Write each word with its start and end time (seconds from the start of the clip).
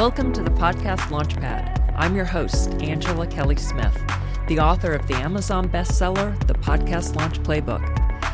Welcome 0.00 0.32
to 0.32 0.42
the 0.42 0.50
Podcast 0.52 1.10
Launchpad. 1.10 1.94
I'm 1.94 2.16
your 2.16 2.24
host, 2.24 2.70
Angela 2.82 3.26
Kelly 3.26 3.56
Smith, 3.56 3.94
the 4.48 4.58
author 4.58 4.94
of 4.94 5.06
the 5.06 5.14
Amazon 5.16 5.68
bestseller, 5.68 6.40
The 6.46 6.54
Podcast 6.54 7.16
Launch 7.16 7.38
Playbook. 7.42 7.84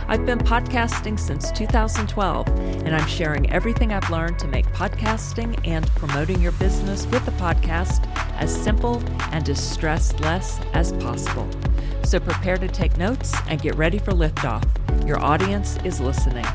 I've 0.06 0.24
been 0.24 0.38
podcasting 0.38 1.18
since 1.18 1.50
2012, 1.50 2.46
and 2.46 2.94
I'm 2.94 3.08
sharing 3.08 3.50
everything 3.50 3.92
I've 3.92 4.08
learned 4.10 4.38
to 4.38 4.46
make 4.46 4.66
podcasting 4.66 5.58
and 5.66 5.84
promoting 5.96 6.40
your 6.40 6.52
business 6.52 7.04
with 7.08 7.24
the 7.24 7.32
podcast 7.32 8.06
as 8.36 8.54
simple 8.54 9.02
and 9.32 9.48
as 9.48 9.58
stressless 9.58 10.64
as 10.72 10.92
possible. 10.92 11.48
So 12.04 12.20
prepare 12.20 12.58
to 12.58 12.68
take 12.68 12.96
notes 12.96 13.34
and 13.48 13.60
get 13.60 13.74
ready 13.74 13.98
for 13.98 14.12
liftoff. 14.12 14.64
Your 15.04 15.18
audience 15.18 15.78
is 15.82 15.98
listening. 16.00 16.46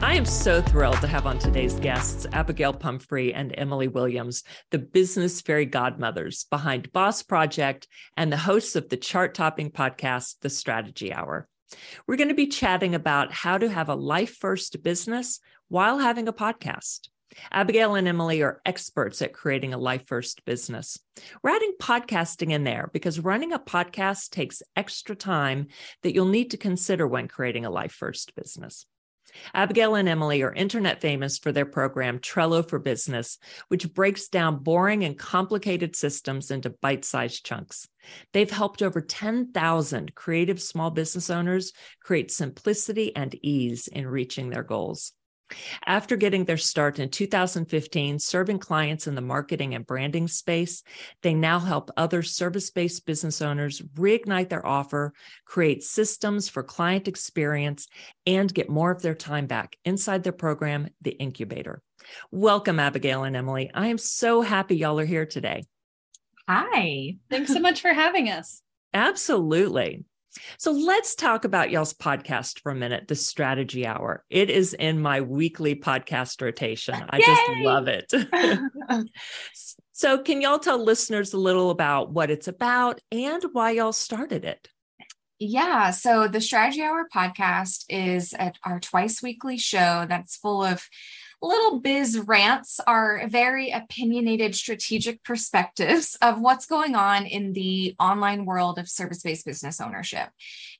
I 0.00 0.14
am 0.14 0.24
so 0.24 0.62
thrilled 0.62 1.00
to 1.00 1.08
have 1.08 1.26
on 1.26 1.40
today's 1.40 1.74
guests 1.74 2.24
Abagail 2.26 2.78
Pumphrey 2.78 3.34
and 3.34 3.52
Emylee 3.58 3.92
Williams, 3.92 4.44
the 4.70 4.78
business 4.78 5.40
fairy 5.40 5.66
godmothers 5.66 6.46
behind 6.50 6.92
Boss 6.92 7.24
Project 7.24 7.88
and 8.16 8.32
the 8.32 8.36
hosts 8.36 8.76
of 8.76 8.88
the 8.88 8.96
chart 8.96 9.34
topping 9.34 9.72
podcast, 9.72 10.36
The 10.40 10.50
Strategy 10.50 11.12
Hour. 11.12 11.48
We're 12.06 12.16
going 12.16 12.28
to 12.28 12.34
be 12.34 12.46
chatting 12.46 12.94
about 12.94 13.32
how 13.32 13.58
to 13.58 13.68
have 13.68 13.88
a 13.88 13.96
life 13.96 14.36
first 14.36 14.80
business 14.84 15.40
while 15.66 15.98
having 15.98 16.28
a 16.28 16.32
podcast. 16.32 17.08
Abagail 17.52 17.98
and 17.98 18.06
Emylee 18.06 18.44
are 18.44 18.62
experts 18.64 19.20
at 19.20 19.32
creating 19.32 19.74
a 19.74 19.78
life 19.78 20.06
first 20.06 20.44
business. 20.44 21.00
We're 21.42 21.56
adding 21.56 21.74
podcasting 21.82 22.52
in 22.52 22.62
there 22.62 22.88
because 22.92 23.18
running 23.18 23.52
a 23.52 23.58
podcast 23.58 24.30
takes 24.30 24.62
extra 24.76 25.16
time 25.16 25.66
that 26.04 26.14
you'll 26.14 26.26
need 26.26 26.52
to 26.52 26.56
consider 26.56 27.06
when 27.06 27.26
creating 27.26 27.66
a 27.66 27.70
life 27.70 27.92
first 27.92 28.36
business. 28.36 28.86
Abagail 29.54 29.98
and 29.98 30.08
Emylee 30.08 30.44
are 30.44 30.52
internet 30.52 31.00
famous 31.00 31.38
for 31.38 31.52
their 31.52 31.66
program 31.66 32.18
Trello 32.18 32.68
for 32.68 32.78
Business, 32.78 33.38
which 33.68 33.92
breaks 33.92 34.28
down 34.28 34.62
boring 34.62 35.04
and 35.04 35.18
complicated 35.18 35.96
systems 35.96 36.50
into 36.50 36.70
bite 36.70 37.04
sized 37.04 37.44
chunks. 37.44 37.88
They've 38.32 38.50
helped 38.50 38.82
over 38.82 39.00
10,000 39.00 40.14
creative 40.14 40.60
small 40.60 40.90
business 40.90 41.30
owners 41.30 41.72
create 42.02 42.30
simplicity 42.30 43.14
and 43.14 43.34
ease 43.42 43.88
in 43.88 44.06
reaching 44.06 44.50
their 44.50 44.62
goals. 44.62 45.12
After 45.86 46.16
getting 46.16 46.44
their 46.44 46.56
start 46.56 46.98
in 46.98 47.08
2015, 47.08 48.18
serving 48.18 48.58
clients 48.58 49.06
in 49.06 49.14
the 49.14 49.20
marketing 49.20 49.74
and 49.74 49.86
branding 49.86 50.28
space, 50.28 50.82
they 51.22 51.34
now 51.34 51.58
help 51.58 51.90
other 51.96 52.22
service 52.22 52.70
based 52.70 53.06
business 53.06 53.40
owners 53.40 53.80
reignite 53.94 54.48
their 54.48 54.66
offer, 54.66 55.12
create 55.44 55.82
systems 55.82 56.48
for 56.48 56.62
client 56.62 57.08
experience, 57.08 57.86
and 58.26 58.52
get 58.52 58.68
more 58.68 58.90
of 58.90 59.02
their 59.02 59.14
time 59.14 59.46
back 59.46 59.76
inside 59.84 60.22
their 60.22 60.32
program, 60.32 60.88
The 61.02 61.12
Incubator. 61.12 61.82
Welcome, 62.30 62.76
Abagail 62.76 63.26
and 63.26 63.36
Emylee. 63.36 63.70
I 63.74 63.88
am 63.88 63.98
so 63.98 64.40
happy 64.42 64.76
y'all 64.76 65.00
are 65.00 65.04
here 65.04 65.26
today. 65.26 65.64
Hi. 66.48 67.16
Thanks 67.30 67.52
so 67.52 67.60
much 67.60 67.80
for 67.80 67.92
having 67.92 68.30
us. 68.30 68.62
Absolutely. 68.94 70.04
So 70.58 70.72
let's 70.72 71.14
talk 71.14 71.44
about 71.44 71.70
y'all's 71.70 71.94
podcast 71.94 72.60
for 72.60 72.72
a 72.72 72.74
minute, 72.74 73.08
the 73.08 73.14
strategy 73.14 73.86
hour. 73.86 74.24
It 74.30 74.50
is 74.50 74.74
in 74.74 75.00
my 75.00 75.20
weekly 75.20 75.74
podcast 75.74 76.40
rotation. 76.42 76.94
I 77.10 77.18
Yay! 77.18 77.24
just 77.24 77.50
love 77.62 77.88
it. 77.88 78.12
so, 79.92 80.18
can 80.18 80.40
y'all 80.42 80.58
tell 80.58 80.82
listeners 80.82 81.32
a 81.32 81.38
little 81.38 81.70
about 81.70 82.12
what 82.12 82.30
it's 82.30 82.48
about 82.48 83.00
and 83.10 83.42
why 83.52 83.72
y'all 83.72 83.92
started 83.92 84.44
it? 84.44 84.68
Yeah. 85.38 85.90
So, 85.90 86.28
the 86.28 86.40
Strategy 86.40 86.82
Hour 86.82 87.06
podcast 87.14 87.84
is 87.88 88.34
at 88.34 88.56
our 88.64 88.80
twice 88.80 89.22
weekly 89.22 89.56
show 89.56 90.04
that's 90.08 90.36
full 90.36 90.64
of 90.64 90.86
little 91.40 91.80
biz 91.80 92.18
rants 92.18 92.80
are 92.86 93.22
very 93.28 93.70
opinionated 93.70 94.54
strategic 94.54 95.22
perspectives 95.22 96.16
of 96.20 96.40
what's 96.40 96.66
going 96.66 96.96
on 96.96 97.26
in 97.26 97.52
the 97.52 97.94
online 98.00 98.44
world 98.44 98.78
of 98.78 98.88
service 98.88 99.22
based 99.22 99.46
business 99.46 99.80
ownership 99.80 100.28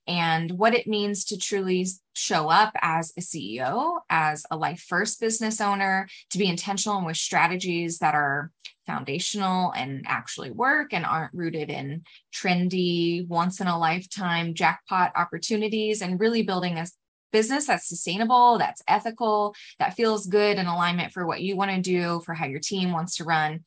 and 0.08 0.50
what 0.52 0.74
it 0.74 0.86
means 0.86 1.24
to 1.26 1.38
truly 1.38 1.86
show 2.14 2.48
up 2.48 2.72
as 2.80 3.12
a 3.16 3.20
CEO, 3.20 3.98
as 4.08 4.44
a 4.50 4.56
life 4.56 4.84
first 4.88 5.20
business 5.20 5.60
owner, 5.60 6.08
to 6.30 6.38
be 6.38 6.48
intentional 6.48 7.04
with 7.04 7.16
strategies 7.16 7.98
that 7.98 8.14
are 8.14 8.50
foundational 8.86 9.70
and 9.72 10.04
actually 10.08 10.50
work 10.50 10.94
and 10.94 11.04
aren't 11.04 11.34
rooted 11.34 11.68
in 11.68 12.02
trendy, 12.34 13.26
once 13.28 13.60
in 13.60 13.66
a 13.66 13.78
lifetime 13.78 14.54
jackpot 14.54 15.12
opportunities, 15.14 16.00
and 16.00 16.18
really 16.18 16.42
building 16.42 16.78
a 16.78 16.86
business 17.32 17.66
that's 17.66 17.88
sustainable, 17.88 18.58
that's 18.58 18.82
ethical, 18.88 19.54
that 19.78 19.94
feels 19.94 20.26
good 20.26 20.58
in 20.58 20.66
alignment 20.66 21.12
for 21.12 21.26
what 21.26 21.42
you 21.42 21.56
want 21.56 21.70
to 21.70 21.80
do, 21.80 22.20
for 22.24 22.34
how 22.34 22.46
your 22.46 22.60
team 22.60 22.92
wants 22.92 23.16
to 23.16 23.24
run. 23.24 23.60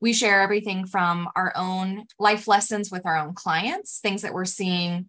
We 0.00 0.12
share 0.12 0.40
everything 0.40 0.86
from 0.86 1.28
our 1.34 1.52
own 1.56 2.04
life 2.18 2.48
lessons 2.48 2.90
with 2.90 3.06
our 3.06 3.16
own 3.16 3.34
clients, 3.34 4.00
things 4.00 4.22
that 4.22 4.34
we're 4.34 4.44
seeing 4.44 5.06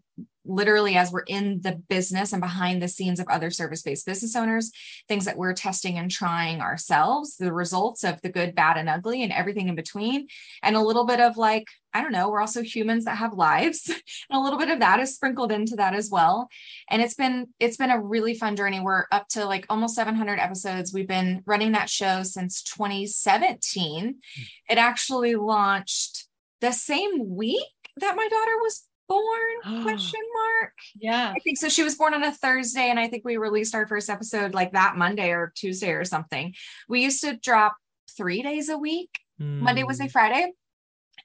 literally 0.48 0.96
as 0.96 1.12
we're 1.12 1.22
in 1.22 1.62
the 1.62 1.82
business 1.90 2.34
and 2.34 2.42
behind 2.42 2.82
the 2.82 2.88
scenes 2.88 3.20
of 3.20 3.28
other 3.28 3.50
service 3.50 3.82
based 3.82 4.06
business 4.06 4.36
owners, 4.36 4.72
things 5.08 5.26
that 5.26 5.38
we're 5.38 5.54
testing 5.54 5.98
and 5.98 6.10
trying 6.10 6.62
ourselves, 6.62 7.38
the 7.38 7.54
results 7.54 8.04
of 8.04 8.22
the 8.22 8.30
good, 8.30 8.56
bad, 8.56 8.78
and 8.78 8.90
ugly, 8.90 9.24
and 9.24 9.32
everything 9.32 9.70
in 9.70 9.76
between. 9.76 10.28
And 10.64 10.76
a 10.76 10.82
little 10.82 11.06
bit 11.06 11.20
of 11.20 11.38
like, 11.38 11.68
I 11.94 12.02
don't 12.02 12.12
know, 12.12 12.30
we're 12.30 12.42
also 12.42 12.62
humans 12.62 13.06
that 13.06 13.18
have 13.18 13.34
lives. 13.34 13.88
and 14.30 14.40
a 14.40 14.40
little 14.40 14.60
bit 14.60 14.70
of 14.70 14.80
that 14.80 15.00
is 15.00 15.16
sprinkled 15.16 15.52
into 15.52 15.76
that 15.76 15.94
as 15.94 16.10
well. 16.10 16.48
And 16.90 17.02
it's 17.02 17.16
been, 17.16 17.48
it's 17.60 17.78
been 17.78 17.92
a 17.92 18.02
really 18.02 18.34
fun 18.34 18.56
journey. 18.56 18.80
We're 18.80 19.06
up 19.12 19.28
to 19.30 19.46
like 19.46 19.66
almost 19.70 19.96
700 19.96 20.40
episodes. 20.40 20.94
We've 20.94 21.08
been 21.08 21.44
running 21.46 21.74
that 21.74 21.90
show 21.90 22.24
since 22.24 22.62
2017. 22.64 24.06
Hmm. 24.06 24.42
It 24.70 24.78
actually 24.78 25.36
launched 25.36 26.28
the 26.62 26.72
same 26.72 27.36
week 27.36 27.64
that 27.98 28.16
my 28.16 28.28
daughter 28.28 28.58
was 28.62 28.88
born 29.08 29.82
question 29.84 30.22
mark 30.34 30.74
yeah 31.00 31.34
i 31.36 31.40
think 31.40 31.58
so 31.58 31.70
she 31.70 31.84
was 31.84 31.96
born 31.96 32.14
on 32.14 32.24
a 32.24 32.32
thursday 32.32 32.90
and 32.90 33.00
i 33.00 33.08
think 33.08 33.24
we 33.26 33.38
released 33.38 33.76
our 33.76 33.88
first 33.88 34.10
episode 34.10 34.54
like 34.54 34.72
that 34.74 34.96
monday 34.96 35.30
or 35.30 35.52
tuesday 35.56 35.92
or 35.92 36.06
something 36.06 36.54
we 36.88 37.04
used 37.04 37.22
to 37.22 37.38
drop 37.38 37.76
three 38.16 38.42
days 38.42 38.70
a 38.70 38.78
week 38.78 39.10
mm. 39.42 39.60
monday 39.60 39.84
wednesday 39.84 40.06
hmm. 40.06 40.12
friday 40.12 40.52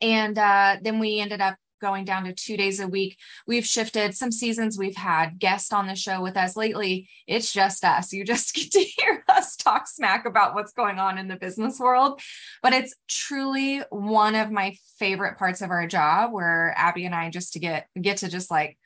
and 0.01 0.37
uh, 0.37 0.77
then 0.83 0.99
we 0.99 1.21
ended 1.21 1.41
up 1.41 1.57
going 1.83 2.05
down 2.05 2.25
to 2.25 2.33
two 2.33 2.57
days 2.57 2.81
a 2.81 2.89
week. 2.89 3.19
We've 3.47 3.67
shifted 3.67 4.15
some 4.15 4.33
seasons. 4.33 4.79
We've 4.79 4.97
had 4.97 5.39
guests 5.39 5.73
on 5.73 5.89
the 5.89 5.97
show 5.97 6.23
with 6.23 6.37
us 6.37 6.57
lately. 6.57 7.11
It's 7.27 7.53
just 7.53 7.85
us. 7.85 8.13
You 8.13 8.25
just 8.25 8.55
get 8.55 8.71
to 8.71 8.81
hear 8.81 9.23
us 9.29 9.57
talk 9.57 9.87
smack 9.87 10.25
about 10.25 10.55
what's 10.55 10.73
going 10.73 10.99
on 10.99 11.19
in 11.19 11.29
the 11.29 11.37
business 11.37 11.79
world. 11.79 12.23
But 12.63 12.73
it's 12.73 12.95
truly 13.09 13.83
one 13.91 14.35
of 14.35 14.51
my 14.51 14.77
favorite 14.99 15.37
parts 15.37 15.61
of 15.61 15.71
our 15.71 15.87
job 15.87 16.33
where 16.33 16.73
Abby 16.79 17.05
and 17.05 17.15
I 17.15 17.29
just 17.29 17.53
to 17.55 17.59
get 17.59 17.89
get 18.01 18.19
to 18.19 18.31
just 18.31 18.51
like 18.51 18.79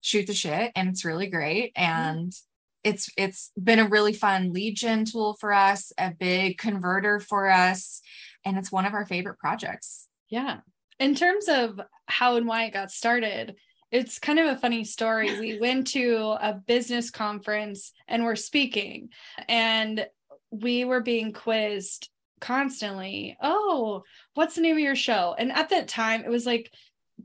shoot 0.00 0.26
the 0.26 0.34
shit. 0.34 0.72
And 0.76 0.88
it's 0.88 1.04
really 1.04 1.28
great. 1.28 1.72
And 1.76 2.32
mm 2.32 2.40
it's 2.86 3.08
it's 3.16 3.50
been 3.56 3.78
a 3.78 3.88
really 3.88 4.12
fun 4.12 4.52
lead 4.52 4.76
gen 4.76 5.06
tool 5.06 5.38
for 5.40 5.54
us, 5.54 5.90
a 5.96 6.10
big 6.10 6.58
converter 6.58 7.18
for 7.18 7.48
us. 7.48 8.02
And 8.44 8.58
it's 8.58 8.70
one 8.70 8.84
of 8.84 8.92
our 8.92 9.06
favorite 9.06 9.38
projects. 9.38 10.06
Yeah 10.28 10.58
in 10.98 11.14
terms 11.14 11.48
of 11.48 11.80
how 12.06 12.36
and 12.36 12.46
why 12.46 12.64
it 12.64 12.72
got 12.72 12.90
started, 12.90 13.56
it's 13.90 14.18
kind 14.18 14.38
of 14.38 14.46
a 14.46 14.58
funny 14.58 14.84
story. 14.84 15.38
We 15.38 15.58
went 15.60 15.88
to 15.88 16.36
a 16.40 16.54
business 16.54 17.10
conference 17.10 17.92
and 18.08 18.24
we're 18.24 18.36
speaking, 18.36 19.10
and 19.48 20.06
we 20.50 20.84
were 20.84 21.00
being 21.00 21.32
quizzed 21.32 22.08
constantly. 22.40 23.36
Oh, 23.42 24.02
what's 24.34 24.54
the 24.54 24.60
name 24.60 24.76
of 24.76 24.80
your 24.80 24.96
show? 24.96 25.34
And 25.38 25.52
at 25.52 25.70
that 25.70 25.88
time, 25.88 26.24
it 26.24 26.28
was 26.28 26.46
like 26.46 26.70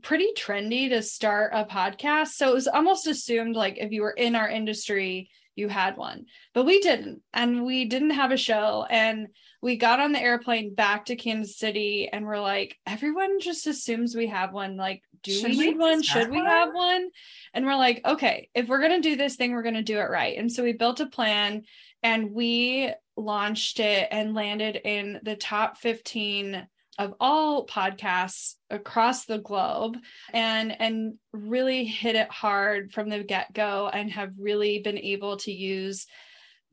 pretty 0.02 0.28
trendy 0.36 0.88
to 0.88 1.02
start 1.02 1.52
a 1.52 1.64
podcast. 1.64 2.28
So 2.28 2.50
it 2.50 2.54
was 2.54 2.68
almost 2.68 3.06
assumed 3.06 3.56
like 3.56 3.76
if 3.78 3.92
you 3.92 4.02
were 4.02 4.12
in 4.12 4.34
our 4.34 4.48
industry, 4.48 5.30
you 5.60 5.68
had 5.68 5.96
one, 5.96 6.26
but 6.54 6.64
we 6.64 6.80
didn't. 6.80 7.22
And 7.32 7.64
we 7.64 7.84
didn't 7.84 8.10
have 8.10 8.32
a 8.32 8.36
show. 8.36 8.86
And 8.90 9.28
we 9.62 9.76
got 9.76 10.00
on 10.00 10.12
the 10.12 10.20
airplane 10.20 10.74
back 10.74 11.04
to 11.06 11.16
Kansas 11.16 11.56
City 11.56 12.08
and 12.12 12.26
we're 12.26 12.40
like, 12.40 12.78
everyone 12.86 13.40
just 13.40 13.66
assumes 13.66 14.16
we 14.16 14.26
have 14.28 14.52
one. 14.52 14.76
Like, 14.76 15.02
do 15.22 15.32
Should 15.32 15.50
we 15.50 15.56
need 15.58 15.78
one? 15.78 16.02
Should 16.02 16.30
we 16.30 16.38
have 16.38 16.72
one? 16.72 17.10
And 17.52 17.66
we're 17.66 17.76
like, 17.76 18.00
okay, 18.04 18.48
if 18.54 18.68
we're 18.68 18.80
going 18.80 19.02
to 19.02 19.08
do 19.08 19.16
this 19.16 19.36
thing, 19.36 19.52
we're 19.52 19.62
going 19.62 19.74
to 19.74 19.82
do 19.82 19.98
it 19.98 20.10
right. 20.10 20.36
And 20.38 20.50
so 20.50 20.62
we 20.62 20.72
built 20.72 21.00
a 21.00 21.06
plan 21.06 21.64
and 22.02 22.32
we 22.32 22.92
launched 23.16 23.80
it 23.80 24.08
and 24.10 24.34
landed 24.34 24.80
in 24.82 25.20
the 25.22 25.36
top 25.36 25.76
15 25.76 26.66
of 26.98 27.14
all 27.20 27.66
podcasts 27.66 28.54
across 28.68 29.24
the 29.24 29.38
globe 29.38 29.96
and 30.32 30.78
and 30.80 31.14
really 31.32 31.84
hit 31.84 32.16
it 32.16 32.30
hard 32.30 32.92
from 32.92 33.08
the 33.08 33.22
get-go 33.22 33.88
and 33.92 34.10
have 34.10 34.32
really 34.38 34.80
been 34.80 34.98
able 34.98 35.36
to 35.36 35.52
use 35.52 36.06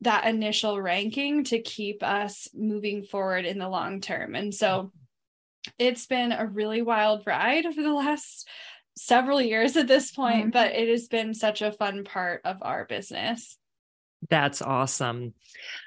that 0.00 0.26
initial 0.26 0.80
ranking 0.80 1.44
to 1.44 1.60
keep 1.60 2.02
us 2.02 2.48
moving 2.54 3.02
forward 3.02 3.44
in 3.44 3.58
the 3.58 3.68
long 3.68 4.00
term 4.00 4.34
and 4.34 4.54
so 4.54 4.92
it's 5.78 6.06
been 6.06 6.32
a 6.32 6.46
really 6.46 6.82
wild 6.82 7.22
ride 7.26 7.66
over 7.66 7.82
the 7.82 7.92
last 7.92 8.48
several 8.96 9.40
years 9.40 9.76
at 9.76 9.86
this 9.86 10.10
point 10.10 10.40
mm-hmm. 10.40 10.50
but 10.50 10.72
it 10.72 10.88
has 10.88 11.08
been 11.08 11.32
such 11.32 11.62
a 11.62 11.72
fun 11.72 12.04
part 12.04 12.40
of 12.44 12.58
our 12.62 12.84
business 12.84 13.56
That's 14.30 14.60
awesome. 14.60 15.34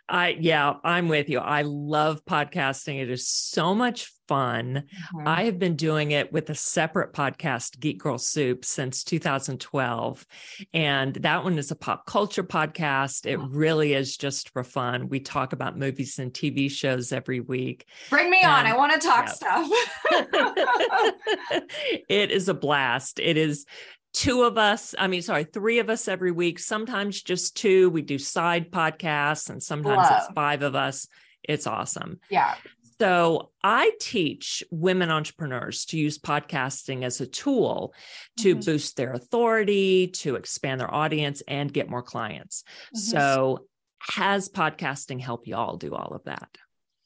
I 0.10 0.36
yeah, 0.40 0.74
I'm 0.84 1.08
with 1.08 1.30
you. 1.30 1.40
I 1.40 1.62
love 1.62 2.26
podcasting. 2.26 3.02
It 3.02 3.10
is 3.10 3.28
so 3.28 3.76
much 3.76 4.12
fun. 4.28 4.84
Mm-hmm. 5.16 5.28
I 5.28 5.44
have 5.44 5.60
been 5.60 5.76
doing 5.76 6.12
it 6.12 6.34
with 6.34 6.50
a 6.50 6.56
separate 6.56 7.14
podcast, 7.14 7.80
Geek 7.80 8.00
Girl 8.00 8.18
Soup, 8.18 8.66
since 8.66 9.04
2012. 9.04 10.26
And 10.74 11.14
that 11.16 11.44
one 11.44 11.60
is 11.60 11.72
a 11.72 11.76
pop 11.76 12.06
culture 12.06 12.44
podcast. 12.44 13.26
It 13.26 13.38
really 13.38 13.94
is 13.94 14.18
just 14.18 14.50
for 14.50 14.64
fun. 14.64 15.08
We 15.10 15.20
talk 15.20 15.54
about 15.54 15.78
movies 15.78 16.18
and 16.18 16.34
TV 16.34 16.70
shows 16.70 17.12
every 17.12 17.40
week. 17.40 17.86
Bring 18.10 18.30
me 18.30 18.40
and, 18.42 18.52
on. 18.52 18.66
I 18.66 18.76
want 18.76 19.00
to 19.00 19.08
talk 19.08 19.28
yeah. 19.28 19.34
stuff. 19.34 19.70
it 22.10 22.32
is 22.32 22.50
a 22.50 22.54
blast. 22.54 23.20
It 23.20 23.38
is 23.38 23.66
two 24.14 24.44
of 24.44 24.58
us 24.58 24.94
i 25.00 25.08
mean 25.08 25.22
sorry 25.22 25.44
three 25.44 25.80
of 25.80 25.90
us 25.90 26.08
every 26.08 26.32
week 26.32 26.60
sometimes 26.60 27.22
just 27.22 27.56
two 27.56 27.90
we 27.90 28.02
do 28.02 28.18
side 28.18 28.72
podcasts 28.72 29.50
and 29.50 29.62
sometimes 29.62 29.98
Love. 29.98 30.24
it's 30.24 30.34
five 30.34 30.62
of 30.64 30.76
us 30.76 31.08
it's 31.44 31.66
awesome 31.66 32.20
yeah 32.30 32.56
so 33.02 33.50
I 33.64 33.94
teach 34.00 34.64
women 34.70 35.10
entrepreneurs 35.10 35.86
to 35.86 35.98
use 35.98 36.20
podcasting 36.20 37.04
as 37.04 37.20
a 37.20 37.26
tool 37.26 37.96
to 38.38 38.54
mm-hmm. 38.54 38.64
boost 38.64 38.96
their 38.96 39.14
authority, 39.14 40.10
to 40.18 40.36
expand 40.36 40.80
their 40.80 40.94
audience, 40.94 41.42
and 41.48 41.74
get 41.74 41.90
more 41.90 42.04
clients. 42.04 42.64
Mm-hmm. 42.96 43.00
So 43.00 43.66
has 43.98 44.50
podcasting 44.50 45.20
helped 45.20 45.48
you 45.48 45.56
all 45.56 45.78
do 45.78 45.96
all 45.96 46.14
of 46.14 46.26
that? 46.26 46.56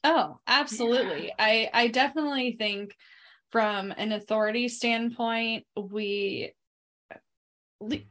Oh, 0.04 0.38
absolutely. 0.46 1.28
Yeah. 1.28 1.34
I 1.38 1.70
I 1.72 1.88
definitely 1.88 2.56
think 2.58 2.94
from 3.50 3.90
an 3.96 4.12
authority 4.12 4.68
standpoint, 4.68 5.64
we 5.76 6.52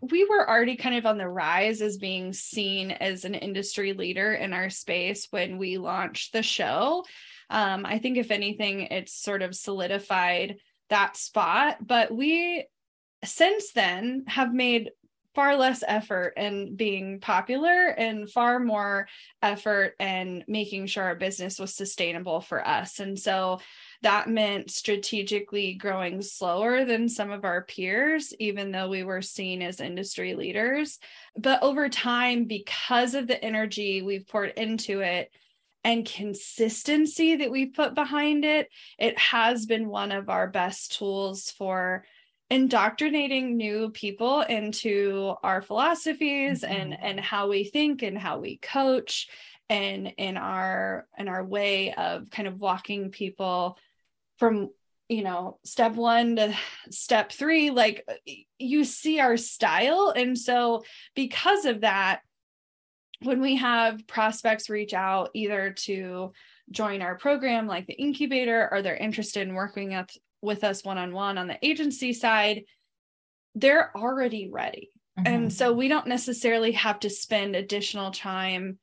we 0.02 0.26
were 0.26 0.50
already 0.50 0.76
kind 0.76 0.96
of 0.96 1.06
on 1.06 1.18
the 1.18 1.28
rise 1.28 1.82
as 1.82 1.98
being 1.98 2.34
seen 2.34 2.92
as 2.92 3.26
an 3.26 3.36
industry 3.36 3.94
leader 3.94 4.34
in 4.34 4.54
our 4.54 4.70
space 4.70 5.28
when 5.32 5.58
we 5.58 5.78
launched 5.78 6.34
the 6.34 6.44
show. 6.44 7.06
Um, 7.50 7.86
I 7.86 8.00
think, 8.00 8.18
if 8.18 8.32
anything, 8.32 8.82
it's 8.82 9.14
sort 9.14 9.42
of 9.42 9.56
solidified 9.56 10.58
that 10.90 11.18
spot. 11.18 11.78
But 11.86 12.14
we, 12.14 12.66
since 13.24 13.72
then, 13.72 14.26
have 14.28 14.54
made 14.54 14.92
far 15.36 15.58
less 15.58 15.84
effort 15.86 16.34
in 16.38 16.76
being 16.76 17.20
popular 17.20 17.88
and 17.90 18.30
far 18.30 18.60
more 18.60 19.08
effort 19.42 19.96
in 20.00 20.44
making 20.48 20.88
sure 20.88 21.04
our 21.04 21.16
business 21.16 21.60
was 21.60 21.76
sustainable 21.76 22.40
for 22.40 22.66
us. 22.66 23.00
And 23.00 23.20
so 23.20 23.60
that 24.02 24.30
meant 24.30 24.72
strategically 24.72 25.74
growing 25.74 26.22
slower 26.22 26.86
than 26.86 27.10
some 27.10 27.32
of 27.32 27.46
our 27.46 27.64
peers, 27.64 28.34
even 28.40 28.72
though 28.72 28.90
we 28.90 29.04
were 29.04 29.22
seen 29.22 29.62
as 29.62 29.80
industry 29.80 30.36
leaders. 30.36 31.00
But 31.38 31.64
over 31.64 31.90
time, 31.90 32.46
because 32.46 33.16
of 33.16 33.28
the 33.28 33.44
energy 33.44 34.02
we've 34.02 34.28
poured 34.28 34.54
into 34.58 35.02
it, 35.02 35.32
and 35.84 36.04
consistency 36.04 37.36
that 37.36 37.52
we 37.52 37.68
put 37.68 37.94
behind 37.94 38.44
it, 38.44 38.70
it 38.98 39.18
has 39.20 39.68
been 39.68 39.88
one 39.88 40.12
of 40.12 40.30
our 40.30 40.48
best 40.48 40.98
tools 40.98 41.52
for 41.52 42.04
indoctrinating 42.50 43.56
new 43.58 43.90
people 43.92 44.42
into 44.42 45.36
our 45.44 45.62
philosophies 45.62 46.62
mm-hmm. 46.62 46.74
and 46.74 46.98
and 47.02 47.20
how 47.20 47.50
we 47.50 47.64
think 47.64 48.04
and 48.04 48.18
how 48.18 48.40
we 48.40 48.58
coach 48.58 49.28
and 49.70 50.14
in 50.18 50.38
our 50.38 51.08
in 51.18 51.28
our 51.28 51.44
way 51.44 51.94
of 51.94 52.30
kind 52.30 52.48
of 52.48 52.60
walking 52.60 53.10
people 53.10 53.78
from 54.38 54.70
you 55.10 55.24
know 55.24 55.60
step 55.64 55.94
one 55.94 56.36
to 56.36 56.56
step 56.90 57.32
three 57.32 57.70
like 57.70 58.08
you 58.58 58.84
see 58.84 59.20
our 59.20 59.38
style 59.38 60.14
and 60.16 60.38
so 60.38 60.84
because 61.16 61.66
of 61.66 61.82
that 61.82 62.22
when 63.22 63.42
we 63.42 63.56
have 63.56 64.06
prospects 64.08 64.70
reach 64.70 64.94
out 64.94 65.30
either 65.34 65.72
to 65.72 66.32
join 66.72 67.02
our 67.02 67.16
program 67.16 67.68
like 67.68 67.86
the 67.88 67.94
incubator 67.94 68.68
or 68.72 68.82
they're 68.82 68.96
interested 68.96 69.48
in 69.48 69.54
working 69.54 69.94
at, 69.94 70.12
with 70.42 70.64
us 70.64 70.84
one-on-one 70.84 71.38
on 71.38 71.48
the 71.48 71.58
agency 71.66 72.12
side 72.12 72.64
they're 73.54 73.96
already 73.96 74.50
ready 74.52 74.92
mm-hmm. 75.18 75.28
and 75.28 75.54
so 75.54 75.72
we 75.72 75.88
don't 75.88 76.08
necessarily 76.08 76.72
have 76.72 77.00
to 77.00 77.10
spend 77.10 77.56
additional 77.56 78.12
time 78.12 78.80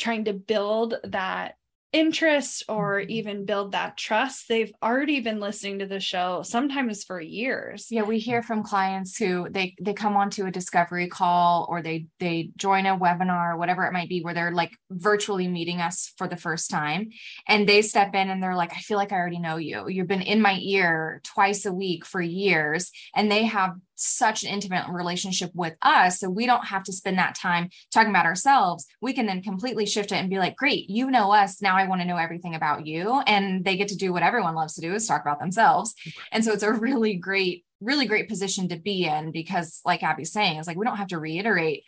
trying 0.00 0.24
to 0.24 0.32
build 0.32 0.94
that 1.04 1.54
interest 1.92 2.62
or 2.68 3.00
mm-hmm. 3.00 3.10
even 3.10 3.44
build 3.44 3.72
that 3.72 3.96
trust 3.96 4.48
they've 4.48 4.72
already 4.80 5.20
been 5.20 5.40
listening 5.40 5.80
to 5.80 5.86
the 5.86 5.98
show 5.98 6.40
sometimes 6.42 7.02
for 7.02 7.20
years 7.20 7.88
yeah 7.90 8.02
we 8.02 8.18
hear 8.18 8.42
from 8.42 8.62
clients 8.62 9.16
who 9.16 9.48
they 9.50 9.74
they 9.80 9.92
come 9.92 10.16
onto 10.16 10.46
a 10.46 10.52
discovery 10.52 11.08
call 11.08 11.66
or 11.68 11.82
they 11.82 12.06
they 12.20 12.50
join 12.56 12.86
a 12.86 12.96
webinar 12.96 13.54
or 13.54 13.56
whatever 13.56 13.84
it 13.86 13.92
might 13.92 14.08
be 14.08 14.22
where 14.22 14.34
they're 14.34 14.52
like 14.52 14.70
virtually 14.90 15.48
meeting 15.48 15.80
us 15.80 16.12
for 16.16 16.28
the 16.28 16.36
first 16.36 16.70
time 16.70 17.10
and 17.48 17.68
they 17.68 17.82
step 17.82 18.14
in 18.14 18.30
and 18.30 18.40
they're 18.40 18.54
like 18.54 18.72
i 18.72 18.78
feel 18.80 18.96
like 18.96 19.10
i 19.10 19.16
already 19.16 19.40
know 19.40 19.56
you 19.56 19.88
you've 19.88 20.06
been 20.06 20.22
in 20.22 20.40
my 20.40 20.58
ear 20.62 21.20
twice 21.24 21.66
a 21.66 21.72
week 21.72 22.06
for 22.06 22.20
years 22.20 22.92
and 23.16 23.32
they 23.32 23.46
have 23.46 23.74
such 24.00 24.42
an 24.42 24.50
intimate 24.50 24.88
relationship 24.88 25.50
with 25.54 25.74
us. 25.82 26.20
So 26.20 26.28
we 26.30 26.46
don't 26.46 26.66
have 26.66 26.82
to 26.84 26.92
spend 26.92 27.18
that 27.18 27.34
time 27.34 27.70
talking 27.92 28.10
about 28.10 28.26
ourselves. 28.26 28.86
We 29.00 29.12
can 29.12 29.26
then 29.26 29.42
completely 29.42 29.86
shift 29.86 30.12
it 30.12 30.16
and 30.16 30.30
be 30.30 30.38
like, 30.38 30.56
great, 30.56 30.88
you 30.90 31.10
know 31.10 31.32
us. 31.32 31.62
Now 31.62 31.76
I 31.76 31.86
want 31.86 32.00
to 32.00 32.06
know 32.06 32.16
everything 32.16 32.54
about 32.54 32.86
you. 32.86 33.20
And 33.26 33.64
they 33.64 33.76
get 33.76 33.88
to 33.88 33.96
do 33.96 34.12
what 34.12 34.22
everyone 34.22 34.54
loves 34.54 34.74
to 34.74 34.80
do 34.80 34.94
is 34.94 35.06
talk 35.06 35.22
about 35.22 35.40
themselves. 35.40 35.94
And 36.32 36.44
so 36.44 36.52
it's 36.52 36.62
a 36.62 36.72
really 36.72 37.14
great, 37.14 37.64
really 37.80 38.06
great 38.06 38.28
position 38.28 38.68
to 38.68 38.78
be 38.78 39.04
in 39.04 39.32
because, 39.32 39.80
like 39.84 40.02
Abby's 40.02 40.32
saying, 40.32 40.58
it's 40.58 40.68
like 40.68 40.76
we 40.76 40.84
don't 40.84 40.96
have 40.96 41.08
to 41.08 41.18
reiterate 41.18 41.84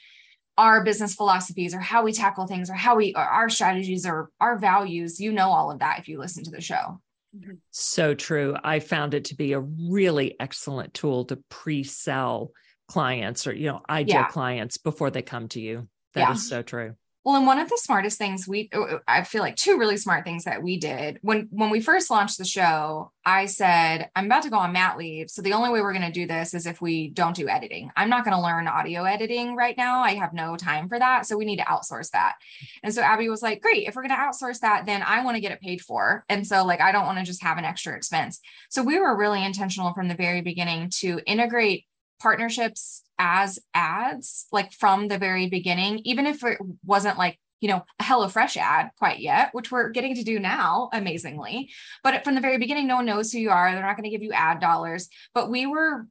our 0.58 0.84
business 0.84 1.14
philosophies 1.14 1.74
or 1.74 1.80
how 1.80 2.02
we 2.04 2.12
tackle 2.12 2.46
things 2.46 2.70
or 2.70 2.74
how 2.74 2.96
we 2.96 3.14
or 3.14 3.22
our 3.22 3.48
strategies 3.48 4.06
or 4.06 4.30
our 4.40 4.58
values. 4.58 5.20
You 5.20 5.32
know 5.32 5.50
all 5.50 5.70
of 5.70 5.80
that 5.80 5.98
if 5.98 6.08
you 6.08 6.18
listen 6.18 6.44
to 6.44 6.50
the 6.50 6.60
show. 6.60 7.00
Mm-hmm. 7.36 7.54
So 7.70 8.14
true. 8.14 8.56
I 8.62 8.80
found 8.80 9.14
it 9.14 9.26
to 9.26 9.34
be 9.34 9.52
a 9.52 9.60
really 9.60 10.36
excellent 10.38 10.94
tool 10.94 11.24
to 11.26 11.36
pre-sell 11.48 12.50
clients 12.88 13.46
or 13.46 13.54
you 13.54 13.68
know 13.68 13.80
ideal 13.88 14.16
yeah. 14.16 14.28
clients 14.28 14.76
before 14.76 15.10
they 15.10 15.22
come 15.22 15.48
to 15.48 15.60
you. 15.60 15.88
That 16.14 16.20
yeah. 16.20 16.32
is 16.32 16.48
so 16.48 16.62
true. 16.62 16.94
Well, 17.24 17.36
and 17.36 17.46
one 17.46 17.60
of 17.60 17.68
the 17.68 17.78
smartest 17.80 18.18
things 18.18 18.48
we 18.48 18.68
uh, 18.74 18.80
uh, 18.80 18.98
I 19.06 19.22
feel 19.22 19.42
like 19.42 19.54
two 19.54 19.78
really 19.78 19.96
smart 19.96 20.24
things 20.24 20.44
that 20.44 20.62
we 20.62 20.76
did 20.76 21.18
when 21.22 21.48
when 21.52 21.70
we 21.70 21.80
first 21.80 22.10
launched 22.10 22.36
the 22.36 22.44
show, 22.44 23.12
I 23.24 23.46
said, 23.46 24.10
I'm 24.16 24.26
about 24.26 24.42
to 24.42 24.50
go 24.50 24.56
on 24.56 24.72
mat 24.72 24.98
leave. 24.98 25.30
So 25.30 25.40
the 25.40 25.52
only 25.52 25.70
way 25.70 25.80
we're 25.80 25.92
going 25.92 26.04
to 26.04 26.10
do 26.10 26.26
this 26.26 26.52
is 26.52 26.66
if 26.66 26.80
we 26.80 27.10
don't 27.10 27.36
do 27.36 27.48
editing. 27.48 27.92
I'm 27.96 28.08
not 28.08 28.24
going 28.24 28.36
to 28.36 28.42
learn 28.42 28.66
audio 28.66 29.04
editing 29.04 29.54
right 29.54 29.76
now. 29.76 30.00
I 30.02 30.14
have 30.14 30.32
no 30.32 30.56
time 30.56 30.88
for 30.88 30.98
that. 30.98 31.26
So 31.26 31.36
we 31.36 31.44
need 31.44 31.58
to 31.58 31.64
outsource 31.64 32.10
that. 32.10 32.34
And 32.82 32.92
so 32.92 33.02
Abby 33.02 33.28
was 33.28 33.42
like, 33.42 33.62
Great, 33.62 33.86
if 33.86 33.94
we're 33.94 34.06
going 34.06 34.10
to 34.10 34.16
outsource 34.16 34.58
that, 34.60 34.86
then 34.86 35.02
I 35.02 35.22
want 35.22 35.36
to 35.36 35.40
get 35.40 35.52
it 35.52 35.60
paid 35.60 35.80
for. 35.80 36.24
And 36.28 36.44
so 36.44 36.64
like 36.64 36.80
I 36.80 36.90
don't 36.90 37.06
want 37.06 37.18
to 37.18 37.24
just 37.24 37.44
have 37.44 37.58
an 37.58 37.64
extra 37.64 37.94
expense. 37.94 38.40
So 38.68 38.82
we 38.82 38.98
were 38.98 39.16
really 39.16 39.44
intentional 39.44 39.94
from 39.94 40.08
the 40.08 40.16
very 40.16 40.40
beginning 40.40 40.90
to 40.98 41.20
integrate 41.24 41.86
partnerships 42.22 43.02
as 43.18 43.58
ads, 43.74 44.46
like 44.52 44.72
from 44.72 45.08
the 45.08 45.18
very 45.18 45.48
beginning, 45.48 46.00
even 46.04 46.26
if 46.26 46.44
it 46.44 46.58
wasn't 46.84 47.18
like, 47.18 47.38
you 47.62 47.68
know, 47.68 47.84
a 48.00 48.02
HelloFresh 48.02 48.56
ad 48.56 48.90
quite 48.98 49.20
yet, 49.20 49.50
which 49.52 49.70
we're 49.70 49.90
getting 49.90 50.16
to 50.16 50.24
do 50.24 50.40
now, 50.40 50.90
amazingly. 50.92 51.70
But 52.02 52.24
from 52.24 52.34
the 52.34 52.40
very 52.40 52.58
beginning, 52.58 52.88
no 52.88 52.96
one 52.96 53.06
knows 53.06 53.30
who 53.30 53.38
you 53.38 53.50
are. 53.50 53.70
They're 53.70 53.80
not 53.80 53.96
going 53.96 54.02
to 54.02 54.10
give 54.10 54.24
you 54.24 54.32
ad 54.32 54.58
dollars. 54.58 55.08
But 55.32 55.48
we 55.48 55.66
were 55.66 56.08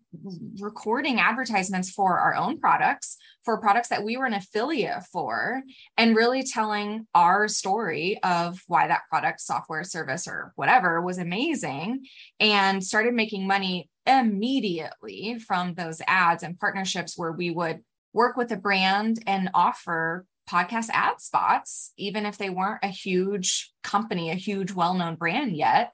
recording 0.62 1.20
advertisements 1.20 1.91
for 1.91 2.20
our 2.20 2.34
own 2.36 2.58
products, 2.58 3.17
for 3.43 3.60
products 3.60 3.89
that 3.89 4.05
we 4.05 4.15
were 4.15 4.25
an 4.25 4.34
affiliate 4.34 5.03
for, 5.12 5.62
and 5.98 6.15
really 6.15 6.41
telling 6.41 7.05
our 7.13 7.50
story 7.50 8.17
of 8.24 8.62
why 8.67 8.88
that 8.88 9.01
product, 9.10 9.41
software, 9.41 9.84
service, 9.84 10.29
or 10.29 10.53
whatever 10.55 11.01
was 11.01 11.17
amazing 11.17 12.05
and 12.39 12.81
started 12.81 13.13
making 13.13 13.46
money 13.46 13.89
immediately 14.05 15.38
from 15.38 15.74
those 15.74 16.01
ads 16.08 16.43
and 16.43 16.58
partnerships 16.58 17.17
where 17.17 17.34
we 17.34 17.51
would 17.51 17.81
work 18.13 18.38
with 18.38 18.51
a 18.51 18.58
brand 18.58 19.22
and 19.27 19.50
offer 19.53 20.25
podcast 20.51 20.89
ad 20.91 21.22
spots, 21.22 21.93
even 21.98 22.25
if 22.25 22.38
they 22.38 22.50
weren't 22.50 22.84
a 22.84 22.88
huge 22.88 23.72
company, 23.84 24.29
a 24.29 24.36
huge 24.36 24.72
well 24.72 24.93
known 24.93 25.15
brand 25.15 25.55
yet. 25.55 25.93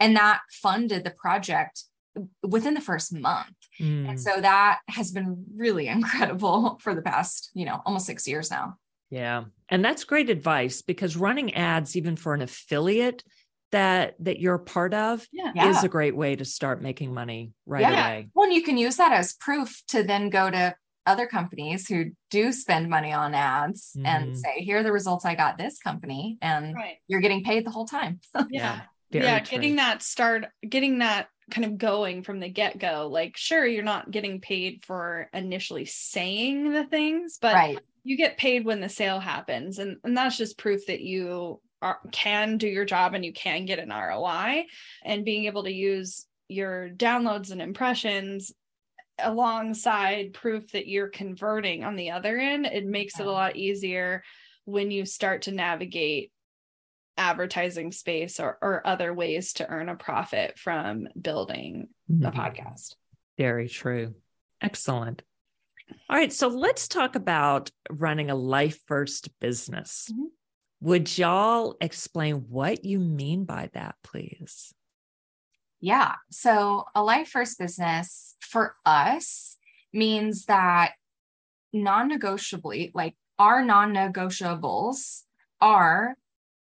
And 0.00 0.16
that 0.16 0.40
funded 0.50 1.04
the 1.04 1.10
project 1.10 1.82
within 2.42 2.74
the 2.74 2.80
first 2.80 3.12
month. 3.12 3.54
Mm. 3.80 4.10
And 4.10 4.20
so 4.20 4.40
that 4.40 4.80
has 4.88 5.10
been 5.10 5.44
really 5.56 5.88
incredible 5.96 6.78
for 6.80 6.94
the 6.94 7.02
past, 7.02 7.50
you 7.54 7.64
know, 7.64 7.82
almost 7.84 8.06
six 8.06 8.28
years 8.28 8.50
now. 8.50 8.76
Yeah. 9.10 9.44
And 9.68 9.84
that's 9.84 10.04
great 10.04 10.30
advice 10.30 10.82
because 10.82 11.16
running 11.16 11.54
ads, 11.54 11.96
even 11.96 12.16
for 12.16 12.34
an 12.34 12.42
affiliate, 12.42 13.24
that 13.70 14.14
that 14.20 14.40
you're 14.40 14.58
part 14.58 14.94
of 14.94 15.26
yeah. 15.30 15.68
is 15.68 15.84
a 15.84 15.88
great 15.88 16.16
way 16.16 16.34
to 16.34 16.44
start 16.44 16.80
making 16.80 17.12
money 17.12 17.52
right 17.66 17.82
yeah. 17.82 18.06
away. 18.06 18.28
Well, 18.34 18.46
and 18.46 18.54
you 18.54 18.62
can 18.62 18.78
use 18.78 18.96
that 18.96 19.12
as 19.12 19.34
proof 19.34 19.82
to 19.88 20.02
then 20.02 20.30
go 20.30 20.50
to 20.50 20.74
other 21.08 21.26
companies 21.26 21.88
who 21.88 22.06
do 22.30 22.52
spend 22.52 22.88
money 22.88 23.12
on 23.12 23.34
ads 23.34 23.92
mm-hmm. 23.96 24.06
and 24.06 24.38
say, 24.38 24.60
here 24.60 24.78
are 24.78 24.82
the 24.82 24.92
results 24.92 25.24
I 25.24 25.34
got 25.34 25.58
this 25.58 25.78
company, 25.78 26.38
and 26.40 26.74
right. 26.74 26.96
you're 27.06 27.20
getting 27.20 27.44
paid 27.44 27.66
the 27.66 27.70
whole 27.70 27.86
time. 27.86 28.20
yeah. 28.50 28.82
yeah. 29.10 29.38
True. 29.40 29.58
Getting 29.58 29.76
that 29.76 30.02
start, 30.02 30.46
getting 30.68 30.98
that 30.98 31.28
kind 31.50 31.64
of 31.64 31.78
going 31.78 32.22
from 32.22 32.40
the 32.40 32.48
get 32.48 32.78
go. 32.78 33.08
Like, 33.10 33.36
sure, 33.36 33.66
you're 33.66 33.82
not 33.82 34.10
getting 34.10 34.40
paid 34.40 34.84
for 34.84 35.30
initially 35.32 35.86
saying 35.86 36.72
the 36.72 36.84
things, 36.84 37.38
but 37.40 37.54
right 37.54 37.78
you 38.08 38.16
get 38.16 38.38
paid 38.38 38.64
when 38.64 38.80
the 38.80 38.88
sale 38.88 39.20
happens 39.20 39.78
and, 39.78 39.98
and 40.02 40.16
that's 40.16 40.38
just 40.38 40.56
proof 40.56 40.86
that 40.86 41.02
you 41.02 41.60
are, 41.82 41.98
can 42.10 42.56
do 42.56 42.66
your 42.66 42.86
job 42.86 43.12
and 43.12 43.22
you 43.22 43.34
can 43.34 43.66
get 43.66 43.78
an 43.78 43.90
roi 43.90 44.64
and 45.04 45.26
being 45.26 45.44
able 45.44 45.64
to 45.64 45.72
use 45.72 46.24
your 46.48 46.88
downloads 46.88 47.50
and 47.50 47.60
impressions 47.60 48.50
alongside 49.22 50.32
proof 50.32 50.70
that 50.72 50.86
you're 50.86 51.08
converting 51.08 51.84
on 51.84 51.96
the 51.96 52.10
other 52.10 52.38
end 52.38 52.66
it 52.66 52.86
makes 52.86 53.18
it 53.18 53.26
a 53.26 53.30
lot 53.30 53.56
easier 53.56 54.22
when 54.64 54.90
you 54.90 55.04
start 55.04 55.42
to 55.42 55.52
navigate 55.52 56.30
advertising 57.16 57.90
space 57.90 58.38
or, 58.38 58.58
or 58.62 58.86
other 58.86 59.12
ways 59.12 59.54
to 59.54 59.68
earn 59.68 59.88
a 59.88 59.96
profit 59.96 60.58
from 60.58 61.08
building 61.20 61.88
mm-hmm. 62.10 62.22
the 62.22 62.30
podcast 62.30 62.94
very 63.36 63.68
true 63.68 64.14
excellent 64.62 65.22
all 66.08 66.16
right, 66.16 66.32
so 66.32 66.48
let's 66.48 66.88
talk 66.88 67.16
about 67.16 67.70
running 67.90 68.30
a 68.30 68.34
life 68.34 68.80
first 68.86 69.28
business. 69.40 70.08
Mm-hmm. 70.12 70.24
Would 70.80 71.18
y'all 71.18 71.76
explain 71.80 72.46
what 72.48 72.84
you 72.84 72.98
mean 73.00 73.44
by 73.44 73.70
that, 73.74 73.96
please? 74.04 74.72
Yeah. 75.80 76.14
So, 76.30 76.84
a 76.94 77.02
life 77.02 77.28
first 77.28 77.58
business 77.58 78.36
for 78.40 78.74
us 78.84 79.56
means 79.92 80.46
that 80.46 80.92
non 81.72 82.08
negotiably, 82.08 82.90
like 82.94 83.14
our 83.38 83.64
non 83.64 83.94
negotiables 83.94 85.22
are 85.60 86.16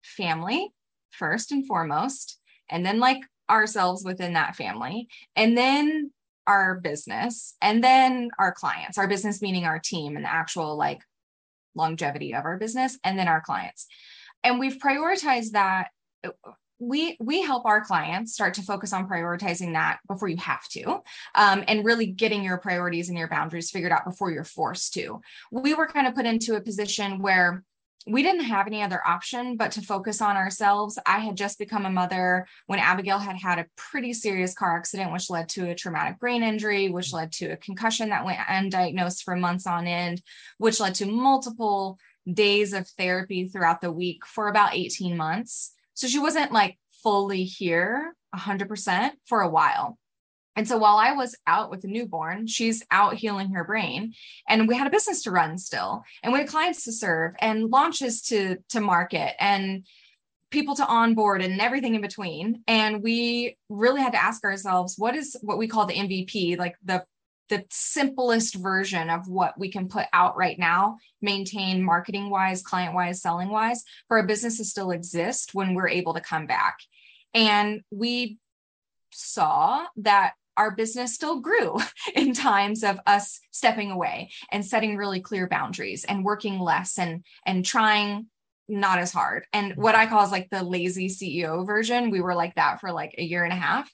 family 0.03 0.69
first 1.11 1.51
and 1.51 1.65
foremost, 1.65 2.39
and 2.69 2.85
then 2.85 2.99
like 2.99 3.21
ourselves 3.49 4.03
within 4.03 4.33
that 4.33 4.55
family, 4.55 5.07
and 5.35 5.57
then 5.57 6.11
our 6.45 6.79
business 6.79 7.55
and 7.61 7.83
then 7.83 8.31
our 8.39 8.51
clients, 8.51 8.97
our 8.97 9.07
business 9.07 9.39
meaning 9.39 9.65
our 9.65 9.77
team 9.77 10.15
and 10.15 10.25
the 10.25 10.33
actual 10.33 10.75
like 10.75 10.99
longevity 11.75 12.33
of 12.33 12.43
our 12.45 12.57
business, 12.57 12.97
and 13.03 13.17
then 13.17 13.27
our 13.27 13.41
clients. 13.41 13.87
And 14.43 14.59
we've 14.59 14.77
prioritized 14.77 15.51
that. 15.51 15.89
We 16.79 17.17
we 17.19 17.41
help 17.41 17.65
our 17.65 17.81
clients 17.81 18.33
start 18.33 18.53
to 18.55 18.61
focus 18.61 18.93
on 18.93 19.07
prioritizing 19.07 19.73
that 19.73 19.99
before 20.07 20.29
you 20.29 20.37
have 20.37 20.67
to, 20.69 21.01
um, 21.35 21.63
and 21.67 21.85
really 21.85 22.07
getting 22.07 22.43
your 22.43 22.57
priorities 22.57 23.09
and 23.09 23.17
your 23.17 23.27
boundaries 23.27 23.69
figured 23.69 23.91
out 23.91 24.05
before 24.05 24.31
you're 24.31 24.43
forced 24.43 24.93
to. 24.93 25.21
We 25.51 25.73
were 25.73 25.87
kind 25.87 26.07
of 26.07 26.15
put 26.15 26.25
into 26.25 26.55
a 26.55 26.61
position 26.61 27.21
where 27.21 27.63
we 28.07 28.23
didn't 28.23 28.45
have 28.45 28.65
any 28.65 28.81
other 28.81 29.05
option 29.05 29.57
but 29.57 29.71
to 29.73 29.81
focus 29.81 30.21
on 30.21 30.37
ourselves. 30.37 30.97
I 31.05 31.19
had 31.19 31.35
just 31.35 31.59
become 31.59 31.85
a 31.85 31.91
mother 31.91 32.47
when 32.65 32.79
Abagail 32.79 33.21
had 33.21 33.35
had 33.35 33.59
a 33.59 33.67
pretty 33.75 34.13
serious 34.13 34.53
car 34.53 34.77
accident, 34.77 35.11
which 35.11 35.29
led 35.29 35.49
to 35.49 35.69
a 35.69 35.75
traumatic 35.75 36.19
brain 36.19 36.41
injury, 36.41 36.89
which 36.89 37.13
led 37.13 37.31
to 37.33 37.51
a 37.51 37.57
concussion 37.57 38.09
that 38.09 38.25
went 38.25 38.39
undiagnosed 38.39 39.23
for 39.23 39.35
months 39.35 39.67
on 39.67 39.85
end, 39.85 40.21
which 40.57 40.79
led 40.79 40.95
to 40.95 41.05
multiple 41.05 41.99
days 42.31 42.73
of 42.73 42.87
therapy 42.87 43.47
throughout 43.47 43.81
the 43.81 43.91
week 43.91 44.25
for 44.25 44.47
about 44.47 44.75
18 44.75 45.17
months. 45.17 45.73
So 45.99 46.07
she 46.07 46.17
wasn't 46.17 46.53
like 46.53 46.79
fully 47.03 47.43
here 47.43 48.13
100% 48.33 49.11
for 49.25 49.41
a 49.41 49.49
while. 49.49 49.97
And 50.55 50.65
so 50.65 50.77
while 50.77 50.95
I 50.95 51.11
was 51.11 51.35
out 51.45 51.69
with 51.69 51.83
a 51.83 51.87
newborn, 51.87 52.47
she's 52.47 52.85
out 52.89 53.15
healing 53.15 53.51
her 53.51 53.65
brain. 53.65 54.13
And 54.47 54.65
we 54.65 54.77
had 54.77 54.87
a 54.87 54.91
business 54.91 55.23
to 55.23 55.31
run 55.31 55.57
still. 55.57 56.03
And 56.23 56.31
we 56.31 56.39
had 56.39 56.47
clients 56.47 56.85
to 56.85 56.93
serve 56.93 57.33
and 57.39 57.69
launches 57.69 58.21
to 58.23 58.59
to 58.69 58.79
market 58.79 59.35
and 59.43 59.85
people 60.51 60.73
to 60.75 60.87
onboard 60.87 61.41
and 61.41 61.59
everything 61.59 61.95
in 61.95 62.01
between. 62.01 62.63
And 62.65 63.03
we 63.03 63.57
really 63.67 64.01
had 64.01 64.13
to 64.13 64.23
ask 64.23 64.45
ourselves, 64.45 64.95
what 64.97 65.17
is 65.17 65.35
what 65.41 65.57
we 65.57 65.67
call 65.67 65.85
the 65.85 65.95
MVP, 65.95 66.57
like 66.57 66.75
the 66.81 67.03
the 67.49 67.65
simplest 67.69 68.55
version 68.55 69.09
of 69.09 69.27
what 69.27 69.57
we 69.59 69.71
can 69.71 69.87
put 69.87 70.05
out 70.13 70.37
right 70.37 70.57
now, 70.57 70.97
maintain 71.21 71.83
marketing 71.83 72.29
wise, 72.29 72.61
client 72.61 72.93
wise, 72.93 73.21
selling 73.21 73.49
wise, 73.49 73.83
for 74.07 74.17
a 74.19 74.25
business 74.25 74.57
to 74.57 74.65
still 74.65 74.91
exist 74.91 75.53
when 75.53 75.73
we're 75.73 75.89
able 75.89 76.13
to 76.13 76.21
come 76.21 76.47
back. 76.47 76.77
And 77.33 77.81
we 77.91 78.37
saw 79.11 79.85
that 79.97 80.33
our 80.57 80.71
business 80.71 81.15
still 81.15 81.39
grew 81.39 81.77
in 82.15 82.33
times 82.33 82.83
of 82.83 82.99
us 83.07 83.39
stepping 83.51 83.91
away 83.91 84.31
and 84.51 84.65
setting 84.65 84.97
really 84.97 85.21
clear 85.21 85.47
boundaries 85.47 86.03
and 86.03 86.23
working 86.23 86.59
less 86.59 86.99
and 86.99 87.23
and 87.45 87.65
trying 87.65 88.27
not 88.67 88.99
as 88.99 89.11
hard. 89.11 89.45
And 89.51 89.75
what 89.75 89.95
I 89.95 90.05
call 90.05 90.23
is 90.23 90.31
like 90.31 90.49
the 90.51 90.63
lazy 90.63 91.07
CEO 91.07 91.65
version. 91.65 92.11
We 92.11 92.21
were 92.21 92.35
like 92.35 92.55
that 92.55 92.79
for 92.79 92.91
like 92.91 93.15
a 93.17 93.23
year 93.23 93.43
and 93.43 93.51
a 93.51 93.55
half. 93.55 93.91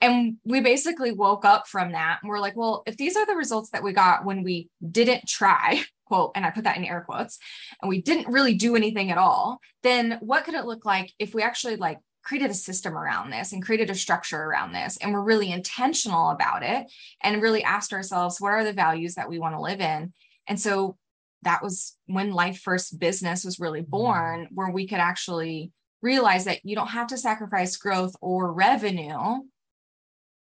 And 0.00 0.36
we 0.44 0.60
basically 0.60 1.12
woke 1.12 1.44
up 1.44 1.68
from 1.68 1.92
that 1.92 2.20
and 2.22 2.30
we're 2.30 2.40
like, 2.40 2.56
well, 2.56 2.82
if 2.86 2.96
these 2.96 3.16
are 3.16 3.26
the 3.26 3.36
results 3.36 3.70
that 3.70 3.82
we 3.82 3.92
got 3.92 4.24
when 4.24 4.42
we 4.42 4.68
didn't 4.90 5.28
try, 5.28 5.82
quote, 6.06 6.32
and 6.34 6.44
I 6.44 6.50
put 6.50 6.64
that 6.64 6.76
in 6.76 6.84
air 6.84 7.04
quotes, 7.06 7.38
and 7.80 7.88
we 7.88 8.00
didn't 8.00 8.32
really 8.32 8.54
do 8.54 8.76
anything 8.76 9.10
at 9.10 9.18
all, 9.18 9.60
then 9.82 10.18
what 10.20 10.44
could 10.44 10.54
it 10.54 10.64
look 10.64 10.84
like 10.84 11.12
if 11.18 11.34
we 11.34 11.42
actually 11.42 11.76
like 11.76 11.98
created 12.22 12.50
a 12.50 12.54
system 12.54 12.96
around 12.96 13.30
this 13.30 13.52
and 13.52 13.64
created 13.64 13.90
a 13.90 13.94
structure 13.94 14.42
around 14.42 14.72
this 14.72 14.98
and 14.98 15.12
we're 15.12 15.22
really 15.22 15.50
intentional 15.50 16.30
about 16.30 16.62
it 16.62 16.86
and 17.22 17.42
really 17.42 17.64
asked 17.64 17.92
ourselves 17.92 18.40
what 18.40 18.52
are 18.52 18.64
the 18.64 18.74
values 18.74 19.14
that 19.14 19.28
we 19.28 19.38
want 19.38 19.54
to 19.54 19.60
live 19.60 19.80
in 19.80 20.12
and 20.46 20.60
so 20.60 20.98
that 21.42 21.62
was 21.62 21.96
when 22.06 22.32
life 22.32 22.58
first 22.58 22.98
business 22.98 23.44
was 23.44 23.58
really 23.58 23.80
mm-hmm. 23.80 23.90
born 23.90 24.48
where 24.52 24.70
we 24.70 24.86
could 24.86 24.98
actually 24.98 25.72
realize 26.02 26.44
that 26.44 26.64
you 26.64 26.74
don't 26.74 26.88
have 26.88 27.08
to 27.08 27.16
sacrifice 27.16 27.76
growth 27.76 28.14
or 28.20 28.52
revenue 28.52 29.40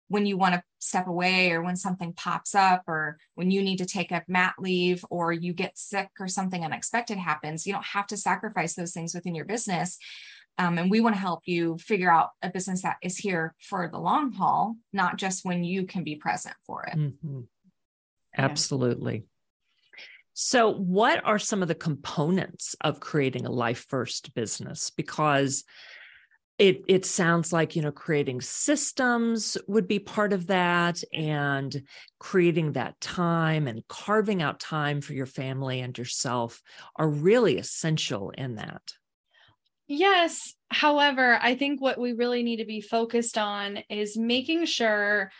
when 0.08 0.26
you 0.26 0.36
want 0.36 0.54
to 0.54 0.62
step 0.78 1.06
away 1.06 1.52
or 1.52 1.62
when 1.62 1.76
something 1.76 2.12
pops 2.12 2.54
up 2.54 2.82
or 2.86 3.18
when 3.34 3.50
you 3.50 3.62
need 3.62 3.78
to 3.78 3.86
take 3.86 4.10
a 4.10 4.24
mat 4.26 4.54
leave 4.58 5.04
or 5.10 5.32
you 5.32 5.52
get 5.52 5.78
sick 5.78 6.08
or 6.18 6.28
something 6.28 6.64
unexpected 6.64 7.18
happens 7.18 7.66
you 7.66 7.72
don't 7.72 7.84
have 7.84 8.06
to 8.06 8.16
sacrifice 8.16 8.74
those 8.74 8.92
things 8.92 9.14
within 9.14 9.34
your 9.34 9.44
business 9.44 9.98
um, 10.58 10.76
and 10.76 10.90
we 10.90 11.00
want 11.00 11.14
to 11.14 11.20
help 11.20 11.42
you 11.46 11.78
figure 11.78 12.10
out 12.10 12.30
a 12.42 12.50
business 12.50 12.82
that 12.82 12.96
is 13.00 13.16
here 13.16 13.54
for 13.60 13.88
the 13.88 13.98
long 13.98 14.32
haul, 14.32 14.76
not 14.92 15.16
just 15.16 15.44
when 15.44 15.62
you 15.62 15.86
can 15.86 16.02
be 16.02 16.16
present 16.16 16.56
for 16.66 16.84
it. 16.84 16.98
Mm-hmm. 16.98 17.42
Absolutely. 18.36 19.24
So, 20.34 20.72
what 20.72 21.24
are 21.24 21.38
some 21.38 21.62
of 21.62 21.68
the 21.68 21.74
components 21.74 22.74
of 22.80 23.00
creating 23.00 23.46
a 23.46 23.50
life 23.50 23.86
first 23.88 24.34
business? 24.34 24.90
Because 24.90 25.64
it 26.58 26.82
it 26.88 27.04
sounds 27.04 27.52
like 27.52 27.76
you 27.76 27.82
know 27.82 27.92
creating 27.92 28.40
systems 28.40 29.56
would 29.66 29.86
be 29.86 29.98
part 29.98 30.32
of 30.32 30.48
that 30.48 31.02
and 31.12 31.82
creating 32.18 32.72
that 32.72 33.00
time 33.00 33.66
and 33.66 33.86
carving 33.88 34.42
out 34.42 34.60
time 34.60 35.00
for 35.00 35.12
your 35.12 35.26
family 35.26 35.80
and 35.80 35.96
yourself 35.96 36.62
are 36.96 37.08
really 37.08 37.58
essential 37.58 38.30
in 38.30 38.56
that 38.56 38.82
Yes. 39.88 40.54
However, 40.70 41.38
I 41.40 41.54
think 41.54 41.80
what 41.80 41.98
we 41.98 42.12
really 42.12 42.42
need 42.42 42.58
to 42.58 42.66
be 42.66 42.82
focused 42.82 43.38
on 43.38 43.78
is 43.88 44.18
making 44.18 44.66
sure 44.66 45.32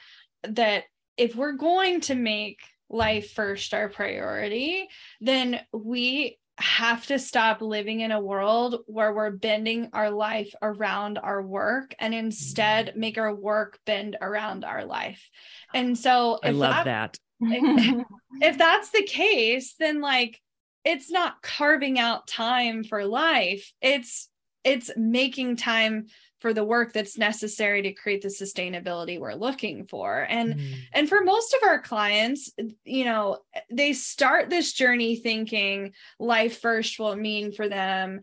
that 0.42 0.84
if 1.18 1.37
we're 1.37 1.52
going 1.52 2.00
to 2.02 2.14
make 2.14 2.58
life 2.88 3.32
first 3.32 3.75
our 3.75 3.90
priority, 3.90 4.88
then 5.20 5.60
we 5.72 6.38
have 6.59 7.07
to 7.07 7.19
stop 7.19 7.62
living 7.62 8.00
in 8.00 8.11
a 8.11 8.21
world 8.21 8.81
where 8.87 9.15
we're 9.15 9.31
bending 9.31 9.91
our 9.93 10.11
life 10.11 10.53
around 10.61 11.17
our 11.17 11.41
work 11.41 11.95
and 11.99 12.12
instead 12.12 12.95
make 12.97 13.17
our 13.17 13.33
work 13.33 13.79
bend 13.87 14.17
around 14.21 14.65
our 14.65 14.85
life. 14.85 15.31
And 15.73 15.97
so 15.97 16.41
I 16.43 16.50
love 16.50 16.85
that. 16.85 17.19
that. 17.41 18.07
if 18.43 18.59
that's 18.59 18.91
the 18.91 19.05
case, 19.05 19.75
then 19.79 20.00
like 20.00 20.41
it's 20.85 21.11
not 21.11 21.43
carving 21.43 21.99
out 21.99 22.27
time 22.27 22.83
for 22.83 23.05
life. 23.05 23.73
It's 23.81 24.29
it's 24.65 24.91
making 24.97 25.57
time 25.57 26.07
for 26.40 26.52
the 26.52 26.64
work 26.64 26.92
that's 26.92 27.18
necessary 27.18 27.83
to 27.83 27.92
create 27.92 28.23
the 28.23 28.28
sustainability 28.28 29.18
we're 29.18 29.35
looking 29.35 29.87
for 29.87 30.26
and 30.28 30.54
mm. 30.54 30.75
and 30.92 31.09
for 31.09 31.23
most 31.23 31.54
of 31.54 31.61
our 31.68 31.80
clients 31.80 32.52
you 32.85 33.04
know 33.04 33.38
they 33.71 33.92
start 33.92 34.50
this 34.50 34.73
journey 34.73 35.16
thinking 35.16 35.92
life 36.18 36.61
first 36.61 36.99
will 36.99 37.16
mean 37.16 37.52
for 37.52 37.68
them 37.68 38.21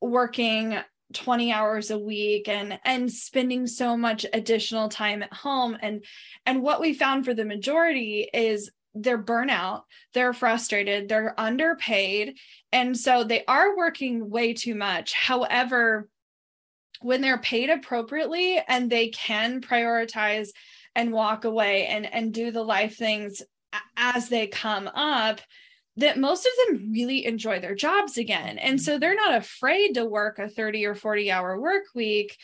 working 0.00 0.78
20 1.12 1.52
hours 1.52 1.90
a 1.90 1.98
week 1.98 2.48
and 2.48 2.78
and 2.84 3.10
spending 3.10 3.66
so 3.66 3.96
much 3.96 4.26
additional 4.32 4.88
time 4.88 5.22
at 5.22 5.32
home 5.32 5.76
and 5.80 6.04
and 6.46 6.62
what 6.62 6.80
we 6.80 6.92
found 6.92 7.24
for 7.24 7.32
the 7.32 7.44
majority 7.44 8.28
is 8.34 8.70
they're 8.96 9.22
burnout, 9.22 9.82
they're 10.14 10.32
frustrated, 10.32 11.08
they're 11.08 11.38
underpaid. 11.38 12.38
And 12.72 12.96
so 12.96 13.24
they 13.24 13.44
are 13.46 13.76
working 13.76 14.30
way 14.30 14.54
too 14.54 14.74
much. 14.74 15.12
However, 15.12 16.08
when 17.02 17.20
they're 17.20 17.38
paid 17.38 17.70
appropriately 17.70 18.60
and 18.68 18.90
they 18.90 19.08
can 19.08 19.60
prioritize 19.60 20.48
and 20.94 21.12
walk 21.12 21.44
away 21.44 21.86
and, 21.86 22.12
and 22.12 22.32
do 22.32 22.50
the 22.50 22.62
life 22.62 22.96
things 22.96 23.42
as 23.96 24.28
they 24.28 24.46
come 24.46 24.88
up, 24.88 25.40
that 25.98 26.18
most 26.18 26.46
of 26.46 26.52
them 26.68 26.92
really 26.92 27.24
enjoy 27.24 27.58
their 27.60 27.74
jobs 27.74 28.18
again. 28.18 28.58
And 28.58 28.80
so 28.80 28.98
they're 28.98 29.14
not 29.14 29.34
afraid 29.34 29.94
to 29.94 30.04
work 30.04 30.38
a 30.38 30.48
30 30.48 30.84
or 30.86 30.94
40 30.94 31.30
hour 31.30 31.60
work 31.60 31.84
week 31.94 32.36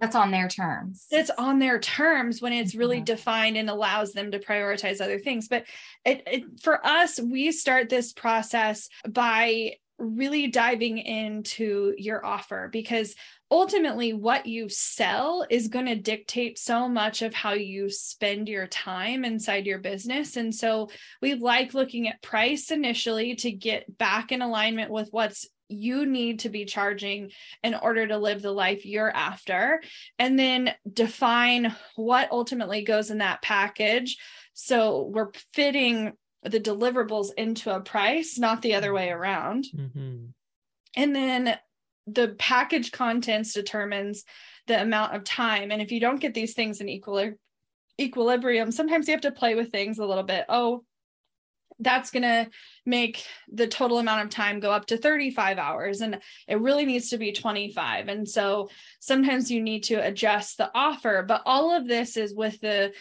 that's 0.00 0.14
on 0.16 0.30
their 0.30 0.48
terms. 0.48 1.06
It's 1.10 1.30
on 1.30 1.58
their 1.58 1.80
terms 1.80 2.40
when 2.40 2.52
it's 2.52 2.74
really 2.74 3.00
Mhm. 3.00 3.06
defined 3.06 3.56
and 3.56 3.68
allows 3.68 4.12
them 4.12 4.30
to 4.30 4.38
prioritize 4.38 5.00
other 5.00 5.18
things. 5.18 5.48
But 5.48 5.66
it, 6.04 6.22
it 6.26 6.44
for 6.62 6.84
us, 6.86 7.18
we 7.18 7.50
start 7.52 7.88
this 7.88 8.12
process 8.12 8.88
by 9.08 9.74
really 9.98 10.46
diving 10.46 10.98
into 10.98 11.94
your 11.98 12.24
offer 12.24 12.68
because 12.68 13.16
ultimately 13.50 14.12
what 14.12 14.46
you 14.46 14.68
sell 14.68 15.46
is 15.48 15.68
going 15.68 15.86
to 15.86 15.94
dictate 15.94 16.58
so 16.58 16.88
much 16.88 17.22
of 17.22 17.32
how 17.32 17.52
you 17.52 17.88
spend 17.88 18.48
your 18.48 18.66
time 18.66 19.24
inside 19.24 19.66
your 19.66 19.78
business. 19.78 20.36
And 20.36 20.54
so 20.54 20.90
we 21.22 21.34
like 21.34 21.74
looking 21.74 22.08
at 22.08 22.22
price 22.22 22.70
initially 22.70 23.36
to 23.36 23.50
get 23.50 23.96
back 23.98 24.32
in 24.32 24.42
alignment 24.42 24.90
with 24.90 25.08
what's 25.10 25.46
you 25.70 26.06
need 26.06 26.40
to 26.40 26.48
be 26.48 26.64
charging 26.64 27.30
in 27.62 27.74
order 27.74 28.06
to 28.06 28.16
live 28.16 28.40
the 28.40 28.50
life 28.50 28.86
you're 28.86 29.14
after. 29.14 29.82
And 30.18 30.38
then 30.38 30.74
define 30.90 31.74
what 31.94 32.30
ultimately 32.32 32.82
goes 32.84 33.10
in 33.10 33.18
that 33.18 33.42
package. 33.42 34.16
So 34.54 35.10
we're 35.12 35.30
fitting 35.52 36.12
the 36.42 36.60
deliverables 36.60 37.30
into 37.36 37.74
a 37.74 37.80
price 37.80 38.38
not 38.38 38.62
the 38.62 38.74
other 38.74 38.92
way 38.94 39.10
around. 39.10 39.66
Mhm. 39.74 40.32
and 40.96 41.14
then 41.14 41.58
the 42.12 42.34
package 42.38 42.92
contents 42.92 43.52
determines 43.52 44.24
the 44.66 44.80
amount 44.80 45.14
of 45.14 45.24
time. 45.24 45.70
And 45.70 45.82
if 45.82 45.92
you 45.92 46.00
don't 46.00 46.20
get 46.20 46.34
these 46.34 46.54
things 46.54 46.80
in 46.80 46.86
equili- 46.86 47.36
equilibrium, 48.00 48.70
sometimes 48.70 49.08
you 49.08 49.12
have 49.12 49.22
to 49.22 49.32
play 49.32 49.54
with 49.54 49.70
things 49.70 49.98
a 49.98 50.06
little 50.06 50.24
bit. 50.24 50.44
Oh, 50.48 50.84
that's 51.80 52.10
going 52.10 52.22
to 52.22 52.48
make 52.84 53.24
the 53.52 53.66
total 53.66 53.98
amount 53.98 54.24
of 54.24 54.30
time 54.30 54.60
go 54.60 54.72
up 54.72 54.86
to 54.86 54.96
35 54.96 55.58
hours 55.58 56.00
and 56.00 56.18
it 56.48 56.60
really 56.60 56.84
needs 56.84 57.10
to 57.10 57.18
be 57.18 57.32
25 57.32 58.08
and 58.08 58.28
so 58.28 58.68
sometimes 58.98 59.50
you 59.50 59.62
need 59.62 59.84
to 59.84 59.94
adjust 59.94 60.58
the 60.58 60.70
offer 60.74 61.24
but 61.26 61.42
all 61.46 61.74
of 61.74 61.86
this 61.86 62.16
is 62.16 62.34
with 62.34 62.60
the 62.60 62.92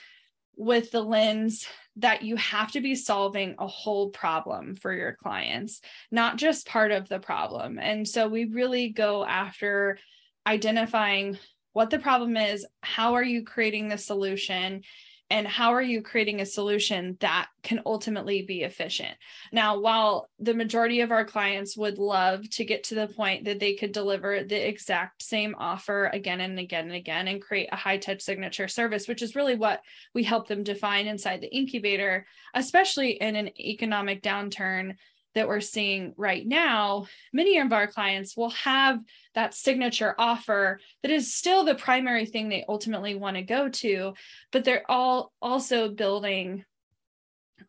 with 0.57 0.91
the 0.91 1.01
lens 1.01 1.67
that 1.97 2.23
you 2.23 2.35
have 2.35 2.71
to 2.71 2.81
be 2.81 2.95
solving 2.95 3.55
a 3.59 3.67
whole 3.67 4.09
problem 4.09 4.75
for 4.75 4.93
your 4.93 5.13
clients, 5.13 5.81
not 6.11 6.37
just 6.37 6.67
part 6.67 6.91
of 6.91 7.07
the 7.07 7.19
problem. 7.19 7.79
And 7.79 8.07
so 8.07 8.27
we 8.27 8.45
really 8.45 8.89
go 8.89 9.25
after 9.25 9.97
identifying 10.45 11.37
what 11.73 11.89
the 11.91 11.99
problem 11.99 12.37
is, 12.37 12.65
how 12.81 13.13
are 13.13 13.23
you 13.23 13.43
creating 13.43 13.87
the 13.87 13.97
solution, 13.97 14.81
and 15.29 15.47
how 15.47 15.73
are 15.73 15.81
you 15.81 16.01
creating 16.01 16.39
a 16.39 16.45
solution 16.45 17.17
that 17.19 17.49
can 17.63 17.81
ultimately 17.85 18.43
be 18.43 18.61
efficient? 18.63 19.13
Now 19.51 19.79
while 19.79 20.29
the 20.39 20.53
majority 20.53 21.01
of 21.01 21.11
our 21.11 21.25
clients 21.25 21.75
would 21.75 21.97
love 21.97 22.49
to 22.51 22.63
get 22.63 22.85
to 22.85 22.95
the 22.95 23.07
point 23.07 23.45
that 23.45 23.59
they 23.59 23.73
could 23.73 23.91
deliver 23.91 24.43
the 24.43 24.67
exact 24.67 25.21
same 25.21 25.55
offer 25.57 26.09
again 26.13 26.39
and 26.39 26.57
again 26.59 26.85
and 26.85 26.95
again 26.95 27.27
and 27.27 27.41
create 27.41 27.69
a 27.71 27.75
high 27.75 27.97
touch 27.97 28.21
signature 28.21 28.67
service 28.67 29.07
which 29.07 29.21
is 29.21 29.35
really 29.35 29.55
what 29.55 29.81
we 30.13 30.23
help 30.23 30.47
them 30.47 30.63
define 30.63 31.07
inside 31.07 31.41
the 31.41 31.53
incubator 31.53 32.25
especially 32.53 33.11
in 33.11 33.35
an 33.35 33.49
economic 33.59 34.21
downturn 34.23 34.95
that 35.37 35.47
we're 35.47 35.61
seeing 35.61 36.13
right 36.17 36.45
now, 36.47 37.05
many 37.31 37.59
of 37.59 37.71
our 37.71 37.85
clients 37.85 38.35
will 38.35 38.49
have 38.49 38.99
that 39.35 39.53
signature 39.53 40.15
offer 40.17 40.79
that 41.03 41.11
is 41.11 41.35
still 41.35 41.63
the 41.63 41.75
primary 41.75 42.25
thing 42.25 42.49
they 42.49 42.65
ultimately 42.67 43.13
want 43.13 43.37
to 43.37 43.43
go 43.43 43.69
to, 43.69 44.13
but 44.51 44.63
they're 44.63 44.89
all 44.89 45.31
also 45.39 45.89
building 45.89 46.65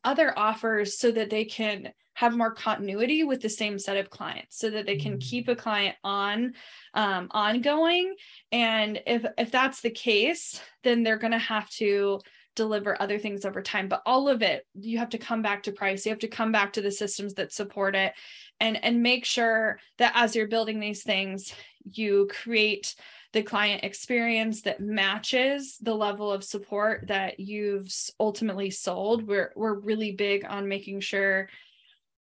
other 0.03 0.37
offers 0.39 0.99
so 0.99 1.11
that 1.11 1.29
they 1.29 1.45
can 1.45 1.93
have 2.15 2.35
more 2.35 2.53
continuity 2.55 3.23
with 3.23 3.43
the 3.43 3.51
same 3.51 3.79
set 3.79 3.99
of 3.99 4.09
clients 4.09 4.59
so 4.59 4.71
that 4.71 4.87
they 4.87 4.97
can 4.97 5.19
keep 5.19 5.47
a 5.47 5.55
client 5.55 5.95
on 6.03 6.55
um, 6.95 7.29
ongoing. 7.33 8.15
And 8.51 9.01
if 9.07 9.27
if 9.37 9.51
that's 9.51 9.83
the 9.83 9.91
case 9.91 10.59
then 10.85 11.03
they're 11.03 11.19
going 11.19 11.33
to 11.33 11.39
have 11.39 11.69
to 11.69 12.21
deliver 12.59 13.01
other 13.01 13.19
things 13.19 13.45
over 13.45 13.63
time 13.63 13.89
but 13.89 14.03
all 14.05 14.29
of 14.29 14.43
it 14.43 14.67
you 14.75 14.99
have 14.99 15.09
to 15.11 15.19
come 15.19 15.43
back 15.43 15.63
to 15.63 15.73
price. 15.73 16.05
You 16.05 16.11
have 16.11 16.19
to 16.21 16.29
come 16.29 16.53
back 16.53 16.75
to 16.75 16.83
the 16.83 16.91
systems 16.91 17.35
that 17.35 17.53
support 17.53 17.95
it 17.95 18.13
and 18.61 18.83
and 18.85 19.03
make 19.03 19.25
sure 19.25 19.79
that 19.99 20.13
as 20.15 20.35
you're 20.35 20.49
building 20.49 20.81
these 20.81 21.03
things 21.03 21.55
you 21.85 22.29
create 22.31 22.95
the 23.33 23.43
client 23.43 23.85
experience 23.85 24.63
that 24.63 24.81
matches 24.81 25.77
the 25.81 25.95
level 25.95 26.33
of 26.33 26.43
support 26.45 27.05
that 27.09 27.39
you've 27.39 27.93
ultimately 28.19 28.71
sold. 28.71 29.27
We're 29.27 29.53
we're 29.55 29.79
really 29.79 30.13
big 30.13 30.47
on 30.49 30.69
making 30.69 31.01
sure 31.01 31.49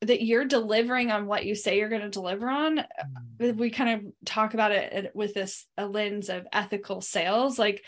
that 0.01 0.23
you're 0.23 0.45
delivering 0.45 1.11
on 1.11 1.27
what 1.27 1.45
you 1.45 1.53
say 1.53 1.77
you're 1.77 1.89
going 1.89 2.01
to 2.01 2.09
deliver 2.09 2.49
on. 2.49 2.83
Mm. 3.39 3.55
We 3.55 3.69
kind 3.69 4.07
of 4.07 4.13
talk 4.25 4.53
about 4.53 4.71
it 4.71 5.11
with 5.15 5.33
this 5.33 5.65
a 5.77 5.87
lens 5.87 6.29
of 6.29 6.47
ethical 6.53 7.01
sales. 7.01 7.57
Like 7.57 7.83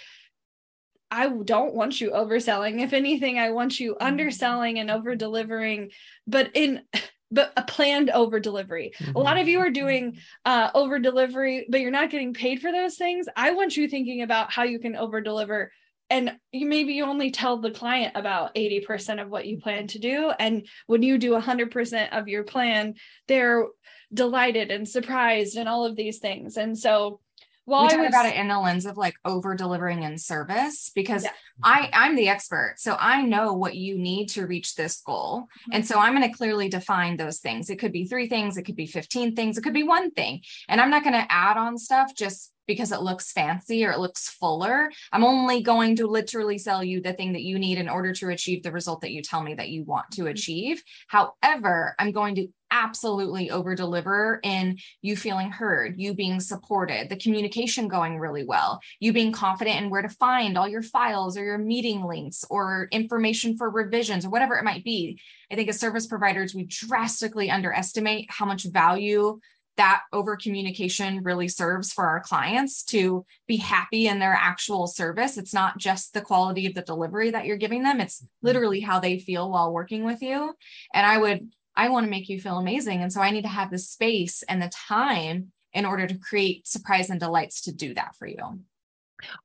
I 1.13 1.29
don't 1.29 1.75
want 1.75 2.01
you 2.01 2.09
overselling. 2.09 2.81
If 2.81 2.91
anything, 2.91 3.37
I 3.37 3.51
want 3.51 3.79
you 3.79 3.95
underselling 4.01 4.79
and 4.79 4.89
over 4.89 5.15
delivering, 5.15 5.91
but 6.25 6.49
in 6.55 6.81
but 7.29 7.53
a 7.55 7.63
planned 7.63 8.09
over 8.09 8.39
delivery. 8.39 8.93
A 9.15 9.19
lot 9.19 9.37
of 9.37 9.47
you 9.47 9.59
are 9.59 9.69
doing 9.69 10.17
uh, 10.45 10.69
over 10.73 10.99
delivery, 10.99 11.65
but 11.69 11.81
you're 11.81 11.91
not 11.91 12.09
getting 12.09 12.33
paid 12.33 12.61
for 12.61 12.71
those 12.71 12.95
things. 12.95 13.27
I 13.35 13.51
want 13.51 13.77
you 13.77 13.87
thinking 13.87 14.21
about 14.21 14.51
how 14.51 14.63
you 14.63 14.79
can 14.79 14.95
over 14.95 15.21
deliver. 15.21 15.71
And 16.09 16.33
you 16.51 16.67
maybe 16.67 16.93
you 16.93 17.05
only 17.05 17.31
tell 17.31 17.57
the 17.57 17.71
client 17.71 18.13
about 18.15 18.53
80% 18.53 19.21
of 19.21 19.29
what 19.29 19.47
you 19.47 19.59
plan 19.59 19.87
to 19.87 19.99
do. 19.99 20.31
And 20.37 20.67
when 20.85 21.01
you 21.01 21.17
do 21.17 21.31
100% 21.31 22.09
of 22.11 22.27
your 22.27 22.43
plan, 22.43 22.95
they're 23.27 23.65
delighted 24.13 24.69
and 24.69 24.87
surprised 24.87 25.57
and 25.57 25.67
all 25.67 25.85
of 25.85 25.95
these 25.95 26.19
things. 26.19 26.57
And 26.57 26.77
so 26.77 27.19
while 27.65 27.83
we 27.83 27.89
talk 27.89 27.99
was, 27.99 28.09
about 28.09 28.25
it 28.25 28.35
in 28.35 28.47
the 28.47 28.59
lens 28.59 28.85
of 28.85 28.97
like 28.97 29.15
over 29.25 29.55
delivering 29.55 30.03
in 30.03 30.17
service 30.17 30.91
because 30.93 31.23
yeah. 31.23 31.31
I 31.63 31.89
I'm 31.93 32.15
the 32.15 32.29
expert 32.29 32.75
so 32.77 32.95
I 32.99 33.21
know 33.21 33.53
what 33.53 33.75
you 33.75 33.97
need 33.97 34.27
to 34.29 34.45
reach 34.45 34.75
this 34.75 35.01
goal 35.01 35.41
mm-hmm. 35.41 35.73
and 35.73 35.87
so 35.87 35.99
I'm 35.99 36.15
going 36.15 36.29
to 36.29 36.35
clearly 36.35 36.69
define 36.69 37.17
those 37.17 37.39
things 37.39 37.69
it 37.69 37.79
could 37.79 37.91
be 37.91 38.05
three 38.05 38.27
things 38.27 38.57
it 38.57 38.63
could 38.63 38.75
be 38.75 38.87
15 38.87 39.35
things 39.35 39.57
it 39.57 39.61
could 39.61 39.73
be 39.73 39.83
one 39.83 40.11
thing 40.11 40.41
and 40.67 40.79
I'm 40.79 40.89
not 40.89 41.03
going 41.03 41.13
to 41.13 41.31
add 41.31 41.57
on 41.57 41.77
stuff 41.77 42.13
just 42.15 42.52
because 42.67 42.91
it 42.91 43.01
looks 43.01 43.31
fancy 43.31 43.85
or 43.85 43.91
it 43.91 43.99
looks 43.99 44.29
fuller. 44.29 44.91
I'm 45.11 45.23
only 45.23 45.61
going 45.61 45.95
to 45.97 46.07
literally 46.07 46.57
sell 46.57 46.83
you 46.83 47.01
the 47.01 47.13
thing 47.13 47.33
that 47.33 47.43
you 47.43 47.59
need 47.59 47.77
in 47.77 47.89
order 47.89 48.13
to 48.13 48.29
achieve 48.29 48.63
the 48.63 48.71
result 48.71 49.01
that 49.01 49.11
you 49.11 49.21
tell 49.21 49.41
me 49.41 49.53
that 49.55 49.69
you 49.69 49.83
want 49.83 50.11
to 50.11 50.21
mm-hmm. 50.21 50.31
achieve. 50.31 50.83
However, 51.07 51.95
I'm 51.99 52.11
going 52.11 52.35
to 52.35 52.47
absolutely 52.73 53.51
over 53.51 53.75
deliver 53.75 54.39
in 54.43 54.77
you 55.01 55.15
feeling 55.15 55.51
heard, 55.51 55.93
you 55.97 56.15
being 56.15 56.39
supported, 56.39 57.07
the 57.07 57.15
communication 57.15 57.87
going 57.87 58.17
really 58.17 58.43
well, 58.43 58.81
you 58.99 59.13
being 59.13 59.31
confident 59.31 59.79
in 59.79 59.91
where 59.91 60.01
to 60.01 60.09
find 60.09 60.57
all 60.57 60.67
your 60.67 60.81
files 60.81 61.37
or 61.37 61.43
your 61.43 61.59
meeting 61.59 62.03
links 62.03 62.43
or 62.49 62.87
information 62.91 63.55
for 63.55 63.69
revisions 63.69 64.25
or 64.25 64.31
whatever 64.31 64.57
it 64.57 64.63
might 64.63 64.83
be. 64.83 65.19
I 65.51 65.55
think 65.55 65.69
as 65.69 65.79
service 65.79 66.07
providers, 66.07 66.55
we 66.55 66.63
drastically 66.63 67.51
underestimate 67.51 68.31
how 68.31 68.47
much 68.47 68.63
value 68.63 69.39
that 69.77 70.01
over 70.11 70.35
communication 70.35 71.23
really 71.23 71.47
serves 71.47 71.91
for 71.91 72.05
our 72.05 72.19
clients 72.19 72.83
to 72.83 73.25
be 73.47 73.57
happy 73.57 74.07
in 74.07 74.19
their 74.19 74.33
actual 74.33 74.87
service. 74.87 75.37
It's 75.37 75.53
not 75.53 75.77
just 75.77 76.13
the 76.13 76.21
quality 76.21 76.67
of 76.67 76.75
the 76.75 76.81
delivery 76.81 77.31
that 77.31 77.45
you're 77.45 77.57
giving 77.57 77.83
them, 77.83 77.99
it's 77.99 78.21
mm-hmm. 78.21 78.47
literally 78.47 78.79
how 78.81 78.99
they 78.99 79.19
feel 79.19 79.49
while 79.49 79.73
working 79.73 80.03
with 80.03 80.21
you. 80.21 80.53
And 80.93 81.05
I 81.05 81.17
would, 81.17 81.49
I 81.75 81.89
want 81.89 82.05
to 82.05 82.11
make 82.11 82.29
you 82.29 82.39
feel 82.39 82.57
amazing. 82.57 83.01
And 83.01 83.11
so 83.11 83.21
I 83.21 83.31
need 83.31 83.43
to 83.43 83.47
have 83.47 83.71
the 83.71 83.79
space 83.79 84.43
and 84.47 84.61
the 84.61 84.69
time 84.69 85.51
in 85.73 85.85
order 85.85 86.05
to 86.05 86.17
create 86.19 86.67
surprise 86.67 87.09
and 87.09 87.19
delights 87.19 87.61
to 87.61 87.71
do 87.73 87.95
that 87.95 88.15
for 88.15 88.27
you. 88.27 88.59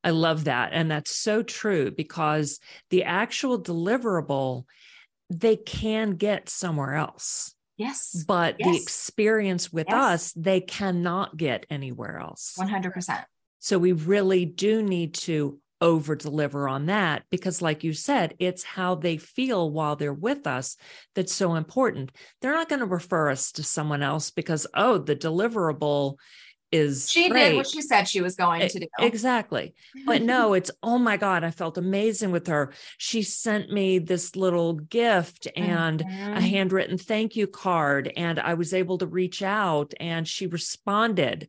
I 0.05 0.11
love 0.11 0.45
that. 0.45 0.71
And 0.73 0.91
that's 0.91 1.15
so 1.15 1.43
true 1.43 1.91
because 1.91 2.59
the 2.91 3.05
actual 3.05 3.63
deliverable, 3.63 4.65
they 5.31 5.57
can 5.57 6.13
get 6.13 6.49
somewhere 6.49 6.95
else. 6.95 7.55
Yes. 7.79 8.25
But 8.27 8.57
yes. 8.59 8.69
the 8.69 8.77
experience 8.83 9.73
with 9.73 9.87
Yes. 9.89 9.97
us, 9.97 10.33
they 10.33 10.61
cannot 10.61 11.37
get 11.37 11.65
anywhere 11.71 12.19
else. 12.19 12.55
100%. 12.59 13.25
So 13.61 13.79
we 13.79 13.93
really 13.93 14.45
do 14.45 14.83
need 14.83 15.15
to 15.15 15.59
over 15.81 16.17
deliver 16.17 16.69
on 16.69 16.87
that 16.87 17.23
because, 17.31 17.63
like 17.63 17.85
you 17.85 17.93
said, 17.93 18.35
it's 18.41 18.65
how 18.65 18.97
they 18.97 19.17
feel 19.17 19.71
while 19.71 19.95
they're 19.95 20.13
with 20.13 20.47
us 20.47 20.77
that's 21.15 21.33
so 21.33 21.55
important. 21.55 22.11
They're 22.41 22.55
not 22.55 22.69
going 22.69 22.81
to 22.81 22.87
refer 22.87 23.31
us 23.31 23.53
to 23.53 23.63
someone 23.63 24.03
else 24.03 24.31
because, 24.33 24.67
oh, 24.75 24.99
the 24.99 25.15
deliverable 25.15 26.17
is 26.71 27.11
She 27.11 27.29
great. 27.29 27.51
did 27.51 27.57
what 27.57 27.67
she 27.67 27.81
said 27.83 28.05
she 28.09 28.21
was 28.21 28.37
going 28.37 28.69
to 28.69 28.81
do. 28.81 28.87
Exactly. 29.01 29.75
But 30.07 30.23
no, 30.23 30.53
it's 30.55 30.71
oh 30.83 30.99
my 30.99 31.17
God, 31.17 31.45
I 31.45 31.51
felt 31.51 31.79
amazing 31.79 32.31
with 32.31 32.47
her. 32.49 32.73
She 32.99 33.23
sent 33.23 33.73
me 33.73 33.99
this 33.99 34.37
little 34.37 34.75
gift 34.75 35.49
and 35.57 36.01
a 36.01 36.05
Mhm. 36.05 36.41
handwritten 36.41 36.99
thank 36.99 37.37
you 37.37 37.47
card, 37.47 38.13
and 38.17 38.39
I 38.39 38.55
was 38.55 38.75
able 38.75 38.99
to 38.99 39.07
reach 39.07 39.43
out 39.43 39.95
and 39.99 40.27
she 40.29 40.47
responded. 40.47 41.49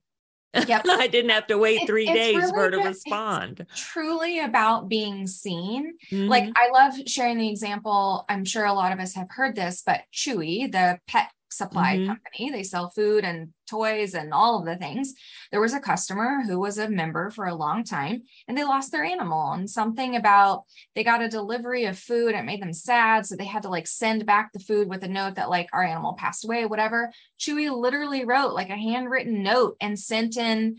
Yep. 0.68 0.86
I 0.90 1.08
didn't 1.08 1.30
have 1.32 1.46
to 1.48 1.58
wait 1.58 1.82
It- 1.84 1.88
three 1.88 2.06
days 2.08 2.50
for 2.50 2.56
her 2.56 2.72
to 2.72 2.78
respond. 2.78 3.66
truly 3.76 4.40
about 4.40 4.90
being 4.90 5.28
seen. 5.28 5.94
Like 6.12 6.46
Mhm. 6.46 6.54
I 6.56 6.70
love 6.70 6.94
sharing 7.08 7.38
the 7.38 7.50
example. 7.50 8.26
I'm 8.30 8.46
sure 8.46 8.66
a 8.66 8.74
lot 8.74 8.92
of 8.92 9.00
us 9.00 9.14
have 9.16 9.28
heard 9.30 9.56
this, 9.56 9.84
but 9.86 10.02
Chewy, 10.14 10.72
the 10.72 11.00
pet 11.08 11.30
supply 11.52 11.98
mm-hmm. 11.98 12.08
company. 12.08 12.52
They 12.52 12.64
sell 12.64 12.90
food 12.90 13.24
and 13.24 13.50
toys 13.70 14.14
and 14.14 14.34
all 14.34 14.60
of 14.60 14.66
the 14.66 14.76
things. 14.76 15.14
There 15.52 15.62
was 15.62 15.74
a 15.74 15.80
customer 15.80 16.42
who 16.46 16.60
was 16.60 16.78
a 16.78 16.90
member 16.90 17.30
for 17.30 17.46
a 17.46 17.56
long 17.56 17.84
time 17.84 18.24
and 18.48 18.58
they 18.58 18.64
lost 18.64 18.92
their 18.92 19.04
animal 19.04 19.52
and 19.52 19.70
something 19.70 20.16
about 20.16 20.64
they 20.96 21.04
got 21.04 21.22
a 21.22 21.30
delivery 21.30 21.86
of 21.86 21.98
food. 21.98 22.36
It 22.36 22.46
made 22.46 22.62
them 22.62 22.74
sad. 22.74 23.26
So 23.26 23.36
they 23.36 23.46
had 23.46 23.64
to 23.64 23.70
like 23.70 23.88
send 23.88 24.26
back 24.26 24.52
the 24.54 24.60
food 24.60 24.90
with 24.90 25.04
a 25.04 25.08
note 25.08 25.36
that 25.36 25.50
like 25.50 25.70
our 25.74 25.84
animal 25.84 26.14
passed 26.14 26.46
away, 26.46 26.66
whatever. 26.66 27.12
Chewy 27.40 27.70
literally 27.76 28.26
wrote 28.26 28.54
like 28.54 28.70
a 28.70 28.76
handwritten 28.76 29.44
note 29.44 29.76
and 29.80 30.00
sent 30.00 30.38
in 30.38 30.78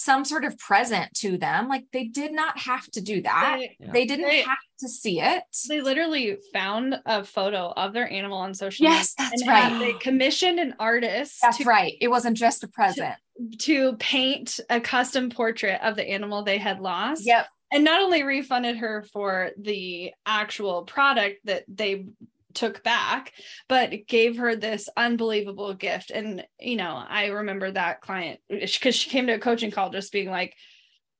some 0.00 0.24
sort 0.24 0.44
of 0.44 0.56
present 0.58 1.12
to 1.14 1.36
them. 1.36 1.68
Like 1.68 1.84
they 1.92 2.04
did 2.04 2.32
not 2.32 2.58
have 2.58 2.86
to 2.92 3.00
do 3.00 3.22
that. 3.22 3.56
They, 3.58 3.76
yeah. 3.78 3.92
they 3.92 4.06
didn't 4.06 4.28
they, 4.28 4.42
have 4.42 4.58
to 4.80 4.88
see 4.88 5.20
it. 5.20 5.42
They 5.68 5.80
literally 5.80 6.38
found 6.52 6.96
a 7.04 7.24
photo 7.24 7.72
of 7.76 7.92
their 7.92 8.10
animal 8.10 8.38
on 8.38 8.54
social 8.54 8.84
yes, 8.84 9.14
media. 9.18 9.30
Yes, 9.32 9.42
that's 9.44 9.48
right. 9.48 9.78
They 9.78 9.92
commissioned 9.94 10.58
an 10.58 10.74
artist. 10.78 11.38
That's 11.42 11.58
to, 11.58 11.64
right. 11.64 11.94
It 12.00 12.08
wasn't 12.08 12.36
just 12.36 12.64
a 12.64 12.68
present. 12.68 13.14
To, 13.36 13.56
to 13.58 13.96
paint 13.98 14.60
a 14.68 14.80
custom 14.80 15.30
portrait 15.30 15.80
of 15.82 15.96
the 15.96 16.08
animal 16.08 16.42
they 16.42 16.58
had 16.58 16.80
lost. 16.80 17.26
Yep. 17.26 17.46
And 17.72 17.84
not 17.84 18.00
only 18.00 18.22
refunded 18.24 18.78
her 18.78 19.04
for 19.12 19.50
the 19.56 20.12
actual 20.26 20.82
product 20.82 21.36
that 21.44 21.64
they 21.68 22.06
took 22.54 22.82
back 22.82 23.32
but 23.68 24.06
gave 24.06 24.36
her 24.36 24.56
this 24.56 24.88
unbelievable 24.96 25.74
gift 25.74 26.10
and 26.10 26.44
you 26.58 26.76
know 26.76 27.02
i 27.08 27.26
remember 27.26 27.70
that 27.70 28.00
client 28.00 28.40
because 28.48 28.94
she 28.94 29.10
came 29.10 29.26
to 29.26 29.34
a 29.34 29.38
coaching 29.38 29.70
call 29.70 29.90
just 29.90 30.12
being 30.12 30.30
like 30.30 30.54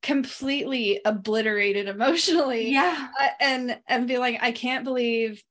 completely 0.03 1.01
obliterated 1.05 1.89
emotionally 1.89 2.71
yeah 2.71 3.09
uh, 3.21 3.29
and 3.41 3.79
and 3.87 4.09
be 4.09 4.19
like 4.19 4.39
i 4.41 4.53
can't 4.53 4.85
believe 4.85 5.43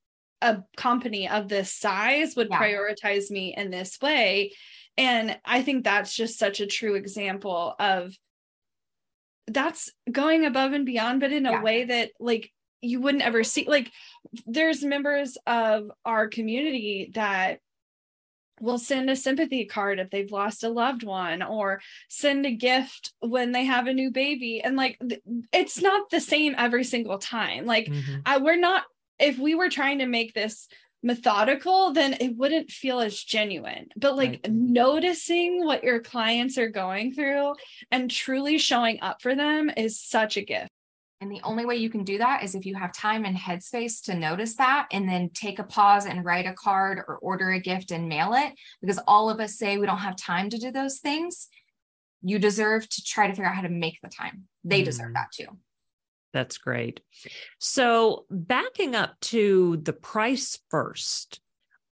a 0.42 0.62
company 0.76 1.28
of 1.28 1.48
this 1.48 1.72
size 1.72 2.34
would 2.34 2.48
yeah. 2.50 2.60
prioritize 2.60 3.30
me 3.30 3.54
in 3.56 3.70
this 3.70 3.98
way 4.00 4.52
and 4.96 5.38
i 5.44 5.62
think 5.62 5.84
that's 5.84 6.14
just 6.14 6.38
such 6.38 6.60
a 6.60 6.66
true 6.66 6.94
example 6.94 7.74
of 7.78 8.14
that's 9.48 9.90
going 10.10 10.44
above 10.44 10.72
and 10.72 10.86
beyond 10.86 11.20
but 11.20 11.32
in 11.32 11.46
a 11.46 11.52
yeah. 11.52 11.62
way 11.62 11.84
that 11.84 12.10
like 12.18 12.50
you 12.82 13.00
wouldn't 13.00 13.24
ever 13.24 13.44
see 13.44 13.66
like 13.68 13.90
there's 14.46 14.82
members 14.82 15.36
of 15.46 15.90
our 16.04 16.28
community 16.28 17.10
that 17.14 17.60
will 18.60 18.78
send 18.78 19.08
a 19.10 19.16
sympathy 19.16 19.64
card 19.64 19.98
if 19.98 20.10
they've 20.10 20.30
lost 20.30 20.64
a 20.64 20.68
loved 20.68 21.02
one 21.02 21.42
or 21.42 21.80
send 22.08 22.44
a 22.44 22.50
gift 22.50 23.12
when 23.20 23.52
they 23.52 23.64
have 23.64 23.86
a 23.86 23.94
new 23.94 24.10
baby 24.10 24.60
and 24.62 24.76
like 24.76 25.00
it's 25.52 25.80
not 25.80 26.10
the 26.10 26.20
same 26.20 26.54
every 26.58 26.84
single 26.84 27.18
time 27.18 27.64
like 27.64 27.86
mm-hmm. 27.86 28.20
I, 28.26 28.38
we're 28.38 28.56
not 28.56 28.84
if 29.18 29.38
we 29.38 29.54
were 29.54 29.70
trying 29.70 29.98
to 29.98 30.06
make 30.06 30.34
this 30.34 30.68
methodical 31.02 31.94
then 31.94 32.14
it 32.20 32.36
wouldn't 32.36 32.70
feel 32.70 33.00
as 33.00 33.18
genuine 33.18 33.88
but 33.96 34.16
like 34.16 34.40
right. 34.44 34.52
noticing 34.52 35.64
what 35.64 35.82
your 35.82 36.00
clients 36.00 36.58
are 36.58 36.68
going 36.68 37.14
through 37.14 37.54
and 37.90 38.10
truly 38.10 38.58
showing 38.58 39.00
up 39.00 39.22
for 39.22 39.34
them 39.34 39.70
is 39.74 39.98
such 39.98 40.36
a 40.36 40.42
gift 40.44 40.70
and 41.20 41.30
the 41.30 41.40
only 41.44 41.66
way 41.66 41.76
you 41.76 41.90
can 41.90 42.02
do 42.02 42.16
that 42.18 42.42
is 42.42 42.54
if 42.54 42.64
you 42.64 42.74
have 42.76 42.94
time 42.94 43.26
and 43.26 43.36
headspace 43.36 44.02
to 44.04 44.14
notice 44.14 44.54
that 44.56 44.86
and 44.90 45.06
then 45.06 45.30
take 45.34 45.58
a 45.58 45.64
pause 45.64 46.06
and 46.06 46.24
write 46.24 46.46
a 46.46 46.54
card 46.54 46.98
or 47.06 47.18
order 47.18 47.50
a 47.50 47.60
gift 47.60 47.90
and 47.90 48.08
mail 48.08 48.32
it. 48.32 48.54
Because 48.80 48.98
all 49.06 49.28
of 49.28 49.38
us 49.38 49.58
say 49.58 49.76
we 49.76 49.86
don't 49.86 49.98
have 49.98 50.16
time 50.16 50.48
to 50.48 50.58
do 50.58 50.70
those 50.70 50.98
things. 50.98 51.48
You 52.22 52.38
deserve 52.38 52.88
to 52.88 53.04
try 53.04 53.26
to 53.26 53.34
figure 53.34 53.46
out 53.46 53.54
how 53.54 53.62
to 53.62 53.68
make 53.68 53.98
the 54.02 54.08
time. 54.08 54.44
They 54.64 54.80
mm. 54.80 54.86
deserve 54.86 55.12
that 55.12 55.26
too. 55.34 55.58
That's 56.32 56.58
great. 56.58 57.00
So, 57.58 58.24
backing 58.30 58.94
up 58.94 59.18
to 59.20 59.78
the 59.78 59.92
price 59.92 60.58
first, 60.70 61.40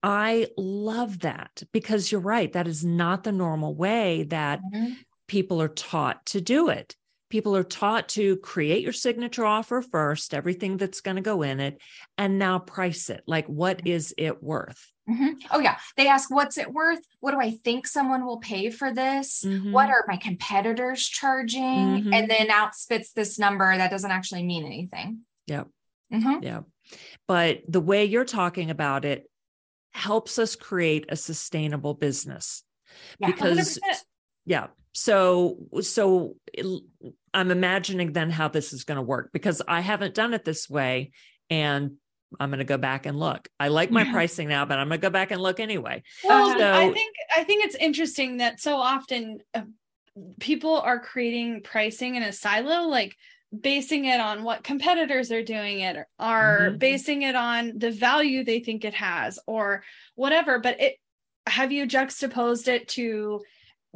I 0.02 0.48
love 0.56 1.20
that 1.20 1.62
because 1.70 2.10
you're 2.10 2.20
right. 2.20 2.50
That 2.52 2.66
is 2.66 2.84
not 2.84 3.24
the 3.24 3.32
normal 3.32 3.74
way 3.74 4.22
that 4.24 4.60
mm-hmm. 4.62 4.94
people 5.28 5.60
are 5.60 5.68
taught 5.68 6.24
to 6.26 6.40
do 6.40 6.70
it 6.70 6.96
people 7.32 7.56
are 7.56 7.64
taught 7.64 8.10
to 8.10 8.36
create 8.36 8.82
your 8.82 8.92
signature 8.92 9.46
offer 9.46 9.80
first, 9.80 10.34
everything 10.34 10.76
that's 10.76 11.00
going 11.00 11.16
to 11.16 11.22
go 11.22 11.40
in 11.40 11.60
it, 11.60 11.80
and 12.18 12.38
now 12.38 12.58
price 12.58 13.08
it. 13.08 13.22
Like, 13.26 13.46
what 13.46 13.78
mm-hmm. 13.78 14.12
it 14.18 14.42
worth? 14.42 14.92
Mm-hmm. 15.08 15.46
Oh, 15.50 15.58
yeah. 15.58 15.78
They 15.96 16.08
ask, 16.08 16.30
what's 16.30 16.58
it 16.58 16.70
worth? 16.70 17.00
What 17.20 17.30
do 17.30 17.40
I 17.40 17.52
think 17.52 17.86
someone 17.86 18.26
will 18.26 18.36
pay 18.36 18.68
for 18.68 18.92
this? 18.92 19.44
Mm-hmm. 19.46 19.72
What 19.72 19.88
are 19.88 20.04
my 20.06 20.18
competitors 20.18 21.08
charging? 21.08 21.62
Mm-hmm. 21.62 22.12
And 22.12 22.30
then 22.30 22.50
out 22.50 22.74
spits 22.74 23.12
this 23.12 23.38
number 23.38 23.78
that 23.78 23.90
doesn't 23.90 24.10
actually 24.10 24.42
mean 24.42 24.66
anything. 24.66 25.20
Yep. 25.46 25.68
Mm-hmm. 26.12 26.42
Yeah. 26.42 26.60
But 27.26 27.62
the 27.66 27.80
way 27.80 28.04
you're 28.04 28.26
talking 28.26 28.70
about 28.70 29.06
it 29.06 29.24
helps 29.92 30.38
us 30.38 30.54
create 30.54 31.06
a 31.08 31.16
sustainable 31.16 31.94
business. 31.94 32.62
Yeah, 33.18 33.28
because 33.28 33.78
100%. 33.78 33.96
yeah 34.44 34.66
so 34.92 35.56
so 35.80 36.36
i'm 37.34 37.50
imagining 37.50 38.12
then 38.12 38.30
how 38.30 38.48
this 38.48 38.72
is 38.72 38.84
going 38.84 38.96
to 38.96 39.02
work 39.02 39.30
because 39.32 39.62
i 39.66 39.80
haven't 39.80 40.14
done 40.14 40.34
it 40.34 40.44
this 40.44 40.68
way 40.68 41.10
and 41.50 41.92
i'm 42.38 42.50
going 42.50 42.58
to 42.58 42.64
go 42.64 42.78
back 42.78 43.06
and 43.06 43.18
look 43.18 43.48
i 43.58 43.68
like 43.68 43.90
my 43.90 44.02
yeah. 44.02 44.12
pricing 44.12 44.48
now 44.48 44.64
but 44.64 44.78
i'm 44.78 44.88
going 44.88 45.00
to 45.00 45.06
go 45.06 45.10
back 45.10 45.30
and 45.30 45.40
look 45.40 45.60
anyway 45.60 46.02
well 46.24 46.56
so, 46.58 46.72
i 46.72 46.92
think 46.92 47.14
i 47.34 47.42
think 47.42 47.64
it's 47.64 47.76
interesting 47.76 48.38
that 48.38 48.60
so 48.60 48.76
often 48.76 49.38
uh, 49.54 49.62
people 50.40 50.78
are 50.78 51.00
creating 51.00 51.62
pricing 51.62 52.16
in 52.16 52.22
a 52.22 52.32
silo 52.32 52.88
like 52.88 53.16
basing 53.58 54.06
it 54.06 54.20
on 54.20 54.44
what 54.44 54.64
competitors 54.64 55.30
are 55.30 55.42
doing 55.42 55.80
it 55.80 55.96
are 56.18 56.68
mm-hmm. 56.68 56.78
basing 56.78 57.22
it 57.22 57.34
on 57.34 57.72
the 57.76 57.90
value 57.90 58.44
they 58.44 58.60
think 58.60 58.84
it 58.84 58.94
has 58.94 59.38
or 59.46 59.82
whatever 60.14 60.58
but 60.58 60.80
it 60.80 60.96
have 61.46 61.72
you 61.72 61.86
juxtaposed 61.86 62.68
it 62.68 62.88
to 62.88 63.42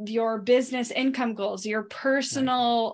your 0.05 0.39
business 0.39 0.91
income 0.91 1.33
goals, 1.33 1.65
your 1.65 1.83
personal 1.83 2.85
right 2.85 2.93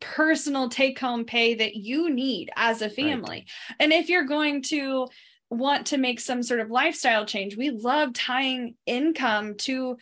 personal 0.00 0.68
take 0.68 0.98
home 0.98 1.24
pay 1.24 1.54
that 1.54 1.76
you 1.76 2.10
need 2.10 2.50
as 2.56 2.82
a 2.82 2.90
family. 2.90 3.46
Right. 3.70 3.76
And 3.80 3.92
if 3.92 4.08
you're 4.08 4.24
going 4.24 4.62
to 4.64 5.08
want 5.50 5.86
to 5.88 5.98
make 5.98 6.20
some 6.20 6.42
sort 6.42 6.60
of 6.60 6.70
lifestyle 6.70 7.24
change, 7.24 7.56
we 7.56 7.70
love 7.70 8.12
tying 8.12 8.74
income 8.86 9.54
to 9.58 9.96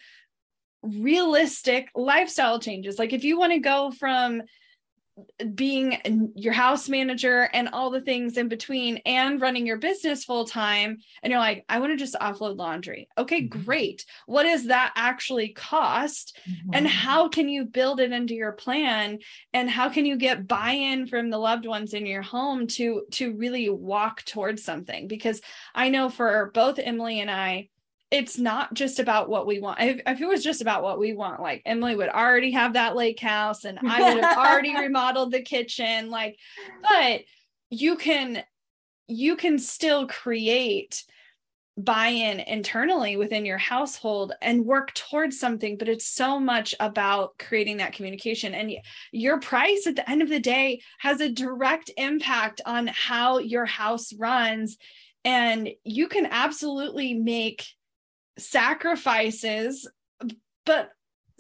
realistic 0.83 1.89
lifestyle 1.95 2.59
changes. 2.59 2.99
Like 2.99 3.13
if 3.13 3.23
you 3.23 3.39
want 3.39 3.53
to 3.53 3.59
go 3.59 3.91
from 3.93 4.43
being 5.55 6.33
your 6.35 6.53
house 6.55 6.89
manager 6.89 7.49
and 7.53 7.69
all 7.73 7.91
the 7.91 8.01
things 8.01 8.39
in 8.39 8.49
between 8.49 8.97
and 9.05 9.41
running 9.41 9.67
your 9.67 9.77
business 9.77 10.25
full 10.25 10.47
time 10.47 10.99
and 11.23 11.31
you're 11.31 11.41
like 11.41 11.65
I 11.69 11.81
want 11.81 11.93
to 11.93 11.97
just 11.97 12.15
offload 12.15 12.57
laundry. 12.57 13.09
Okay, 13.19 13.43
mm-hmm. 13.43 13.63
great. 13.63 14.05
What 14.27 14.45
does 14.45 14.67
that 14.67 14.93
actually 14.97 15.51
cost 15.51 16.39
mm-hmm. 16.49 16.71
and 16.73 16.89
how 16.89 17.29
can 17.29 17.49
you 17.49 17.65
build 17.65 18.01
it 18.01 18.13
into 18.13 18.35
your 18.35 18.53
plan 18.53 19.19
and 19.53 19.69
how 19.69 19.91
can 19.91 20.07
you 20.07 20.17
get 20.17 20.49
buy-in 20.49 21.07
from 21.07 21.29
the 21.29 21.39
loved 21.39 21.67
ones 21.67 21.93
in 21.93 22.07
your 22.07 22.23
home 22.23 22.67
to 22.69 23.03
to 23.13 23.35
really 23.37 23.69
walk 23.69 24.25
towards 24.25 24.65
something 24.65 25.09
because 25.09 25.41
I 25.75 25.91
know 25.91 26.09
for 26.09 26.51
both 26.55 26.77
Emylee 26.77 27.21
and 27.21 27.31
I 27.31 27.69
it's 28.13 28.39
not 28.39 28.75
just 28.75 29.01
about 29.01 29.31
what 29.31 29.47
we 29.47 29.59
want. 29.59 29.81
If, 29.81 30.01
if, 30.07 30.21
it 30.21 30.29
was 30.29 30.45
just 30.45 30.61
about 30.61 30.83
what 30.83 30.99
we 30.99 31.15
want, 31.15 31.41
like 31.41 31.65
Emylee 31.65 31.97
would 31.97 32.11
already 32.11 32.51
have 32.51 32.75
that 32.75 32.95
lake 32.95 33.19
house 33.19 33.65
and 33.65 33.79
I 33.89 34.15
would 34.15 34.23
have 34.23 34.37
already 34.37 34.77
remodeled 34.79 35.33
the 35.33 35.41
kitchen. 35.41 36.11
Like, 36.11 36.37
but 36.83 37.23
you 37.71 37.97
can 37.97 38.45
you 39.09 39.35
can 39.35 39.59
still 39.59 40.07
create 40.07 41.05
buy-in 41.79 42.41
internally 42.41 43.17
within 43.17 43.47
your 43.47 43.57
household 43.57 44.35
and 44.43 44.67
work 44.67 44.93
towards 44.93 45.41
something 45.41 45.79
but 45.79 45.89
it's 45.89 46.07
so 46.07 46.39
much 46.39 46.75
about 46.81 47.31
creating 47.39 47.79
that 47.79 47.95
communication 47.95 48.53
and 48.53 48.71
your 49.11 49.41
price 49.41 49.87
at 49.87 49.97
the 49.97 50.09
end 50.09 50.21
of 50.21 50.29
the 50.29 50.39
day 50.39 50.83
has 50.99 51.23
a 51.23 51.31
direct 51.31 51.91
impact 51.97 52.61
on 52.67 52.89
how 52.89 53.39
your 53.39 53.65
house 53.65 54.13
runs 54.13 54.77
and 55.25 55.71
you 55.83 56.09
can 56.09 56.27
absolutely 56.27 57.15
make 57.15 57.65
sacrifices 58.39 59.89
but 60.65 60.91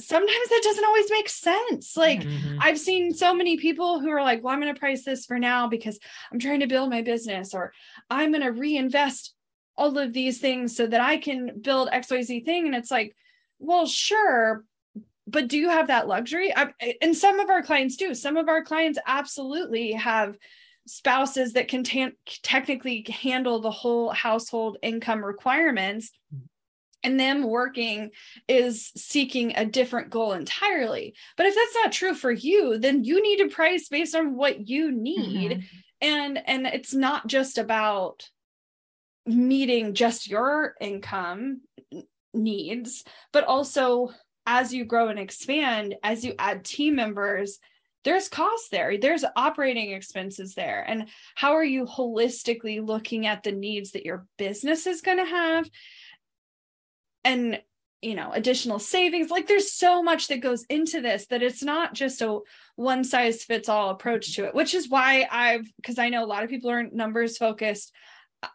sometimes 0.00 0.48
that 0.48 0.60
doesn't 0.64 0.84
always 0.84 1.10
make 1.10 1.28
sense. 1.28 1.96
Like 1.96 2.20
mm-hmm. 2.20 2.58
i've 2.60 2.78
seen 2.78 3.14
so 3.14 3.34
many 3.34 3.56
people 3.56 4.00
who 4.00 4.10
are 4.10 4.22
like 4.22 4.42
well 4.42 4.52
i'm 4.52 4.60
going 4.60 4.72
to 4.74 4.78
price 4.78 5.04
this 5.04 5.26
for 5.26 5.38
now 5.38 5.68
because 5.68 5.98
i'm 6.32 6.38
trying 6.38 6.60
to 6.60 6.66
build 6.66 6.90
my 6.90 7.02
business 7.02 7.54
or 7.54 7.72
i'm 8.10 8.32
going 8.32 8.42
to 8.42 8.50
reinvest 8.50 9.34
all 9.76 9.96
of 9.96 10.12
these 10.12 10.38
things 10.38 10.76
so 10.76 10.86
that 10.86 11.00
i 11.00 11.16
can 11.16 11.60
build 11.60 11.88
xyz 11.90 12.44
thing 12.44 12.66
and 12.66 12.74
it's 12.74 12.90
like 12.90 13.14
well 13.58 13.86
sure 13.86 14.64
but 15.26 15.48
do 15.48 15.56
you 15.56 15.70
have 15.70 15.86
that 15.86 16.08
luxury? 16.08 16.54
I, 16.54 16.72
and 17.00 17.16
some 17.16 17.38
of 17.38 17.48
our 17.48 17.62
clients 17.62 17.96
do. 17.96 18.14
Some 18.14 18.36
of 18.36 18.48
our 18.48 18.62
clients 18.62 18.98
absolutely 19.06 19.92
have 19.92 20.36
spouses 20.86 21.52
that 21.52 21.68
can 21.68 21.84
t- 21.84 22.10
technically 22.42 23.06
handle 23.08 23.60
the 23.60 23.70
whole 23.70 24.10
household 24.10 24.78
income 24.82 25.24
requirements 25.24 26.10
and 27.02 27.18
them 27.18 27.42
working 27.42 28.10
is 28.48 28.92
seeking 28.96 29.54
a 29.56 29.64
different 29.64 30.10
goal 30.10 30.32
entirely. 30.32 31.14
But 31.36 31.46
if 31.46 31.54
that's 31.54 31.74
not 31.74 31.92
true 31.92 32.14
for 32.14 32.30
you, 32.30 32.78
then 32.78 33.04
you 33.04 33.22
need 33.22 33.38
to 33.38 33.48
price 33.48 33.88
based 33.88 34.14
on 34.14 34.36
what 34.36 34.68
you 34.68 34.92
need. 34.92 35.50
Mm-hmm. 35.52 35.60
And 36.00 36.42
and 36.48 36.66
it's 36.66 36.94
not 36.94 37.26
just 37.26 37.58
about 37.58 38.28
meeting 39.24 39.94
just 39.94 40.28
your 40.28 40.74
income 40.80 41.60
needs, 42.34 43.04
but 43.32 43.44
also 43.44 44.12
as 44.46 44.74
you 44.74 44.84
grow 44.84 45.08
and 45.08 45.18
expand, 45.18 45.94
as 46.02 46.24
you 46.24 46.34
add 46.38 46.64
team 46.64 46.96
members, 46.96 47.58
there's 48.04 48.28
costs 48.28 48.68
there, 48.68 48.98
there's 48.98 49.24
operating 49.36 49.92
expenses 49.92 50.54
there. 50.54 50.84
And 50.86 51.08
how 51.36 51.52
are 51.52 51.64
you 51.64 51.86
holistically 51.86 52.84
looking 52.84 53.26
at 53.26 53.44
the 53.44 53.52
needs 53.52 53.92
that 53.92 54.04
your 54.04 54.26
business 54.38 54.86
is 54.86 55.02
going 55.02 55.18
to 55.18 55.24
have? 55.24 55.70
And 57.24 57.60
you 58.02 58.16
know 58.16 58.32
additional 58.32 58.80
savings 58.80 59.30
like 59.30 59.46
there's 59.46 59.72
so 59.72 60.02
much 60.02 60.26
that 60.26 60.40
goes 60.40 60.64
into 60.64 61.00
this 61.00 61.26
that 61.26 61.40
it's 61.40 61.62
not 61.62 61.94
just 61.94 62.20
a 62.20 62.40
one 62.74 63.04
size 63.04 63.44
fits 63.44 63.68
all 63.68 63.90
approach 63.90 64.34
to 64.34 64.44
it 64.44 64.56
which 64.56 64.74
is 64.74 64.88
why 64.88 65.26
i've 65.30 65.70
because 65.76 66.00
i 66.00 66.08
know 66.08 66.24
a 66.24 66.26
lot 66.26 66.42
of 66.42 66.50
people 66.50 66.68
are 66.68 66.82
numbers 66.82 67.38
focused 67.38 67.92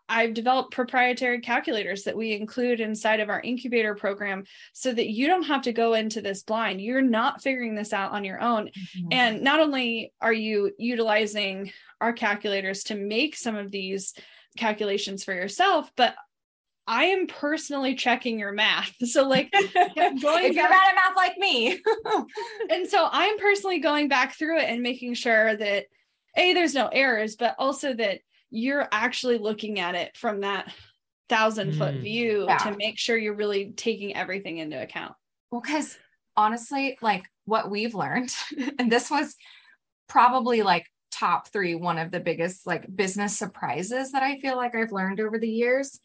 I've 0.09 0.33
developed 0.33 0.73
proprietary 0.73 1.39
calculators 1.39 2.03
that 2.03 2.17
we 2.17 2.33
include 2.33 2.79
inside 2.79 3.19
of 3.19 3.29
our 3.29 3.41
incubator 3.41 3.95
program 3.95 4.43
so 4.73 4.91
that 4.91 5.09
you 5.09 5.27
don't 5.27 5.43
have 5.43 5.61
to 5.63 5.73
go 5.73 5.93
into 5.93 6.21
this 6.21 6.43
blind. 6.43 6.81
You're 6.81 7.01
not 7.01 7.41
figuring 7.41 7.75
this 7.75 7.93
out 7.93 8.11
on 8.11 8.23
your 8.23 8.41
own. 8.41 8.67
Mm-hmm. 8.67 9.07
And 9.11 9.41
not 9.41 9.59
only 9.59 10.13
are 10.21 10.33
you 10.33 10.73
utilizing 10.77 11.71
our 12.01 12.13
calculators 12.13 12.83
to 12.85 12.95
make 12.95 13.35
some 13.35 13.55
of 13.55 13.71
these 13.71 14.13
calculations 14.57 15.23
for 15.23 15.33
yourself, 15.33 15.89
but 15.95 16.15
I 16.87 17.05
am 17.05 17.27
personally 17.27 17.95
checking 17.95 18.39
your 18.39 18.53
math. 18.53 18.93
So, 19.07 19.27
like, 19.27 19.51
going 19.51 19.65
if 19.73 20.55
you're 20.55 20.67
bad 20.67 20.89
at 20.89 20.95
math 20.95 21.15
like 21.15 21.37
me. 21.37 21.79
and 22.69 22.87
so 22.87 23.07
I'm 23.11 23.37
personally 23.39 23.79
going 23.79 24.07
back 24.07 24.35
through 24.35 24.59
it 24.59 24.69
and 24.69 24.81
making 24.81 25.13
sure 25.13 25.55
that 25.55 25.85
A, 26.37 26.53
there's 26.53 26.73
no 26.73 26.87
errors, 26.87 27.35
but 27.35 27.55
also 27.57 27.93
that 27.93 28.19
you're 28.49 28.87
actually 28.91 29.37
looking 29.37 29.79
at 29.79 29.95
it 29.95 30.15
from 30.17 30.41
that 30.41 30.73
thousand 31.29 31.73
foot 31.73 31.95
mm. 31.95 32.01
view 32.01 32.45
yeah. 32.47 32.57
to 32.57 32.75
make 32.77 32.97
sure 32.97 33.17
you're 33.17 33.35
really 33.35 33.71
taking 33.71 34.15
everything 34.15 34.57
into 34.57 34.81
account. 34.81 35.13
Well, 35.51 35.61
because 35.61 35.97
honestly, 36.35 36.97
like 37.01 37.23
what 37.45 37.69
we've 37.69 37.95
learned, 37.95 38.33
and 38.79 38.91
this 38.91 39.09
was 39.09 39.35
probably 40.07 40.63
like 40.63 40.85
top 41.11 41.49
three, 41.49 41.75
one 41.75 41.97
of 41.97 42.11
the 42.11 42.19
biggest 42.19 42.67
like 42.67 42.93
business 42.93 43.37
surprises 43.37 44.11
that 44.11 44.23
I 44.23 44.39
feel 44.39 44.55
like 44.55 44.75
I've 44.75 44.91
learned 44.91 45.19
over 45.19 45.39
the 45.39 45.49
years 45.49 45.99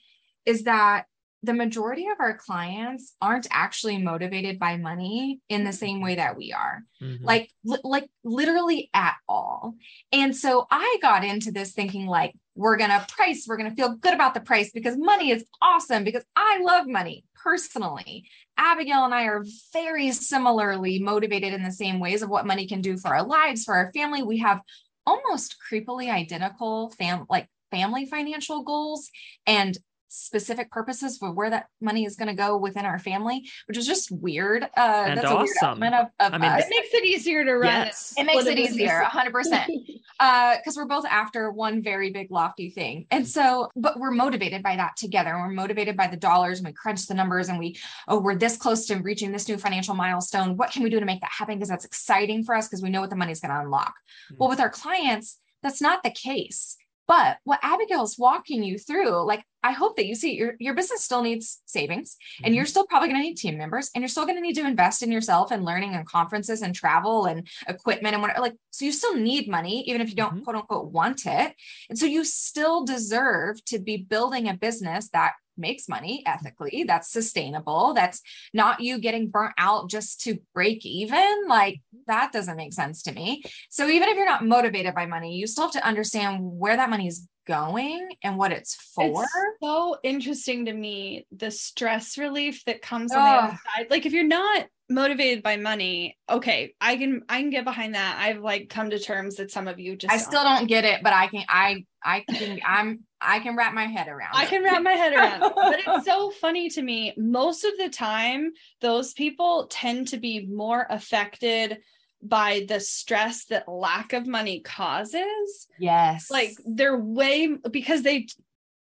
is 0.46 0.64
that 0.64 1.04
the 1.44 1.52
majority 1.52 2.06
of 2.06 2.20
our 2.20 2.36
clients 2.36 3.14
aren't 3.20 3.48
actually 3.50 3.98
motivated 3.98 4.60
by 4.60 4.76
money 4.76 5.40
in 5.48 5.64
the 5.64 5.72
same 5.72 6.00
way 6.00 6.14
that 6.14 6.36
we 6.36 6.52
are. 6.52 6.82
Mm-hmm. 7.02 7.24
like 7.24 7.50
li- 7.64 7.80
like 7.82 8.08
literally 8.22 8.90
at 8.94 9.16
all. 9.28 9.74
And 10.12 10.36
so 10.36 10.66
i 10.70 10.98
got 11.02 11.24
into 11.24 11.50
this 11.50 11.72
thinking 11.72 12.06
like 12.06 12.32
we're 12.54 12.76
going 12.76 12.90
to 12.90 13.04
price 13.08 13.46
we're 13.48 13.56
going 13.56 13.70
to 13.70 13.74
feel 13.74 13.96
good 13.96 14.14
about 14.14 14.34
the 14.34 14.40
price 14.40 14.70
because 14.72 14.96
money 14.96 15.30
is 15.30 15.44
awesome 15.60 16.04
because 16.04 16.24
i 16.36 16.60
love 16.62 16.86
money 16.86 17.24
personally. 17.42 18.28
Abagail 18.58 19.04
and 19.04 19.14
i 19.14 19.24
are 19.24 19.44
very 19.72 20.12
similarly 20.12 21.00
motivated 21.00 21.52
in 21.52 21.62
the 21.64 21.72
same 21.72 21.98
ways 21.98 22.22
of 22.22 22.30
what 22.30 22.46
money 22.46 22.66
can 22.68 22.82
do 22.82 22.96
for 22.96 23.08
our 23.08 23.26
lives 23.26 23.64
for 23.64 23.74
our 23.74 23.90
family. 23.92 24.22
We 24.22 24.38
have 24.38 24.60
almost 25.04 25.56
creepily 25.68 26.08
identical 26.08 26.90
fam 26.90 27.26
like 27.28 27.48
family 27.72 28.06
financial 28.06 28.62
goals 28.62 29.10
and 29.46 29.76
specific 30.12 30.70
purposes 30.70 31.16
for 31.16 31.32
where 31.32 31.50
that 31.50 31.66
money 31.80 32.04
is 32.04 32.16
going 32.16 32.28
to 32.28 32.34
go 32.34 32.56
within 32.56 32.84
our 32.84 32.98
family, 32.98 33.48
which 33.66 33.78
is 33.78 33.86
just 33.86 34.10
weird. 34.10 34.62
Uh, 34.62 35.04
and 35.06 35.18
that's 35.18 35.26
awesome. 35.26 35.36
a 35.36 35.44
weird 35.44 35.56
element 35.62 35.94
of, 35.94 36.06
of 36.20 36.34
I 36.34 36.38
mean, 36.38 36.50
us. 36.50 36.64
It 36.64 36.70
makes 36.70 36.94
it 36.94 37.04
easier 37.04 37.44
to 37.44 37.52
run. 37.52 37.86
Yes. 37.86 38.14
It 38.16 38.24
makes 38.24 38.46
it 38.46 38.58
easier, 38.58 39.02
100%. 39.02 39.66
Uh 40.20 40.52
because 40.56 40.76
uh, 40.76 40.80
we're 40.80 40.86
both 40.86 41.06
after 41.06 41.50
one 41.50 41.82
very 41.82 42.10
big, 42.10 42.30
lofty 42.30 42.70
thing. 42.70 43.06
And 43.10 43.26
so, 43.26 43.70
but 43.74 43.98
we're 43.98 44.10
motivated 44.10 44.62
by 44.62 44.76
that 44.76 44.96
together. 44.96 45.30
We're 45.32 45.48
motivated 45.48 45.96
by 45.96 46.06
the 46.06 46.16
dollars 46.16 46.58
and 46.58 46.66
we 46.66 46.72
crunch 46.72 47.06
the 47.06 47.14
numbers 47.14 47.48
and 47.48 47.58
we, 47.58 47.78
oh, 48.08 48.20
we're 48.20 48.36
this 48.36 48.56
close 48.56 48.86
to 48.86 48.96
reaching 48.96 49.32
this 49.32 49.48
new 49.48 49.56
financial 49.56 49.94
milestone. 49.94 50.56
What 50.56 50.70
can 50.70 50.82
we 50.82 50.90
do 50.90 51.00
to 51.00 51.06
make 51.06 51.20
that 51.22 51.30
happen? 51.30 51.56
Because 51.56 51.70
that's 51.70 51.84
exciting 51.84 52.44
for 52.44 52.54
us 52.54 52.68
because 52.68 52.82
we 52.82 52.90
know 52.90 53.00
what 53.00 53.10
the 53.10 53.16
money's 53.16 53.40
going 53.40 53.54
to 53.54 53.60
unlock. 53.60 53.94
Mm-hmm. 53.94 54.36
Well, 54.38 54.48
with 54.48 54.60
our 54.60 54.70
clients, 54.70 55.38
that's 55.62 55.80
not 55.80 56.02
the 56.02 56.10
case. 56.10 56.76
But 57.08 57.38
what 57.44 57.60
Abagail's 57.62 58.18
walking 58.18 58.62
you 58.62 58.78
through, 58.78 59.26
like 59.26 59.44
I 59.62 59.72
hope 59.72 59.96
that 59.96 60.06
you 60.06 60.14
see 60.14 60.34
your, 60.34 60.54
your 60.58 60.74
business 60.74 61.04
still 61.04 61.22
needs 61.22 61.60
savings 61.66 62.16
and 62.38 62.46
mm-hmm. 62.46 62.54
you're 62.56 62.66
still 62.66 62.86
probably 62.86 63.08
going 63.08 63.20
to 63.20 63.26
need 63.26 63.36
team 63.36 63.58
members 63.58 63.90
and 63.94 64.02
you're 64.02 64.08
still 64.08 64.24
going 64.24 64.36
to 64.36 64.42
need 64.42 64.54
to 64.54 64.66
invest 64.66 65.02
in 65.02 65.12
yourself 65.12 65.50
and 65.50 65.64
learning 65.64 65.94
and 65.94 66.06
conferences 66.06 66.62
and 66.62 66.74
travel 66.74 67.26
and 67.26 67.46
equipment 67.68 68.14
and 68.14 68.22
whatever. 68.22 68.40
Like, 68.40 68.54
so 68.70 68.84
you 68.84 68.92
still 68.92 69.16
need 69.16 69.48
money, 69.48 69.82
even 69.86 70.00
if 70.00 70.08
you 70.10 70.16
don't 70.16 70.34
mm-hmm. 70.34 70.42
quote 70.42 70.56
unquote 70.56 70.90
want 70.90 71.26
it. 71.26 71.54
And 71.88 71.98
so 71.98 72.06
you 72.06 72.24
still 72.24 72.84
deserve 72.84 73.64
to 73.66 73.78
be 73.78 73.96
building 73.96 74.48
a 74.48 74.54
business 74.54 75.08
that 75.10 75.34
makes 75.56 75.88
money 75.88 76.22
ethically, 76.26 76.84
that's 76.86 77.10
sustainable, 77.10 77.94
that's 77.94 78.22
not 78.52 78.80
you 78.80 78.98
getting 78.98 79.28
burnt 79.28 79.54
out 79.58 79.90
just 79.90 80.20
to 80.22 80.38
break 80.54 80.84
even. 80.84 81.46
Like 81.48 81.80
that 82.06 82.32
doesn't 82.32 82.56
make 82.56 82.72
sense 82.72 83.02
to 83.04 83.12
me. 83.12 83.42
So 83.70 83.88
even 83.88 84.08
if 84.08 84.16
you're 84.16 84.26
not 84.26 84.44
motivated 84.44 84.94
by 84.94 85.06
money, 85.06 85.36
you 85.36 85.46
still 85.46 85.64
have 85.64 85.72
to 85.72 85.86
understand 85.86 86.40
where 86.42 86.76
that 86.76 86.90
money 86.90 87.06
is 87.06 87.26
going 87.46 88.10
and 88.22 88.36
what 88.36 88.52
it's 88.52 88.74
for. 88.74 89.24
It's 89.24 89.32
so 89.62 89.96
interesting 90.02 90.66
to 90.66 90.72
me 90.72 91.26
the 91.36 91.50
stress 91.50 92.16
relief 92.16 92.64
that 92.66 92.82
comes 92.82 93.12
on 93.12 93.22
the 93.22 93.30
other 93.30 93.58
side. 93.76 93.86
Like 93.90 94.06
if 94.06 94.12
you're 94.12 94.24
not 94.24 94.66
motivated 94.92 95.42
by 95.42 95.56
money 95.56 96.18
okay 96.28 96.74
i 96.80 96.96
can 96.96 97.22
i 97.28 97.40
can 97.40 97.50
get 97.50 97.64
behind 97.64 97.94
that 97.94 98.16
i've 98.18 98.40
like 98.40 98.68
come 98.68 98.90
to 98.90 98.98
terms 98.98 99.36
that 99.36 99.50
some 99.50 99.66
of 99.66 99.80
you 99.80 99.96
just 99.96 100.12
i 100.12 100.16
don't. 100.16 100.26
still 100.26 100.42
don't 100.42 100.66
get 100.66 100.84
it 100.84 101.02
but 101.02 101.12
i 101.12 101.26
can 101.28 101.44
i 101.48 101.84
i 102.04 102.22
can 102.28 102.60
i'm 102.66 103.00
i 103.22 103.38
can 103.38 103.56
wrap 103.56 103.72
my 103.72 103.86
head 103.86 104.08
around 104.08 104.30
i 104.34 104.44
it. 104.44 104.48
can 104.48 104.62
wrap 104.62 104.82
my 104.82 104.92
head 104.92 105.12
around 105.12 105.40
but 105.40 105.80
it's 105.86 106.04
so 106.04 106.30
funny 106.30 106.68
to 106.68 106.82
me 106.82 107.14
most 107.16 107.64
of 107.64 107.72
the 107.78 107.88
time 107.88 108.50
those 108.80 109.12
people 109.12 109.66
tend 109.70 110.08
to 110.08 110.16
be 110.18 110.46
more 110.46 110.86
affected 110.90 111.78
by 112.22 112.64
the 112.68 112.78
stress 112.78 113.46
that 113.46 113.68
lack 113.68 114.12
of 114.12 114.26
money 114.26 114.60
causes. 114.60 115.66
Yes. 115.78 116.30
Like 116.30 116.52
they're 116.64 116.96
way 116.96 117.56
because 117.70 118.02
they 118.02 118.28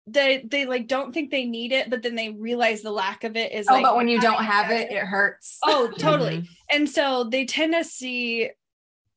they 0.07 0.45
they 0.45 0.67
like 0.67 0.89
don't 0.89 1.15
think 1.15 1.31
they 1.31 1.45
need 1.45 1.71
it 1.71 1.89
but 1.89 2.03
then 2.03 2.17
they 2.17 2.31
realize 2.31 2.83
the 2.83 2.91
lack 2.91 3.23
of 3.23 3.37
it 3.37 3.53
is 3.53 3.69
oh 3.71 3.75
like, 3.75 3.85
but 3.85 3.95
when 3.95 4.09
you 4.09 4.21
don't 4.21 4.43
have 4.43 4.71
it, 4.71 4.91
it, 4.91 4.97
it 4.97 5.05
hurts. 5.05 5.59
Oh 5.65 5.93
totally. 5.97 6.39
Mm-hmm. 6.39 6.77
and 6.77 6.91
so 6.91 7.25
they 7.25 7.45
tend 7.45 7.73
to 7.75 7.85
see 7.85 8.51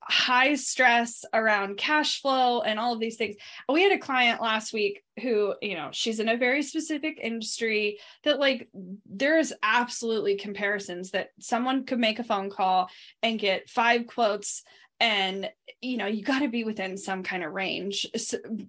high 0.08 0.56
stress 0.56 1.26
around 1.34 1.78
cash 1.78 2.22
flow 2.22 2.62
and 2.62 2.80
all 2.80 2.94
of 2.94 3.00
these 3.00 3.18
things. 3.18 3.36
We 3.68 3.82
had 3.82 3.92
a 3.92 3.98
client 3.98 4.42
last 4.42 4.74
week 4.74 5.04
who 5.22 5.56
you 5.62 5.76
know 5.76 5.90
she's 5.92 6.20
in 6.20 6.30
a 6.30 6.38
very 6.38 6.62
specific 6.62 7.20
industry 7.22 8.00
that 8.24 8.40
like 8.40 8.68
there's 9.06 9.54
absolutely 9.64 10.36
comparisons 10.36 11.12
that 11.12 11.30
someone 11.40 11.86
could 11.86 12.00
make 12.00 12.20
a 12.20 12.24
phone 12.24 12.50
call 12.50 12.90
and 13.24 13.40
get 13.40 13.70
five 13.70 14.08
quotes 14.08 14.64
and 15.00 15.50
you 15.82 15.98
know 15.98 16.08
you 16.08 16.24
got 16.24 16.40
to 16.40 16.48
be 16.48 16.64
within 16.64 16.98
some 16.98 17.24
kind 17.24 17.44
of 17.44 17.54
range 17.54 18.06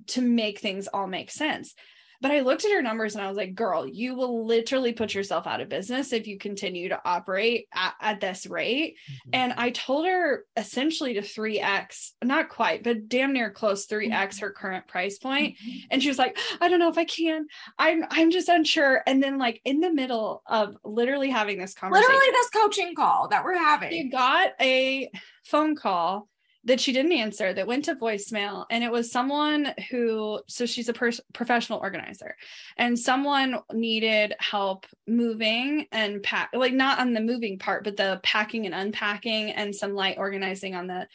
to 0.06 0.20
make 0.20 0.58
things 0.60 0.88
all 0.88 1.06
make 1.06 1.30
sense 1.30 1.74
but 2.20 2.30
I 2.30 2.40
looked 2.40 2.64
at 2.64 2.72
her 2.72 2.82
numbers 2.82 3.14
and 3.14 3.24
I 3.24 3.28
was 3.28 3.36
like, 3.36 3.54
girl, 3.54 3.86
you 3.86 4.14
will 4.14 4.46
literally 4.46 4.92
put 4.92 5.14
yourself 5.14 5.46
out 5.46 5.60
of 5.60 5.68
business 5.68 6.12
if 6.12 6.26
you 6.26 6.38
continue 6.38 6.88
to 6.88 7.00
operate 7.04 7.68
at, 7.74 7.94
at 8.00 8.20
this 8.20 8.46
rate. 8.46 8.96
Mm-hmm. 9.10 9.30
And 9.32 9.52
I 9.56 9.70
told 9.70 10.06
her 10.06 10.44
essentially 10.56 11.14
to 11.14 11.20
3x, 11.20 12.12
not 12.22 12.48
quite, 12.48 12.82
but 12.82 13.08
damn 13.08 13.32
near 13.32 13.50
close 13.50 13.86
3x 13.86 14.10
mm-hmm. 14.10 14.44
her 14.44 14.50
current 14.50 14.86
price 14.86 15.18
point. 15.18 15.56
Mm-hmm. 15.58 15.78
And 15.90 16.02
she 16.02 16.08
was 16.08 16.18
like, 16.18 16.38
I 16.60 16.68
don't 16.68 16.78
know 16.78 16.90
if 16.90 16.98
I 16.98 17.04
can. 17.04 17.46
I'm 17.78 18.04
I'm 18.10 18.30
just 18.30 18.48
unsure. 18.48 19.02
And 19.06 19.22
then 19.22 19.38
like 19.38 19.60
in 19.64 19.80
the 19.80 19.92
middle 19.92 20.42
of 20.46 20.76
literally 20.84 21.30
having 21.30 21.58
this 21.58 21.74
conversation. 21.74 22.10
Literally 22.10 22.32
this 22.32 22.50
coaching 22.50 22.94
call 22.94 23.28
that 23.28 23.44
we're 23.44 23.58
having. 23.58 23.92
You 23.92 24.10
got 24.10 24.50
a 24.60 25.10
phone 25.44 25.76
call 25.76 26.28
that 26.66 26.80
she 26.80 26.92
didn't 26.92 27.12
answer 27.12 27.54
that 27.54 27.66
went 27.66 27.84
to 27.84 27.94
voicemail 27.94 28.66
and 28.70 28.84
it 28.84 28.90
was 28.90 29.10
someone 29.10 29.72
who 29.90 30.40
so 30.48 30.66
she's 30.66 30.88
a 30.88 30.92
pers- 30.92 31.20
professional 31.32 31.78
organizer 31.78 32.36
and 32.76 32.98
someone 32.98 33.58
needed 33.72 34.34
help 34.38 34.84
moving 35.06 35.86
and 35.92 36.22
pack 36.22 36.50
like 36.52 36.74
not 36.74 36.98
on 36.98 37.14
the 37.14 37.20
moving 37.20 37.58
part 37.58 37.84
but 37.84 37.96
the 37.96 38.20
packing 38.22 38.66
and 38.66 38.74
unpacking 38.74 39.50
and 39.52 39.74
some 39.74 39.94
light 39.94 40.18
organizing 40.18 40.74
on 40.74 40.86
the 40.86 41.06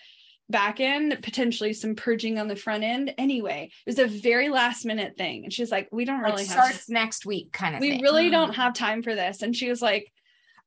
back 0.50 0.80
end 0.80 1.18
potentially 1.22 1.74
some 1.74 1.96
purging 1.96 2.38
on 2.38 2.48
the 2.48 2.56
front 2.56 2.84
end. 2.84 3.14
Anyway 3.18 3.72
it 3.86 3.90
was 3.90 4.00
a 4.00 4.08
very 4.08 4.50
last 4.50 4.86
minute 4.86 5.16
thing 5.18 5.44
and 5.44 5.54
she's 5.54 5.72
like 5.72 5.88
we 5.92 6.06
don't 6.06 6.20
really 6.20 6.44
like 6.44 6.46
starts 6.46 6.90
next 6.90 7.26
week 7.26 7.52
kind 7.54 7.76
of 7.76 7.82
we 7.82 7.92
thing. 7.92 8.02
really 8.02 8.30
don't 8.30 8.52
mm-hmm. 8.52 8.62
have 8.62 8.74
time 8.74 9.02
for 9.02 9.16
this. 9.16 9.42
And 9.42 9.56
she 9.56 9.70
was 9.70 9.82
like 9.82 10.12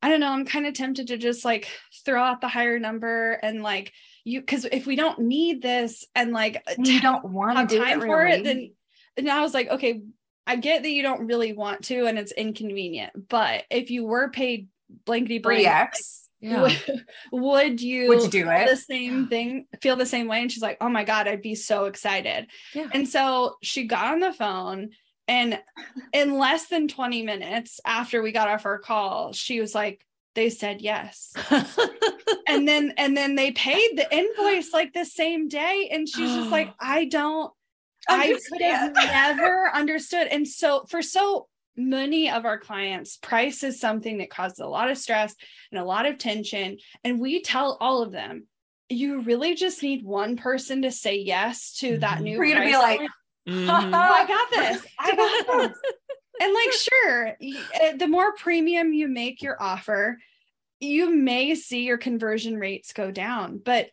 I 0.03 0.11
don't 0.11 0.21
know, 0.21 0.33
I'm 0.33 0.45
kind 0.45 0.67
of 0.67 0.75
tempted 0.75 1.09
to 1.09 1.17
just 1.17 1.47
like 1.47 1.69
throw 2.05 2.23
out 2.23 2.43
the 2.43 2.49
higher 2.49 2.79
number 2.79 3.33
and 3.43 3.63
like 3.63 3.93
you 4.25 4.41
because 4.41 4.65
if 4.65 4.87
we 4.87 4.97
don't 4.97 5.21
need 5.21 5.63
this 5.63 6.05
and 6.15 6.33
like 6.33 6.63
you 6.79 7.01
don't 7.01 7.25
want 7.27 7.69
to 7.71 7.79
time 7.79 8.01
it 8.01 8.07
for 8.07 8.19
really. 8.19 8.39
it, 8.39 8.45
then 8.45 8.73
and 9.17 9.31
I 9.31 9.43
was 9.43 9.55
like, 9.55 9.69
okay, 9.69 10.03
I 10.47 10.57
get 10.57 10.83
that 10.83 10.91
you 10.91 11.03
don't 11.03 11.27
really 11.27 11.53
want 11.53 11.85
to 11.85 12.07
and 12.07 12.19
it's 12.19 12.33
inconvenient, 12.33 13.29
but 13.29 13.65
if 13.71 13.91
you 13.91 14.05
were 14.05 14.31
paid 14.31 14.69
blankety 15.05 15.39
blank, 15.39 15.63
yeah. 16.41 16.63
would, 16.63 17.05
would 17.33 17.81
you 17.81 18.09
would 18.09 18.23
you 18.23 18.29
do 18.31 18.51
it 18.51 18.69
the 18.69 18.77
same 18.77 19.29
thing 19.29 19.67
feel 19.81 19.97
the 19.97 20.05
same 20.05 20.29
way 20.29 20.43
and 20.43 20.53
she's 20.53 20.63
like 20.63 20.77
oh 20.83 20.91
my 20.91 21.03
god 21.03 21.27
i'd 21.27 21.41
be 21.41 21.55
so 21.55 21.87
excited 21.87 22.47
yeah. 22.75 22.87
and 22.93 23.09
so 23.09 23.57
she 23.63 23.87
got 23.87 24.13
on 24.13 24.21
the 24.21 24.31
phone 24.31 24.91
And 25.27 25.59
in 26.13 26.39
less 26.39 26.67
than 26.67 26.89
20 26.89 27.23
minutes 27.23 27.81
after 27.85 28.23
we 28.23 28.33
got 28.33 28.49
off 28.49 28.67
our 28.67 28.79
call, 28.79 29.33
she 29.33 29.61
was 29.61 29.75
like, 29.75 30.05
they 30.35 30.51
said 30.51 30.83
yes. 30.83 31.33
and 32.47 32.67
then 32.69 32.95
and 32.97 33.17
then 33.17 33.35
they 33.35 33.53
paid 33.53 33.97
the 33.97 34.07
invoice 34.15 34.73
like 34.73 34.93
the 34.93 35.05
same 35.05 35.49
day. 35.49 35.89
And 35.93 36.09
she's 36.09 36.35
just 36.35 36.53
like, 36.53 36.69
I 36.81 37.05
don't 37.07 37.53
I 38.09 38.29
could 38.51 38.63
have 38.63 38.93
never 39.13 39.71
understood. 39.73 40.27
And 40.29 40.47
so 40.47 40.85
for 40.89 41.03
so 41.03 41.49
many 41.77 42.31
of 42.31 42.45
our 42.45 42.59
clients, 42.59 43.17
price 43.17 43.63
is 43.63 43.81
something 43.81 44.19
that 44.19 44.31
causes 44.31 44.61
a 44.61 44.67
lot 44.67 44.91
of 44.91 44.99
stress 44.99 45.35
and 45.73 45.81
a 45.81 45.85
lot 45.85 46.07
of 46.07 46.19
tension. 46.19 46.79
And 47.03 47.19
we 47.21 47.43
tell 47.43 47.77
all 47.81 48.03
of 48.03 48.13
them, 48.13 48.47
you 48.89 49.23
really 49.23 49.55
just 49.55 49.83
need 49.83 50.05
one 50.05 50.37
person 50.37 50.83
to 50.83 50.91
say 50.91 51.17
yes 51.17 51.73
to 51.79 51.99
that 51.99 52.17
Mm-hmm. 52.17 52.25
new 52.25 52.37
For 52.37 52.45
you 52.45 52.55
to 52.55 52.61
be 52.61 52.73
price 52.73 52.83
like, 52.83 52.99
point. 52.99 53.11
Mhm. 53.47 53.93
Oh, 53.93 54.13
I 54.13 54.27
got 54.27 54.51
this. 54.51 54.87
I 54.99 55.17
got 55.17 55.47
this. 55.47 55.79
and 56.41 56.55
like, 56.55 56.73
sure, 56.73 57.29
uh, 57.31 57.97
the 57.97 58.07
more 58.07 58.33
premium 58.35 58.93
you 58.93 59.09
make 59.09 59.43
your 59.43 59.61
offer, 59.63 60.19
you 60.81 61.15
may 61.15 61.55
see 61.55 61.85
your 61.85 61.99
conversion 61.99 62.59
rates 62.59 62.93
go 62.93 63.11
down, 63.11 63.59
but 63.65 63.91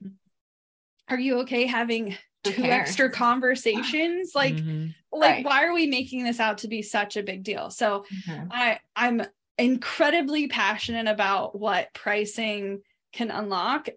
are 1.08 1.20
you 1.20 1.40
okay 1.40 1.66
having 1.66 2.16
two 2.44 2.64
extra 2.64 3.10
conversations? 3.12 4.32
Like, 4.36 4.56
Mhm. 4.56 4.96
like 5.12 5.36
Right. 5.38 5.46
why 5.46 5.66
are 5.66 5.74
we 5.74 5.88
making 5.88 6.24
this 6.24 6.40
out 6.40 6.60
to 6.60 6.68
be 6.68 6.82
such 6.82 7.18
a 7.18 7.24
big 7.24 7.44
deal? 7.44 7.70
So 7.70 8.06
Mhm. 8.28 8.48
I 8.52 8.80
I'm 8.96 9.22
incredibly 9.58 10.48
passionate 10.48 11.08
about 11.08 11.58
what 11.60 11.94
pricing 11.94 12.82
can 13.12 13.30
unlock 13.30 13.90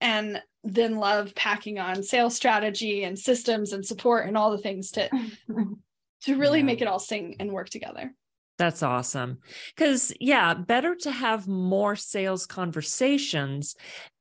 and 0.00 0.40
then 0.62 0.96
love 0.96 1.34
packing 1.34 1.78
on 1.78 2.02
sales 2.02 2.36
strategy 2.36 3.04
and 3.04 3.18
systems 3.18 3.72
and 3.72 3.84
support 3.84 4.26
and 4.28 4.36
all 4.36 4.50
the 4.50 4.58
things 4.58 4.92
to 4.92 5.08
to 6.22 6.36
really 6.36 6.58
Yeah. 6.60 6.64
make 6.64 6.80
it 6.82 6.88
all 6.88 6.98
sing 6.98 7.36
and 7.40 7.52
work 7.52 7.68
together. 7.68 8.14
That's 8.60 8.82
awesome. 8.82 9.38
Because, 9.74 10.12
yeah, 10.20 10.52
better 10.52 10.94
to 10.96 11.10
have 11.10 11.48
more 11.48 11.96
sales 11.96 12.44
conversations 12.44 13.74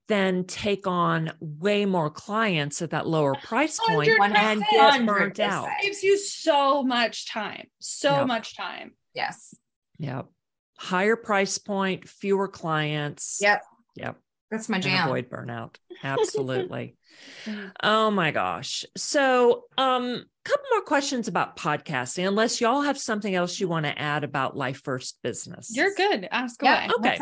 than 0.07 0.45
take 0.45 0.87
on 0.87 1.33
way 1.41 1.85
more 1.85 2.09
clients 2.09 2.81
at 2.81 2.91
that 2.91 3.05
lower 3.05 3.35
price 3.35 3.77
point 3.85 4.09
100%. 4.17 4.33
and 4.37 4.63
get 4.71 5.05
burnt 5.05 5.39
out. 5.41 5.65
100%. 5.67 5.73
It 5.79 5.83
gives 5.83 6.03
you 6.03 6.17
so 6.17 6.83
much 6.83 7.29
time, 7.29 7.67
so 7.79 8.13
Yep. 8.19 8.27
much 8.27 8.55
time. 8.55 8.95
Yes. 9.13 9.53
Yep. 9.97 10.27
Higher 10.77 11.17
price 11.17 11.57
point, 11.57 12.07
fewer 12.07 12.47
clients. 12.47 13.39
Yep. 13.41 13.61
Yep. 13.95 14.15
That's 14.49 14.69
my 14.69 14.77
And 14.77 14.83
jam. 14.83 15.05
avoid 15.05 15.29
burnout. 15.29 15.75
Absolutely. 16.01 16.95
Oh 17.83 18.09
my 18.11 18.31
gosh. 18.31 18.85
So, 18.95 19.65
um, 19.77 20.25
couple 20.49 20.65
more 20.73 20.81
questions 20.81 21.27
about 21.27 21.55
podcasting, 21.57 22.27
unless 22.27 22.59
y'all 22.59 22.81
have 22.81 22.97
something 22.97 23.35
else 23.35 23.59
you 23.59 23.67
want 23.67 23.85
to 23.85 23.97
add 23.99 24.23
about 24.23 24.57
Life 24.57 24.81
First 24.83 25.19
Business. 25.23 25.75
You're 25.75 25.93
good. 25.95 26.27
Ask 26.31 26.61
Yeah. 26.63 26.85
away. 26.97 27.11
Okay. 27.11 27.19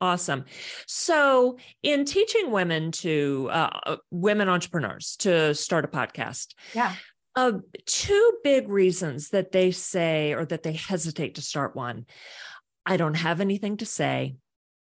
Awesome. 0.00 0.46
So, 0.86 1.58
in 1.82 2.04
teaching 2.04 2.50
women 2.50 2.90
to 2.92 3.48
uh, 3.52 3.96
women 4.10 4.48
entrepreneurs 4.48 5.16
to 5.20 5.54
start 5.54 5.84
a 5.84 5.88
podcast, 5.88 6.54
Yeah. 6.74 6.94
uh, 7.36 7.52
two 7.86 8.32
big 8.42 8.68
reasons 8.68 9.28
that 9.30 9.52
they 9.52 9.70
say 9.70 10.32
or 10.32 10.44
that 10.46 10.62
they 10.64 10.72
hesitate 10.72 11.36
to 11.36 11.42
start 11.42 11.76
one. 11.76 12.06
I 12.84 12.96
don't 12.96 13.14
have 13.14 13.40
anything 13.40 13.76
to 13.76 13.86
say, 13.86 14.34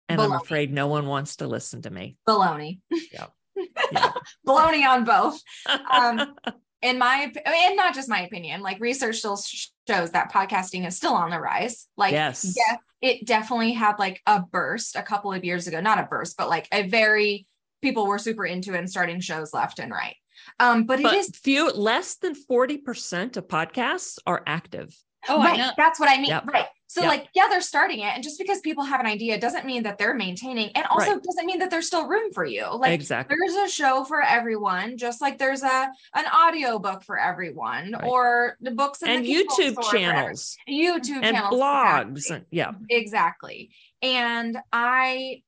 and 0.10 0.20
I'm 0.20 0.34
afraid 0.34 0.74
no 0.74 0.88
one 0.88 1.06
wants 1.08 1.38
to 1.38 1.48
listen 1.48 1.84
to 1.84 1.90
me. 1.90 2.18
Baloney. 2.28 2.80
Yep. 2.90 3.32
Yep. 3.92 4.14
Baloney 4.46 4.86
on 4.88 5.04
both. 5.06 5.42
Um, 5.90 6.36
in 6.88 6.98
my 6.98 7.26
op- 7.26 7.48
and 7.48 7.76
not 7.76 7.94
just 7.94 8.10
my 8.10 8.22
opinion 8.22 8.62
like 8.62 8.80
research 8.80 9.18
still 9.18 9.40
shows 9.88 10.12
that 10.12 10.32
podcasting 10.32 10.88
is 10.88 10.96
still 10.96 11.14
on 11.14 11.30
the 11.30 11.40
rise 11.40 11.88
like 11.98 12.12
yes. 12.12 12.56
yeah 12.56 12.78
it 13.02 13.26
definitely 13.26 13.74
had 13.74 13.98
like 14.00 14.22
a 14.26 14.40
burst 14.42 14.96
a 14.96 15.04
couple 15.04 15.32
of 15.34 15.44
years 15.44 15.68
ago 15.68 15.80
not 15.82 16.00
a 16.00 16.04
burst 16.04 16.38
but 16.38 16.50
like 16.50 16.68
a 16.72 16.88
very 16.88 17.46
people 17.82 18.08
were 18.08 18.18
super 18.20 18.46
into 18.46 18.74
it 18.74 18.80
and 18.80 18.90
starting 18.90 19.20
shows 19.20 19.54
left 19.54 19.80
and 19.80 19.92
right 19.92 20.16
um 20.60 20.86
but, 20.86 21.02
But 21.02 21.14
it 21.14 21.18
is 21.18 21.30
few 21.36 21.70
less 21.72 22.16
than 22.16 22.34
40% 22.34 23.38
of 23.38 23.48
podcasts 23.48 24.20
are 24.26 24.44
active. 24.46 24.96
Oh, 25.28 25.42
I 25.42 25.58
know. 25.58 25.72
that's 25.76 26.00
what 26.00 26.10
i 26.10 26.18
mean 26.18 26.28
Yep. 26.28 26.48
right 26.54 26.68
so 26.90 27.02
Yep. 27.02 27.10
like 27.10 27.28
yeah 27.36 27.48
they're 27.50 27.62
starting 27.62 28.00
it 28.00 28.14
and 28.16 28.24
just 28.24 28.38
because 28.40 28.60
people 28.62 28.84
have 28.86 29.00
an 29.02 29.06
idea 29.06 29.38
doesn't 29.40 29.66
mean 29.66 29.84
that 29.84 29.98
they're 29.98 30.14
maintaining 30.14 30.72
and 30.76 30.86
also 30.88 31.14
Right. 31.14 31.24
doesn't 31.24 31.46
mean 31.46 31.60
that 31.60 31.70
there's 31.70 31.88
still 31.88 32.08
room 32.08 32.32
for 32.34 32.46
you 32.46 32.66
like 32.78 32.94
exactly. 32.94 33.36
there's 33.38 33.56
a 33.56 33.72
show 33.72 34.04
for 34.06 34.22
everyone 34.22 34.98
just 34.98 35.22
like 35.22 35.38
there's 35.38 35.64
a 35.64 35.90
an 36.16 36.26
audio 36.34 36.80
book 36.80 37.04
for 37.04 37.20
everyone 37.20 37.92
Right. 37.92 38.04
or 38.08 38.58
the 38.62 38.72
books 38.72 39.04
And 39.04 39.26
the 39.26 39.34
YouTube 39.36 39.78
channels 39.92 40.58
youtube 40.68 41.24
and 41.24 41.36
channels 41.36 41.54
blogs. 41.54 42.44
yeah. 42.52 42.72
exactly 42.90 43.72
and 44.02 44.58
i 44.72 45.42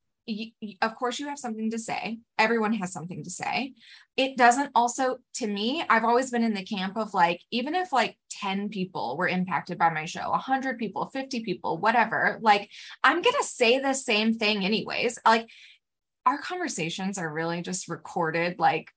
of 0.82 0.95
course 0.95 1.19
you 1.19 1.28
have 1.28 1.39
something 1.39 1.71
to 1.71 1.80
say 1.80 2.19
everyone 2.38 2.73
has 2.73 2.93
something 2.93 3.23
to 3.23 3.30
say 3.32 3.73
it 4.19 4.36
doesn't 4.36 4.69
also 4.75 5.17
to 5.34 5.47
me 5.47 5.82
i've 5.89 6.03
always 6.03 6.29
been 6.29 6.43
in 6.43 6.53
the 6.53 6.65
camp 6.65 6.97
of 6.97 7.13
like 7.13 7.41
even 7.51 7.73
if 7.73 7.93
like 7.93 8.17
10 8.32 8.67
people 8.67 9.15
were 9.17 9.27
impacted 9.27 9.77
by 9.77 9.89
my 9.89 10.03
show 10.03 10.29
100 10.29 10.77
people 10.77 11.08
50 11.08 11.41
people 11.43 11.77
whatever 11.77 12.38
like 12.41 12.69
i'm 13.03 13.21
gonna 13.21 13.43
say 13.43 13.79
the 13.79 13.93
same 13.93 14.34
thing 14.34 14.65
anyways. 14.65 15.19
Like 15.25 15.49
our 16.25 16.38
conversations 16.38 17.17
are 17.17 17.32
really 17.32 17.62
just 17.62 17.89
recorded 17.89 18.60
like 18.60 18.89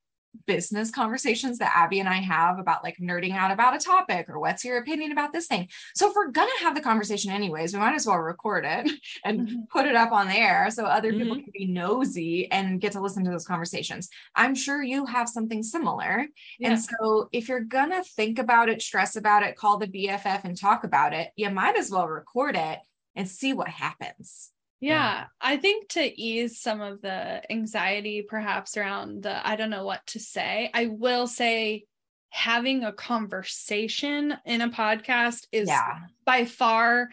business 0.46 0.90
conversations 0.90 1.58
that 1.58 1.72
Abby 1.74 2.00
and 2.00 2.08
I 2.08 2.16
have 2.16 2.58
about 2.58 2.82
like 2.82 2.96
nerding 2.98 3.34
out 3.34 3.50
about 3.50 3.76
a 3.76 3.78
topic 3.78 4.28
or 4.28 4.38
what's 4.40 4.64
your 4.64 4.78
opinion 4.78 5.12
about 5.12 5.32
this 5.32 5.46
thing. 5.46 5.68
So 5.94 6.08
if 6.08 6.14
we're 6.14 6.30
gonna 6.30 6.50
have 6.60 6.74
the 6.74 6.80
conversation 6.80 7.30
anyways, 7.30 7.72
we 7.72 7.78
might 7.78 7.94
as 7.94 8.06
well 8.06 8.18
record 8.18 8.64
it 8.64 8.90
and 9.24 9.48
Mhm. 9.48 9.68
put 9.68 9.86
it 9.86 9.94
up 9.94 10.12
on 10.12 10.28
the 10.28 10.36
air 10.36 10.70
so 10.70 10.84
other 10.84 11.12
people 11.12 11.36
Mhm. 11.36 11.44
can 11.44 11.52
be 11.52 11.66
nosy 11.66 12.50
and 12.50 12.80
get 12.80 12.92
to 12.92 13.00
listen 13.00 13.24
to 13.24 13.30
those 13.30 13.46
conversations. 13.46 14.08
I'm 14.34 14.54
sure 14.54 14.82
you 14.82 15.06
have 15.06 15.28
something 15.28 15.62
similar. 15.62 16.26
Yeah. 16.58 16.70
And 16.70 16.80
so 16.82 17.28
if 17.32 17.48
you're 17.48 17.60
gonna 17.60 18.02
think 18.04 18.38
about 18.38 18.68
it, 18.68 18.82
stress 18.82 19.16
about 19.16 19.42
it, 19.42 19.56
call 19.56 19.78
the 19.78 19.86
BFF 19.86 20.44
and 20.44 20.56
talk 20.58 20.84
about 20.84 21.12
it, 21.12 21.30
you 21.36 21.50
might 21.50 21.76
as 21.76 21.90
well 21.90 22.08
record 22.08 22.56
it 22.56 22.78
and 23.14 23.28
see 23.28 23.52
what 23.52 23.68
happens. 23.68 24.50
Yeah, 24.82 25.26
I 25.40 25.58
think 25.58 25.90
to 25.90 26.20
ease 26.20 26.58
some 26.60 26.80
of 26.80 27.00
the 27.02 27.40
anxiety 27.50 28.22
perhaps 28.28 28.76
around 28.76 29.22
the 29.22 29.46
I 29.46 29.54
don't 29.54 29.70
know 29.70 29.84
what 29.84 30.04
to 30.08 30.18
say, 30.18 30.70
I 30.74 30.86
will 30.86 31.28
say 31.28 31.84
having 32.30 32.82
a 32.82 32.92
conversation 32.92 34.34
in 34.44 34.60
a 34.60 34.70
podcast 34.70 35.46
is 35.52 35.68
yeah. 35.68 35.98
by 36.24 36.46
far 36.46 37.10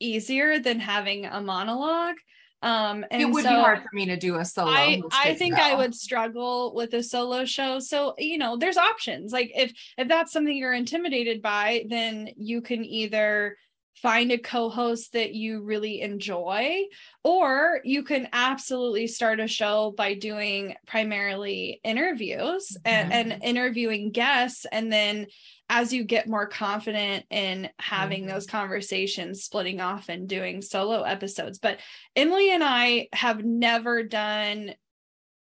easier 0.00 0.58
than 0.58 0.80
having 0.80 1.24
a 1.26 1.40
monologue. 1.40 2.16
Um 2.60 3.04
and 3.10 3.22
It 3.22 3.26
would 3.26 3.44
so 3.44 3.50
be 3.50 3.54
hard 3.54 3.82
for 3.82 3.90
me 3.92 4.06
to 4.06 4.16
do 4.16 4.36
a 4.36 4.44
solo. 4.44 4.72
I 4.72 5.00
I 5.12 5.34
think 5.34 5.54
I 5.54 5.76
would 5.76 5.94
struggle 5.94 6.74
with 6.74 6.92
a 6.94 7.04
solo 7.04 7.44
show. 7.44 7.78
So, 7.78 8.14
you 8.18 8.38
know, 8.38 8.56
there's 8.56 8.76
options. 8.76 9.32
Like 9.32 9.52
if 9.54 9.72
if 9.96 10.08
that's 10.08 10.32
something 10.32 10.56
you're 10.56 10.72
intimidated 10.72 11.40
by, 11.40 11.84
then 11.88 12.30
you 12.36 12.62
can 12.62 12.84
either 12.84 13.56
find 13.94 14.32
a 14.32 14.38
co-host 14.38 15.12
that 15.12 15.34
you 15.34 15.62
really 15.62 16.00
enjoy 16.00 16.82
or 17.24 17.80
you 17.84 18.02
can 18.02 18.28
absolutely 18.32 19.06
start 19.06 19.38
a 19.38 19.46
show 19.46 19.92
by 19.96 20.14
doing 20.14 20.74
primarily 20.86 21.80
interviews 21.84 22.76
and, 22.84 23.12
and 23.12 23.42
interviewing 23.44 24.10
guests 24.10 24.64
and 24.72 24.92
then 24.92 25.26
as 25.68 25.92
you 25.92 26.04
get 26.04 26.28
more 26.28 26.46
confident 26.46 27.24
in 27.30 27.68
having 27.78 28.24
Mhm. 28.24 28.28
those 28.28 28.46
conversations 28.46 29.42
splitting 29.44 29.80
off 29.80 30.08
and 30.08 30.28
doing 30.28 30.62
solo 30.62 31.02
episodes 31.02 31.58
but 31.58 31.78
Emylee 32.16 32.48
and 32.50 32.64
I 32.64 33.08
have 33.12 33.44
never 33.44 34.02
done. 34.02 34.74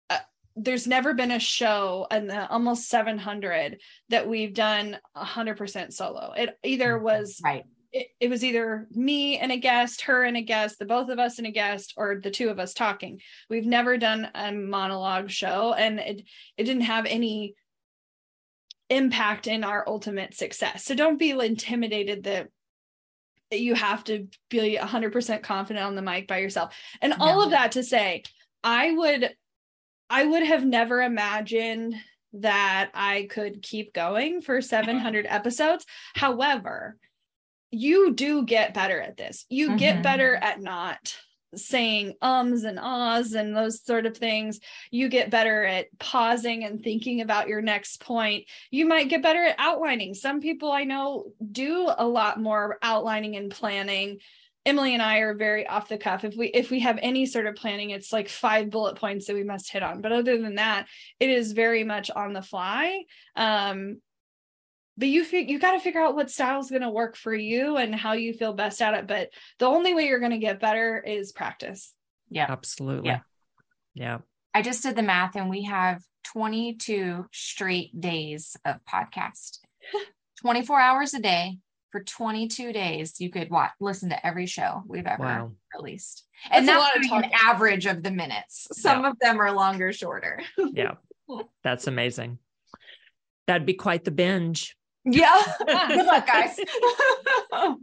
uh, 0.10 0.19
there's 0.55 0.88
never 0.88 1.13
been 1.13 1.31
a 1.31 1.39
show 1.39 2.07
in 2.10 2.27
the 2.27 2.47
almost 2.49 2.88
700 2.89 3.79
that 4.10 4.27
we've 4.27 4.53
done 4.53 4.97
100% 5.15 5.93
solo. 5.93 6.33
It 6.36 6.57
either 6.63 6.97
was 6.97 7.39
right. 7.43 7.65
It, 7.91 8.08
it 8.19 8.30
was 8.30 8.43
either 8.43 8.88
me 8.91 9.38
and 9.38 9.52
a 9.52 9.58
guest, 9.58 10.02
her 10.02 10.23
and 10.23 10.38
a 10.38 10.41
guest, 10.41 10.80
the 10.80 10.86
both 10.86 11.10
of 11.10 11.19
us 11.19 11.38
and 11.38 11.47
a 11.47 11.52
guest, 11.52 11.93
or 11.97 12.19
the 12.21 12.32
two 12.32 12.50
of 12.50 12.60
us 12.60 12.73
talking. 12.73 13.21
We've 13.50 13.65
never 13.65 13.97
done 13.97 14.30
a 14.36 14.52
monologue 14.52 15.30
show, 15.30 15.73
and 15.73 16.00
it 16.00 16.23
it 16.58 16.63
didn't 16.63 16.82
have 16.84 17.06
any 17.06 17.56
impact 18.89 19.47
in 19.47 19.63
our 19.63 19.84
ultimate 19.88 20.34
success. 20.34 20.86
So 20.86 20.95
don't 20.95 21.19
be 21.19 21.32
intimidated 21.32 22.23
that 22.23 22.50
you 23.52 23.76
have 23.76 24.04
to 24.06 24.28
be 24.49 24.78
100% 24.78 25.41
confident 25.41 25.86
on 25.86 25.95
the 25.95 26.01
mic 26.01 26.28
by 26.28 26.39
yourself. 26.39 26.76
And 27.01 27.14
all 27.20 27.41
of 27.41 27.51
that 27.51 27.74
to 27.74 27.84
say, 27.84 28.24
I 28.64 28.91
would 28.91 29.34
I 30.09 30.26
would 30.26 30.43
have 30.43 30.66
never 30.66 31.01
imagined 31.01 31.95
that 32.34 32.91
I 32.93 33.28
could 33.30 33.61
keep 33.61 33.93
going 33.93 34.41
for 34.41 34.61
700 34.61 35.26
episodes. 35.28 35.86
However, 36.16 36.97
you 37.72 38.13
do 38.13 38.43
get 38.45 38.74
better 38.74 38.99
at 38.99 39.18
this. 39.18 39.45
You 39.49 39.78
get 39.78 39.97
Mhm. 39.97 40.03
better 40.03 40.36
at 40.36 40.61
not 40.61 41.15
saying 41.55 42.13
ums 42.22 42.65
and 42.65 42.78
ahs 42.78 43.34
and 43.34 43.55
those 43.55 43.84
sort 43.84 44.05
of 44.05 44.18
things. 44.18 44.59
You 44.91 45.07
get 45.09 45.30
better 45.30 45.63
at 45.63 45.88
pausing 45.97 46.65
and 46.65 46.84
thinking 46.84 47.22
about 47.22 47.47
your 47.47 47.61
next 47.61 48.01
point. 48.01 48.45
You 48.70 48.86
might 48.86 49.09
get 49.09 49.22
better 49.22 49.43
at 49.43 49.55
outlining. 49.57 50.13
Some 50.13 50.41
people 50.41 50.72
I 50.72 50.84
know 50.84 51.32
do 51.51 51.89
a 51.97 52.05
lot 52.05 52.39
more 52.39 52.78
outlining 52.82 53.38
and 53.38 53.49
planning. 53.49 54.20
Emylee 54.65 54.91
and 54.91 55.01
I 55.01 55.20
are 55.20 55.34
very 55.34 55.65
off 55.65 55.88
the 55.88 55.97
cuff. 55.97 56.26
If 56.26 56.36
we 56.36 56.47
if 56.47 56.70
we 56.70 56.82
have 56.82 56.99
any 57.01 57.26
sort 57.26 57.47
of 57.47 57.55
planning, 57.55 57.91
it's 57.91 58.11
like 58.11 58.28
five 58.28 58.70
bullet 58.70 58.97
points 58.97 59.28
that 59.28 59.34
we 59.34 59.45
must 59.45 59.72
hit 59.72 59.82
on. 59.82 60.01
But 60.01 60.11
other 60.11 60.38
than 60.41 60.55
that, 60.55 60.88
it 61.22 61.30
is 61.30 61.53
very 61.53 61.86
much 61.86 62.11
on 62.11 62.34
the 62.34 62.41
fly. 62.41 63.05
Um, 63.38 64.01
but 64.98 65.08
you 65.08 65.24
fig- 65.24 65.50
you 65.50 65.60
got 65.60 65.74
to 65.74 65.80
figure 65.80 66.02
out 66.02 66.16
what 66.16 66.32
style 66.32 66.60
is 66.60 66.70
going 66.70 66.82
to 66.82 66.89
work 66.89 67.16
for 67.16 67.34
you 67.34 67.78
and 67.78 67.93
how 67.93 68.14
you 68.14 68.34
feel 68.34 68.54
best 68.54 68.82
at 68.82 68.93
it 68.93 69.08
but 69.08 69.30
the 69.60 69.66
only 69.66 69.93
way 69.93 70.08
you're 70.08 70.20
going 70.20 70.32
to 70.32 70.38
get 70.38 70.60
better 70.60 71.00
is 71.00 71.32
practice. 71.32 71.93
Yeah. 72.30 72.48
Absolutely. 72.50 73.10
Yeah. 73.10 73.20
Yeah. 73.93 74.18
I 74.54 74.62
just 74.62 74.84
did 74.84 74.95
the 74.95 75.04
math 75.04 75.36
and 75.36 75.50
we 75.50 75.64
have 75.64 76.02
22 76.34 77.26
straight 77.32 78.00
days 78.00 78.58
of 78.66 78.78
podcast. 78.91 79.60
24 80.41 80.80
hours 80.80 81.14
a 81.14 81.20
day 81.20 81.58
for 81.91 82.04
22 82.04 82.74
days 82.74 83.20
you 83.20 83.32
could 83.32 83.50
watch 83.50 83.72
listen 83.80 84.10
to 84.10 84.28
every 84.28 84.45
show 84.45 84.84
we've 84.88 85.08
ever 85.08 85.24
wow. 85.24 85.52
released. 85.76 86.26
That's 86.50 86.60
and 86.60 86.68
that's 86.68 87.12
an 87.12 87.32
average 87.34 87.86
of 87.86 88.04
the 88.04 88.12
minutes. 88.12 88.68
Some 88.74 89.04
yeah. 89.04 89.10
of 89.10 89.20
them 89.20 89.39
are 89.39 89.52
longer 89.52 89.93
shorter. 89.93 90.41
Yeah. 90.74 90.95
That's 91.62 91.88
amazing. 91.88 92.39
That'd 93.48 93.66
be 93.66 93.74
quite 93.74 94.06
the 94.06 94.12
binge 94.12 94.78
yeah. 95.12 95.43
Good 95.88 96.05
luck, 96.05 96.28
guys. 96.28 96.60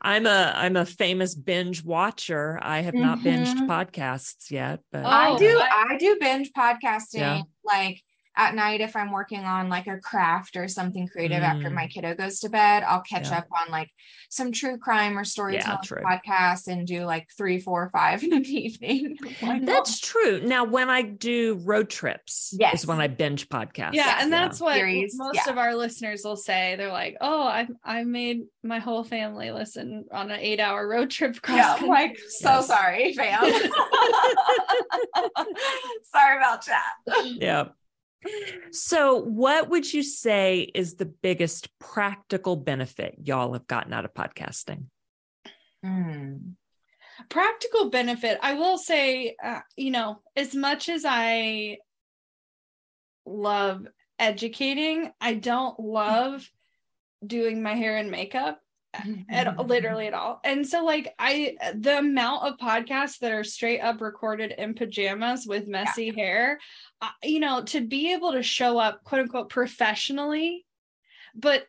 I'm 0.00 0.26
a 0.26 0.52
I'm 0.54 0.76
a 0.76 0.86
famous 0.86 1.34
binge 1.34 1.84
watcher. 1.84 2.58
I 2.62 2.80
have 2.80 2.94
not 2.94 3.18
mm-hmm. 3.18 3.44
binged 3.44 3.66
podcasts 3.66 4.50
yet, 4.50 4.80
but 4.92 5.04
oh, 5.04 5.08
I 5.08 5.36
do 5.36 5.60
I 5.60 5.96
do 5.98 6.16
binge 6.20 6.52
podcasting 6.56 7.18
yeah. 7.18 7.42
like 7.64 8.02
at 8.36 8.54
night 8.54 8.80
if 8.80 8.96
i'm 8.96 9.10
working 9.10 9.44
on 9.44 9.68
like 9.68 9.86
a 9.86 9.98
craft 9.98 10.56
or 10.56 10.68
something 10.68 11.08
creative 11.08 11.42
mm. 11.42 11.46
after 11.46 11.70
my 11.70 11.86
kiddo 11.86 12.14
goes 12.14 12.40
to 12.40 12.48
bed 12.48 12.82
i'll 12.84 13.02
catch 13.02 13.30
yeah. 13.30 13.38
up 13.38 13.46
on 13.60 13.70
like 13.70 13.90
some 14.30 14.52
true 14.52 14.78
crime 14.78 15.18
or 15.18 15.24
storytelling 15.24 15.78
yeah, 15.90 16.18
podcasts 16.18 16.68
and 16.68 16.86
do 16.86 17.04
like 17.04 17.28
three 17.36 17.58
four 17.58 17.88
five 17.90 18.22
in 18.22 18.30
the 18.30 18.48
evening. 18.48 19.16
That's 19.64 20.00
true. 20.00 20.40
Now 20.40 20.64
when 20.64 20.90
i 20.90 21.02
do 21.02 21.60
road 21.64 21.88
trips 21.88 22.54
yes. 22.58 22.80
is 22.80 22.86
when 22.86 23.00
i 23.00 23.06
binge 23.06 23.48
podcasts. 23.48 23.94
Yeah 23.94 24.18
and 24.20 24.32
that's 24.32 24.60
what 24.60 24.74
Series, 24.74 25.16
most 25.16 25.36
yeah. 25.36 25.50
of 25.50 25.58
our 25.58 25.74
listeners 25.74 26.22
will 26.24 26.36
say. 26.36 26.74
They're 26.76 26.92
like 26.92 27.16
oh 27.20 27.42
i 27.42 27.68
i 27.84 28.04
made 28.04 28.42
my 28.62 28.78
whole 28.78 29.04
family 29.04 29.50
listen 29.50 30.04
on 30.12 30.30
an 30.30 30.40
eight 30.40 30.60
hour 30.60 30.86
road 30.86 31.10
trip 31.10 31.40
cross 31.40 31.56
yeah, 31.56 31.76
I'm 31.78 31.86
like 31.86 32.18
so 32.28 32.50
yes. 32.50 32.66
sorry 32.66 33.12
fam. 33.14 33.42
Sorry 36.04 36.36
about 36.38 36.66
that. 36.66 36.92
Yeah 37.24 37.68
so, 38.70 39.16
what 39.16 39.68
would 39.68 39.92
you 39.92 40.02
say 40.02 40.70
is 40.74 40.94
the 40.94 41.06
biggest 41.06 41.68
practical 41.78 42.56
benefit 42.56 43.16
y'all 43.22 43.52
have 43.52 43.66
gotten 43.66 43.92
out 43.92 44.04
of 44.04 44.14
podcasting? 44.14 44.84
Mm. 45.84 46.54
Practical 47.28 47.90
benefit, 47.90 48.38
I 48.42 48.54
will 48.54 48.78
say, 48.78 49.36
uh, 49.42 49.60
you 49.76 49.90
know, 49.90 50.20
as 50.36 50.54
much 50.54 50.88
as 50.88 51.04
I 51.06 51.78
love 53.24 53.86
educating, 54.18 55.12
I 55.20 55.34
don't 55.34 55.78
love 55.80 56.48
doing 57.26 57.62
my 57.62 57.74
hair 57.74 57.96
and 57.96 58.10
makeup 58.10 58.60
at 59.28 59.66
literally 59.66 60.06
at 60.06 60.14
all. 60.14 60.40
And 60.44 60.66
so 60.66 60.84
like 60.84 61.14
I 61.18 61.56
the 61.74 61.98
amount 61.98 62.44
of 62.44 62.58
podcasts 62.58 63.18
that 63.18 63.32
are 63.32 63.44
straight 63.44 63.80
up 63.80 64.00
recorded 64.00 64.52
in 64.56 64.74
pajamas 64.74 65.46
with 65.46 65.68
messy 65.68 66.06
yeah. 66.06 66.22
hair, 66.22 66.58
uh, 67.02 67.10
you 67.22 67.40
know, 67.40 67.62
to 67.64 67.80
be 67.80 68.12
able 68.12 68.32
to 68.32 68.42
show 68.42 68.78
up 68.78 69.04
quote 69.04 69.22
unquote 69.22 69.48
professionally 69.48 70.64
but 71.36 71.66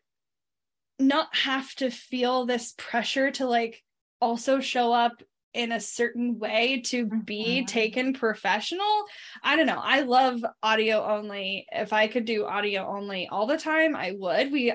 not 0.99 1.35
have 1.35 1.73
to 1.75 1.91
feel 1.91 2.45
this 2.45 2.73
pressure 2.77 3.29
to 3.31 3.45
like 3.45 3.83
also 4.19 4.59
show 4.59 4.93
up 4.93 5.21
in 5.57 5.71
a 5.71 5.79
certain 5.79 6.37
way 6.37 6.81
to 6.85 7.07
be 7.07 7.57
mm-hmm. 7.57 7.65
taken 7.65 8.13
professional. 8.13 9.05
I 9.43 9.55
don't 9.55 9.65
know. 9.65 9.81
I 9.81 10.01
love 10.01 10.45
audio 10.61 11.03
only. 11.03 11.65
If 11.71 11.93
I 11.93 12.07
could 12.07 12.25
do 12.25 12.45
audio 12.45 12.85
only 12.87 13.27
all 13.27 13.47
the 13.47 13.57
time, 13.57 13.95
I 13.95 14.15
would. 14.15 14.51
We 14.51 14.73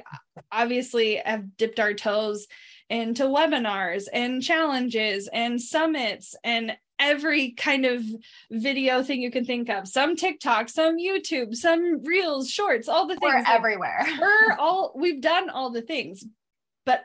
obviously 0.51 1.22
have 1.24 1.57
dipped 1.57 1.78
our 1.78 1.95
toes 1.95 2.49
into 2.91 3.24
webinars 3.24 4.07
and 4.12 4.43
challenges 4.43 5.28
and 5.33 5.62
summits 5.62 6.35
and 6.43 6.76
every 6.99 7.53
kind 7.53 7.87
of 7.87 8.03
video 8.51 9.05
thing 9.05 9.22
you 9.22 9.30
can 9.30 9.45
think 9.45 9.68
of 9.70 9.89
some 9.89 10.14
tiktok 10.14 10.68
some 10.68 10.99
youtube 10.99 11.55
some 11.55 12.05
reels 12.05 12.49
shorts 12.49 12.89
all 12.89 13.09
the 13.09 13.16
things 13.16 13.33
we're 13.35 13.53
everywhere 13.53 14.07
we're 14.20 14.53
all 14.59 14.93
we've 14.95 15.20
done 15.20 15.49
all 15.51 15.70
the 15.70 15.83
things 15.83 16.24
but 16.85 17.03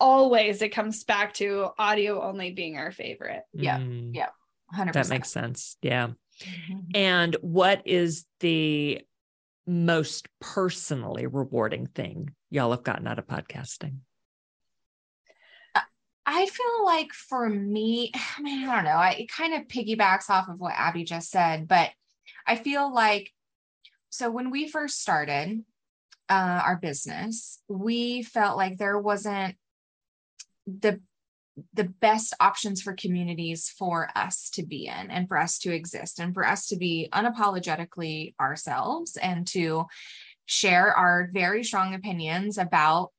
always 0.00 0.62
it 0.62 0.70
comes 0.70 1.04
back 1.04 1.34
to 1.34 1.68
audio 1.78 2.22
only 2.22 2.52
being 2.52 2.76
our 2.76 2.92
favorite. 2.92 3.42
Yeah. 3.52 3.78
Mm, 3.78 4.14
yeah. 4.14 4.28
100%. 4.74 4.92
That 4.92 5.08
makes 5.08 5.30
sense. 5.30 5.76
Yeah. 5.82 6.08
Mm-hmm. 6.42 6.78
And 6.94 7.36
what 7.40 7.82
is 7.86 8.26
the 8.40 9.00
most 9.66 10.28
personally 10.40 11.26
rewarding 11.26 11.86
thing 11.86 12.34
y'all 12.50 12.72
have 12.72 12.82
gotten 12.82 13.06
out 13.06 13.18
of 13.18 13.26
podcasting? 13.26 13.98
I 16.26 16.46
feel 16.46 16.84
like 16.84 17.12
for 17.12 17.48
me, 17.48 18.10
I 18.38 18.42
mean, 18.42 18.68
I 18.68 18.74
don't 18.74 18.84
know, 18.84 18.90
I, 18.90 19.10
it 19.10 19.28
kind 19.28 19.54
of 19.54 19.68
piggybacks 19.68 20.30
off 20.30 20.48
of 20.48 20.60
what 20.60 20.74
Abby 20.76 21.04
just 21.04 21.30
said, 21.30 21.68
but 21.68 21.90
I 22.46 22.56
feel 22.56 22.92
like 22.92 23.32
so 24.10 24.30
when 24.30 24.50
we 24.50 24.68
first 24.68 25.00
started 25.00 25.64
uh, 26.28 26.62
our 26.64 26.76
business, 26.76 27.60
we 27.68 28.22
felt 28.22 28.56
like 28.56 28.78
there 28.78 28.98
wasn't 28.98 29.56
the 30.66 31.00
the 31.72 31.84
best 31.84 32.34
options 32.40 32.82
for 32.82 32.94
communities 32.94 33.72
for 33.78 34.10
us 34.16 34.50
to 34.50 34.64
be 34.64 34.86
in 34.86 35.10
and 35.10 35.28
for 35.28 35.38
us 35.38 35.56
to 35.58 35.72
exist 35.72 36.18
and 36.18 36.34
for 36.34 36.44
us 36.44 36.66
to 36.66 36.76
be 36.76 37.08
unapologetically 37.12 38.34
ourselves 38.40 39.16
and 39.16 39.46
to 39.46 39.84
share 40.46 40.92
our 40.92 41.28
very 41.32 41.62
strong 41.62 41.94
opinions 41.94 42.58
about 42.58 43.12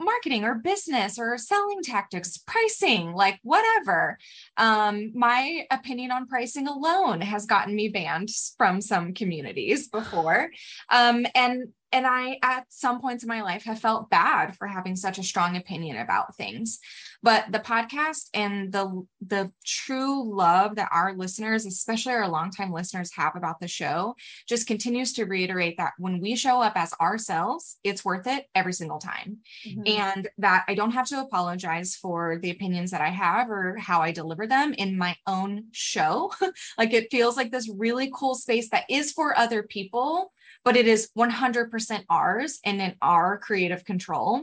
marketing 0.00 0.44
or 0.44 0.54
business 0.54 1.18
or 1.18 1.36
selling 1.36 1.82
tactics, 1.82 2.38
pricing, 2.38 3.12
like 3.12 3.38
whatever. 3.42 4.18
Um, 4.56 5.10
my 5.14 5.66
opinion 5.70 6.10
on 6.10 6.26
pricing 6.26 6.68
alone 6.68 7.20
has 7.20 7.46
gotten 7.46 7.74
me 7.74 7.88
banned 7.88 8.30
from 8.56 8.80
some 8.80 9.14
communities 9.14 9.88
before. 9.88 10.50
Um, 10.90 11.26
and 11.34 11.68
and 11.94 12.08
I, 12.08 12.38
at 12.42 12.66
some 12.70 13.00
points 13.00 13.22
in 13.22 13.28
my 13.28 13.42
life, 13.42 13.62
have 13.64 13.78
felt 13.78 14.10
bad 14.10 14.56
for 14.56 14.66
having 14.66 14.96
such 14.96 15.16
a 15.16 15.22
strong 15.22 15.56
opinion 15.56 15.96
about 15.96 16.36
things. 16.36 16.80
But 17.22 17.52
the 17.52 17.60
podcast 17.60 18.30
and 18.34 18.72
the 18.72 19.06
the 19.24 19.52
true 19.64 20.36
love 20.36 20.74
that 20.74 20.90
our 20.92 21.14
listeners, 21.14 21.64
especially 21.64 22.12
our 22.12 22.28
longtime 22.28 22.72
listeners, 22.72 23.12
have 23.14 23.36
about 23.36 23.60
the 23.60 23.68
show, 23.68 24.16
just 24.48 24.66
continues 24.66 25.12
to 25.14 25.24
reiterate 25.24 25.76
that 25.76 25.92
when 25.96 26.20
we 26.20 26.34
show 26.34 26.60
up 26.60 26.72
as 26.74 26.92
ourselves, 27.00 27.78
it's 27.84 28.04
worth 28.04 28.26
it 28.26 28.46
every 28.56 28.72
single 28.72 28.98
time, 28.98 29.38
mm-hmm. 29.64 29.82
and 29.86 30.28
that 30.38 30.64
I 30.66 30.74
don't 30.74 30.90
have 30.90 31.06
to 31.08 31.20
apologize 31.20 31.94
for 31.94 32.40
the 32.42 32.50
opinions 32.50 32.90
that 32.90 33.02
I 33.02 33.10
have 33.10 33.48
or 33.48 33.76
how 33.78 34.02
I 34.02 34.10
deliver 34.10 34.48
them 34.48 34.74
in 34.74 34.98
my 34.98 35.16
own 35.28 35.66
show. 35.70 36.32
like 36.76 36.92
it 36.92 37.12
feels 37.12 37.36
like 37.36 37.52
this 37.52 37.70
really 37.70 38.10
cool 38.12 38.34
space 38.34 38.68
that 38.70 38.84
is 38.90 39.12
for 39.12 39.38
other 39.38 39.62
people 39.62 40.32
but 40.64 40.76
it 40.76 40.88
is 40.88 41.10
100% 41.16 42.04
ours 42.08 42.58
and 42.64 42.80
in 42.80 42.94
our 43.02 43.38
creative 43.38 43.84
control. 43.84 44.42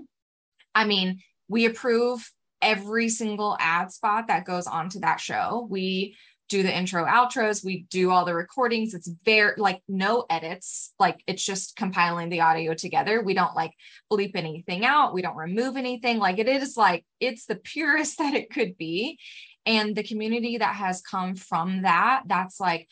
I 0.74 0.86
mean, 0.86 1.20
we 1.48 1.66
approve 1.66 2.32
every 2.62 3.10
single 3.10 3.58
ad 3.60 3.92
spot 3.92 4.28
that 4.28 4.46
goes 4.46 4.68
onto 4.68 5.00
that 5.00 5.20
show. 5.20 5.68
We 5.70 6.16
do 6.52 6.64
the 6.64 6.78
intro 6.78 7.06
outros, 7.06 7.64
we 7.64 7.86
do 7.90 8.12
all 8.12 8.26
the 8.26 8.36
recordings. 8.36 8.94
It's 8.94 9.10
very 9.24 9.54
like 9.58 9.82
no 9.88 10.26
edits, 10.30 10.94
like 11.00 11.24
it's 11.26 11.46
just 11.46 11.78
compiling 11.78 12.28
the 12.28 12.42
audio 12.42 12.74
together. 12.74 13.22
We 13.24 13.34
don't 13.34 13.56
like 13.56 13.72
bleep 14.12 14.32
anything 14.36 14.86
out, 14.86 15.14
we 15.14 15.22
don't 15.22 15.38
remove 15.38 15.78
anything. 15.78 16.20
Like 16.20 16.40
it 16.40 16.50
is 16.50 16.76
like 16.76 17.06
it's 17.22 17.46
the 17.46 17.56
purest 17.56 18.18
that 18.20 18.34
it 18.34 18.50
could 18.50 18.78
be. 18.78 19.18
And 19.66 19.96
the 19.96 20.04
community 20.04 20.58
that 20.58 20.76
has 20.76 21.02
come 21.02 21.36
from 21.36 21.84
that, 21.84 22.24
that's 22.26 22.60
like, 22.60 22.88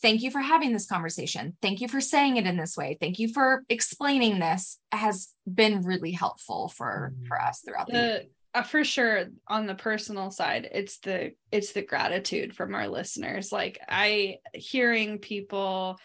thank 0.00 0.22
you 0.22 0.30
for 0.30 0.40
having 0.40 0.72
this 0.72 0.86
conversation. 0.86 1.56
Thank 1.60 1.80
you 1.80 1.88
for 1.88 2.00
saying 2.00 2.36
it 2.36 2.46
in 2.46 2.56
this 2.56 2.76
way. 2.76 2.96
Thank 3.00 3.18
you 3.18 3.28
for 3.28 3.64
explaining 3.68 4.38
this 4.38 4.78
has 4.92 5.32
been 5.52 5.82
really 5.82 6.12
helpful 6.12 6.68
for 6.68 7.12
for 7.28 7.40
us 7.40 7.60
throughout 7.60 7.86
the, 7.88 7.92
the 7.92 8.28
uh, 8.54 8.62
for 8.62 8.84
sure 8.84 9.26
on 9.48 9.66
the 9.66 9.74
personal 9.74 10.30
side 10.30 10.68
it's 10.72 10.98
the 11.00 11.32
it's 11.50 11.72
the 11.72 11.82
gratitude 11.82 12.54
from 12.54 12.74
our 12.74 12.88
listeners 12.88 13.50
like 13.52 13.78
i 13.88 14.38
hearing 14.54 15.18
people 15.18 15.98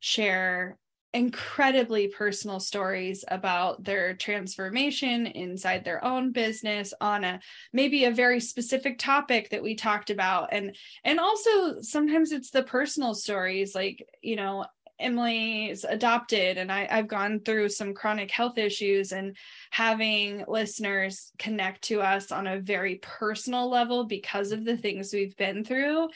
share 0.00 0.78
incredibly 1.16 2.08
personal 2.08 2.60
stories 2.60 3.24
about 3.28 3.82
their 3.82 4.12
transformation 4.12 5.26
inside 5.26 5.82
their 5.82 6.04
own 6.04 6.30
business 6.30 6.92
on 7.00 7.24
a 7.24 7.40
maybe 7.72 8.04
a 8.04 8.10
very 8.10 8.38
specific 8.38 8.98
topic 8.98 9.48
that 9.48 9.62
we 9.62 9.74
talked 9.74 10.10
about 10.10 10.50
and 10.52 10.76
and 11.04 11.18
also 11.18 11.80
sometimes 11.80 12.32
it's 12.32 12.50
the 12.50 12.62
personal 12.62 13.14
stories 13.14 13.74
like 13.74 14.06
you 14.20 14.36
know 14.36 14.66
Emylee's 15.00 15.84
adopted 15.84 16.58
and 16.58 16.70
I, 16.70 16.86
I've 16.90 17.08
gone 17.08 17.40
through 17.40 17.70
some 17.70 17.94
chronic 17.94 18.30
health 18.30 18.58
issues 18.58 19.12
and 19.12 19.36
having 19.70 20.44
listeners 20.46 21.32
connect 21.38 21.82
to 21.84 22.02
us 22.02 22.30
on 22.30 22.46
a 22.46 22.60
very 22.60 22.96
personal 22.96 23.70
level 23.70 24.04
because 24.04 24.52
of 24.52 24.66
the 24.66 24.76
things 24.76 25.12
we've 25.12 25.36
been 25.36 25.64
through. 25.64 26.08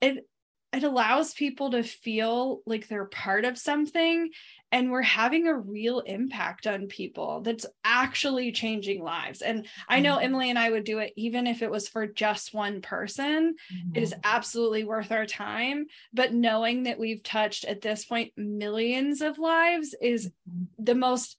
It 0.00 0.26
it 0.72 0.82
allows 0.82 1.32
people 1.32 1.70
to 1.70 1.82
feel 1.82 2.60
like 2.66 2.88
they're 2.88 3.06
part 3.06 3.44
of 3.44 3.56
something 3.56 4.30
and 4.72 4.90
we're 4.90 5.00
having 5.00 5.46
a 5.46 5.56
real 5.56 6.00
impact 6.00 6.66
on 6.66 6.88
people 6.88 7.40
that's 7.40 7.66
actually 7.84 8.52
changing 8.52 9.02
lives 9.02 9.42
and 9.42 9.66
i 9.88 10.00
know 10.00 10.16
mm-hmm. 10.16 10.34
Emylee 10.34 10.48
and 10.48 10.58
i 10.58 10.70
would 10.70 10.84
do 10.84 10.98
it 10.98 11.12
even 11.16 11.46
if 11.46 11.62
it 11.62 11.70
was 11.70 11.88
for 11.88 12.06
just 12.06 12.52
one 12.52 12.82
person 12.82 13.54
mm-hmm. 13.72 13.96
it 13.96 14.02
is 14.02 14.10
mm-hmm. 14.10 14.20
absolutely 14.24 14.84
worth 14.84 15.12
our 15.12 15.26
time 15.26 15.86
but 16.12 16.34
knowing 16.34 16.84
that 16.84 16.98
we've 16.98 17.22
touched 17.22 17.64
at 17.64 17.80
this 17.80 18.04
point 18.04 18.32
millions 18.36 19.20
of 19.22 19.38
lives 19.38 19.94
is 20.00 20.26
mm-hmm. 20.26 20.64
the 20.78 20.94
most 20.94 21.38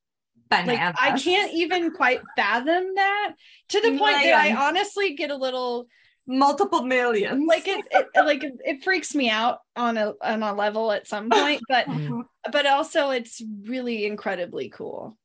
Bananas. 0.50 0.96
like 1.00 1.14
i 1.14 1.18
can't 1.18 1.54
even 1.54 1.92
quite 1.92 2.22
fathom 2.38 2.86
that 2.96 3.34
to 3.70 3.82
the 3.82 3.98
point 3.98 4.24
that 4.24 4.34
i 4.34 4.56
honestly 4.56 5.16
get 5.16 5.32
a 5.32 5.36
little 5.36 5.88
multiple 6.28 6.84
millions. 6.84 7.46
Like 7.48 7.68
it, 7.68 7.86
it 7.92 8.08
like 8.16 8.44
it 8.44 8.84
freaks 8.84 9.16
me 9.16 9.30
out 9.30 9.60
on 9.76 9.98
a 9.98 10.14
on 10.22 10.44
a 10.44 10.54
level 10.54 10.92
at 10.92 11.08
some 11.08 11.30
point, 11.30 11.62
but 11.68 11.86
mm-hmm. 11.88 12.22
but 12.52 12.66
also 12.66 13.10
it's 13.10 13.42
really 13.64 14.06
incredibly 14.06 14.70
cool. 14.70 15.18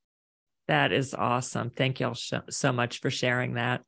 That 0.69 0.93
is 0.93 1.13
awesome. 1.13 1.71
Thank 1.71 2.01
y'all 2.01 2.15
so, 2.15 2.43
so 2.49 2.73
much 2.73 3.01
for 3.01 3.11
sharing 3.11 3.55
that. 3.55 3.83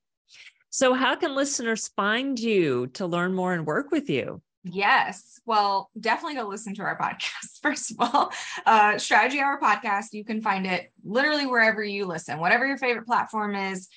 So, 0.70 0.92
how 0.92 1.14
can 1.14 1.36
listeners 1.36 1.88
find 1.94 2.38
you 2.38 2.88
to 2.94 3.06
learn 3.06 3.32
more 3.32 3.54
and 3.54 3.64
work 3.64 3.92
with 3.92 4.10
you? 4.10 4.42
Yes. 4.64 5.40
Well, 5.46 5.90
definitely 5.98 6.36
go 6.36 6.48
listen 6.48 6.74
to 6.74 6.82
our 6.82 6.98
podcast. 7.00 7.60
First 7.62 7.92
of 7.92 7.96
all, 8.00 8.32
uh, 8.66 8.98
Strategy 8.98 9.38
Hour 9.38 9.60
podcast. 9.62 10.06
You 10.12 10.24
can 10.24 10.40
find 10.40 10.66
it 10.66 10.90
literally 11.04 11.46
wherever 11.46 11.82
you 11.82 12.06
listen, 12.06 12.40
whatever 12.40 12.66
your 12.66 12.78
favorite 12.78 13.06
platform 13.06 13.54
is 13.54 13.88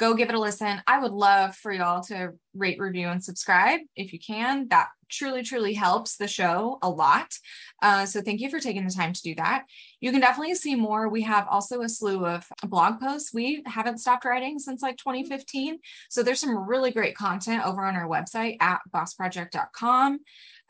go 0.00 0.14
give 0.14 0.30
it 0.30 0.34
a 0.34 0.40
listen. 0.40 0.80
I 0.86 0.98
would 0.98 1.12
love 1.12 1.54
for 1.54 1.70
y'all 1.70 2.02
to 2.04 2.30
rate, 2.54 2.80
review, 2.80 3.08
and 3.08 3.22
subscribe 3.22 3.80
if 3.94 4.14
you 4.14 4.18
can. 4.18 4.66
That 4.68 4.88
truly, 5.10 5.42
truly 5.42 5.74
helps 5.74 6.16
the 6.16 6.26
show 6.26 6.78
a 6.80 6.88
lot. 6.88 7.34
Uh, 7.82 8.06
so 8.06 8.22
thank 8.22 8.40
you 8.40 8.48
for 8.48 8.60
taking 8.60 8.86
the 8.86 8.92
time 8.92 9.12
to 9.12 9.22
do 9.22 9.34
that. 9.34 9.64
You 10.00 10.10
can 10.10 10.20
definitely 10.20 10.54
see 10.54 10.74
more. 10.74 11.08
We 11.08 11.22
have 11.22 11.46
also 11.50 11.82
a 11.82 11.88
slew 11.88 12.24
of 12.24 12.46
blog 12.64 12.98
posts. 12.98 13.34
We 13.34 13.62
haven't 13.66 13.98
stopped 13.98 14.24
writing 14.24 14.58
since 14.58 14.80
like 14.80 14.96
2015. 14.96 15.78
So 16.08 16.22
there's 16.22 16.40
some 16.40 16.56
really 16.56 16.92
great 16.92 17.14
content 17.14 17.66
over 17.66 17.84
on 17.84 17.94
our 17.94 18.08
website 18.08 18.56
at 18.60 18.80
bossproject.com. 18.90 20.20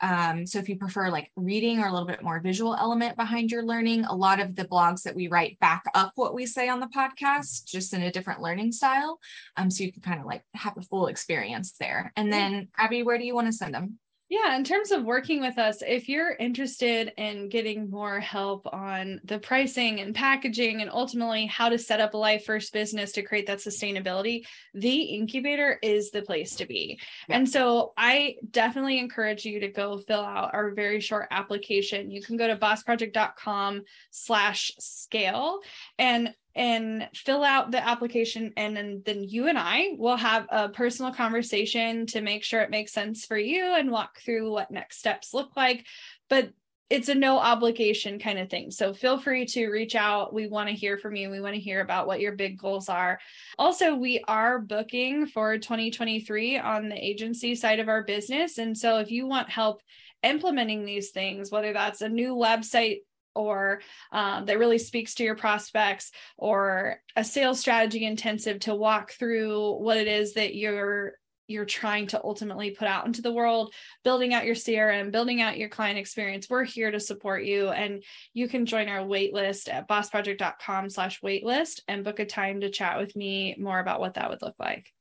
Um, 0.01 0.45
so 0.45 0.59
if 0.59 0.67
you 0.67 0.77
prefer 0.77 1.09
like 1.09 1.31
reading 1.35 1.79
or 1.79 1.87
a 1.87 1.91
little 1.91 2.07
bit 2.07 2.23
more 2.23 2.39
visual 2.39 2.75
element 2.75 3.15
behind 3.15 3.51
your 3.51 3.63
learning, 3.63 4.05
a 4.05 4.15
lot 4.15 4.39
of 4.39 4.55
the 4.55 4.65
blogs 4.65 5.03
that 5.03 5.15
we 5.15 5.27
write 5.27 5.59
back 5.59 5.83
up 5.93 6.11
what 6.15 6.33
we 6.33 6.45
say 6.45 6.69
on 6.69 6.79
the 6.79 6.87
podcast, 6.87 7.65
just 7.65 7.93
in 7.93 8.01
a 8.01 8.11
different 8.11 8.41
learning 8.41 8.71
style. 8.71 9.19
Um, 9.57 9.69
so 9.69 9.83
you 9.83 9.91
can 9.91 10.01
kind 10.01 10.19
of 10.19 10.25
like 10.25 10.43
have 10.55 10.77
a 10.77 10.81
full 10.81 11.07
experience 11.07 11.73
there. 11.79 12.11
And 12.15 12.31
then 12.33 12.69
Abby, 12.77 13.03
where 13.03 13.17
do 13.17 13.25
you 13.25 13.35
want 13.35 13.47
to 13.47 13.53
send 13.53 13.73
them? 13.73 13.99
Yeah, 14.31 14.55
in 14.55 14.63
terms 14.63 14.91
of 14.91 15.03
working 15.03 15.41
with 15.41 15.57
us, 15.57 15.83
if 15.85 16.07
you're 16.07 16.31
interested 16.31 17.11
in 17.17 17.49
getting 17.49 17.89
more 17.89 18.21
help 18.21 18.65
on 18.71 19.19
the 19.25 19.39
pricing 19.39 19.99
and 19.99 20.15
packaging 20.15 20.79
and 20.79 20.89
ultimately 20.89 21.47
how 21.47 21.67
to 21.67 21.77
set 21.77 21.99
up 21.99 22.13
a 22.13 22.17
life 22.17 22.45
first 22.45 22.71
business 22.71 23.11
to 23.11 23.23
create 23.23 23.47
that 23.47 23.57
sustainability, 23.57 24.45
the 24.73 25.01
incubator 25.01 25.77
is 25.83 26.11
the 26.11 26.21
place 26.21 26.55
to 26.55 26.65
be. 26.65 26.97
Yeah. 27.27 27.39
And 27.39 27.49
so 27.49 27.91
I 27.97 28.37
definitely 28.51 28.99
encourage 28.99 29.43
you 29.43 29.59
to 29.59 29.67
go 29.67 29.97
fill 29.97 30.21
out 30.21 30.53
our 30.53 30.71
very 30.71 31.01
short 31.01 31.27
application. 31.29 32.09
You 32.09 32.21
can 32.21 32.37
go 32.37 32.47
to 32.47 32.55
bossproject.com 32.55 33.81
slash 34.11 34.71
scale 34.79 35.59
and 35.99 36.33
and 36.55 37.07
fill 37.13 37.43
out 37.43 37.71
the 37.71 37.85
application 37.85 38.53
and 38.57 38.75
then, 38.75 39.01
then 39.05 39.23
you 39.23 39.47
and 39.47 39.57
I 39.57 39.95
will 39.97 40.17
have 40.17 40.45
a 40.49 40.69
personal 40.69 41.13
conversation 41.13 42.05
to 42.07 42.21
make 42.21 42.43
sure 42.43 42.61
it 42.61 42.69
makes 42.69 42.93
sense 42.93 43.25
for 43.25 43.37
you 43.37 43.73
and 43.75 43.91
walk 43.91 44.19
through 44.19 44.51
what 44.51 44.71
next 44.71 44.97
steps 44.99 45.33
look 45.33 45.55
like 45.55 45.85
but 46.29 46.51
it's 46.91 47.07
a 47.07 47.15
no 47.15 47.39
obligation 47.39 48.19
kind 48.19 48.37
of 48.37 48.49
thing. 48.49 48.69
So 48.69 48.93
feel 48.93 49.17
free 49.17 49.45
to 49.45 49.69
reach 49.69 49.95
out. 49.95 50.33
We 50.33 50.47
want 50.47 50.67
to 50.67 50.75
hear 50.75 50.97
from 50.97 51.15
you. 51.15 51.29
We 51.29 51.39
want 51.39 51.55
to 51.55 51.61
hear 51.61 51.79
about 51.79 52.05
what 52.05 52.19
your 52.19 52.33
big 52.33 52.59
goals 52.59 52.89
are. 52.89 53.17
Also, 53.57 53.95
we 53.95 54.21
are 54.27 54.59
booking 54.59 55.25
for 55.25 55.57
2023 55.57 56.59
on 56.59 56.89
the 56.89 56.95
agency 56.97 57.55
side 57.55 57.79
of 57.79 57.87
our 57.87 58.03
business. 58.03 58.57
And 58.57 58.77
so 58.77 58.99
if 58.99 59.09
you 59.09 59.25
want 59.25 59.49
help 59.49 59.81
implementing 60.21 60.83
these 60.83 61.11
things, 61.11 61.49
whether 61.49 61.71
that's 61.71 62.01
a 62.01 62.09
new 62.09 62.35
website 62.35 62.97
or 63.35 63.81
um, 64.11 64.45
that 64.45 64.59
really 64.59 64.77
speaks 64.77 65.15
to 65.15 65.23
your 65.23 65.35
prospects 65.35 66.11
or 66.37 67.01
a 67.15 67.23
sales 67.23 67.59
strategy 67.59 68.05
intensive 68.05 68.59
to 68.59 68.75
walk 68.75 69.11
through 69.11 69.73
what 69.77 69.97
it 69.97 70.07
is 70.07 70.33
that 70.33 70.55
you're 70.55 71.13
you're 71.47 71.65
trying 71.65 72.07
to 72.07 72.21
ultimately 72.23 72.71
put 72.71 72.87
out 72.87 73.05
into 73.05 73.21
the 73.21 73.31
world 73.31 73.73
building 74.03 74.33
out 74.33 74.45
your 74.45 74.55
crm 74.55 75.11
building 75.11 75.41
out 75.41 75.57
your 75.57 75.69
client 75.69 75.99
experience. 75.99 76.47
We're 76.49 76.63
here 76.63 76.91
to 76.91 76.99
support 76.99 77.43
you 77.43 77.69
and 77.69 78.03
you 78.33 78.47
can 78.47 78.65
join 78.65 78.87
our 78.87 79.05
waitlist 79.05 79.71
at 79.71 79.87
bossproject.com 79.87 80.89
slash 80.89 81.19
waitlist 81.21 81.81
and 81.87 82.03
book 82.03 82.19
a 82.19 82.25
time 82.25 82.61
to 82.61 82.69
chat 82.69 82.97
with 82.97 83.15
me 83.15 83.55
more 83.59 83.79
about 83.79 83.99
what 83.99 84.13
that 84.13 84.29
would 84.29 84.41
look 84.41 84.55
like. 84.59 84.91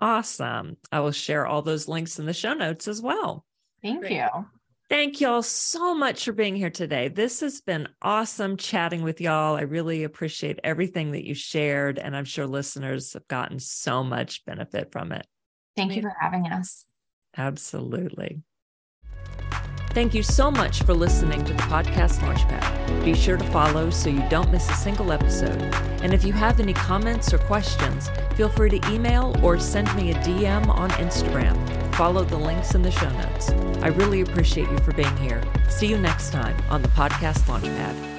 Awesome. 0.00 0.76
I 0.90 1.00
will 1.00 1.12
share 1.12 1.46
all 1.46 1.62
those 1.62 1.88
links 1.88 2.18
in 2.18 2.26
the 2.26 2.32
show 2.32 2.54
notes 2.54 2.88
as 2.88 3.00
well. 3.00 3.44
Thank 3.82 4.00
Great. 4.00 4.12
you 4.12 4.46
Thank 4.90 5.20
y'all 5.20 5.42
so 5.42 5.94
much 5.94 6.24
for 6.24 6.32
being 6.32 6.54
here 6.54 6.70
today. 6.70 7.08
This 7.08 7.40
has 7.40 7.62
been 7.62 7.88
awesome 8.02 8.58
chatting 8.58 9.02
with 9.02 9.20
y'all. 9.20 9.56
I 9.56 9.62
really 9.62 10.04
appreciate 10.04 10.60
everything 10.62 11.12
that 11.12 11.26
you 11.26 11.34
shared, 11.34 11.98
and 11.98 12.14
I'm 12.14 12.26
sure 12.26 12.46
listeners 12.46 13.14
have 13.14 13.26
gotten 13.26 13.58
so 13.58 14.04
much 14.04 14.44
benefit 14.44 14.92
from 14.92 15.12
it. 15.12 15.26
Thank 15.74 15.96
you 15.96 16.02
for 16.02 16.14
having 16.20 16.46
us. 16.48 16.84
Absolutely. 17.36 18.42
Thank 19.90 20.12
you 20.12 20.22
so 20.22 20.50
much 20.50 20.82
for 20.82 20.92
listening 20.92 21.44
to 21.44 21.52
the 21.52 21.62
podcast 21.62 22.18
Launchpad. 22.18 23.04
Be 23.04 23.14
sure 23.14 23.36
to 23.36 23.44
follow 23.44 23.90
so 23.90 24.10
you 24.10 24.22
don't 24.28 24.50
miss 24.50 24.68
a 24.68 24.74
single 24.74 25.12
episode. 25.12 25.62
And 26.02 26.12
if 26.12 26.24
you 26.24 26.32
have 26.32 26.60
any 26.60 26.74
comments 26.74 27.32
or 27.32 27.38
questions, 27.38 28.10
feel 28.34 28.48
free 28.48 28.78
to 28.78 28.92
email 28.92 29.34
or 29.42 29.58
send 29.58 29.94
me 29.94 30.10
a 30.10 30.14
DM 30.16 30.68
on 30.68 30.90
Instagram. 30.90 31.83
Follow 31.96 32.24
the 32.24 32.36
links 32.36 32.74
in 32.74 32.82
the 32.82 32.90
show 32.90 33.08
notes. 33.10 33.50
I 33.80 33.86
really 33.86 34.22
appreciate 34.22 34.68
you 34.68 34.78
for 34.78 34.92
being 34.92 35.16
here. 35.18 35.40
See 35.68 35.86
you 35.86 35.96
next 35.96 36.30
time 36.32 36.56
on 36.68 36.82
the 36.82 36.88
podcast 36.88 37.38
Launchpad. 37.46 38.13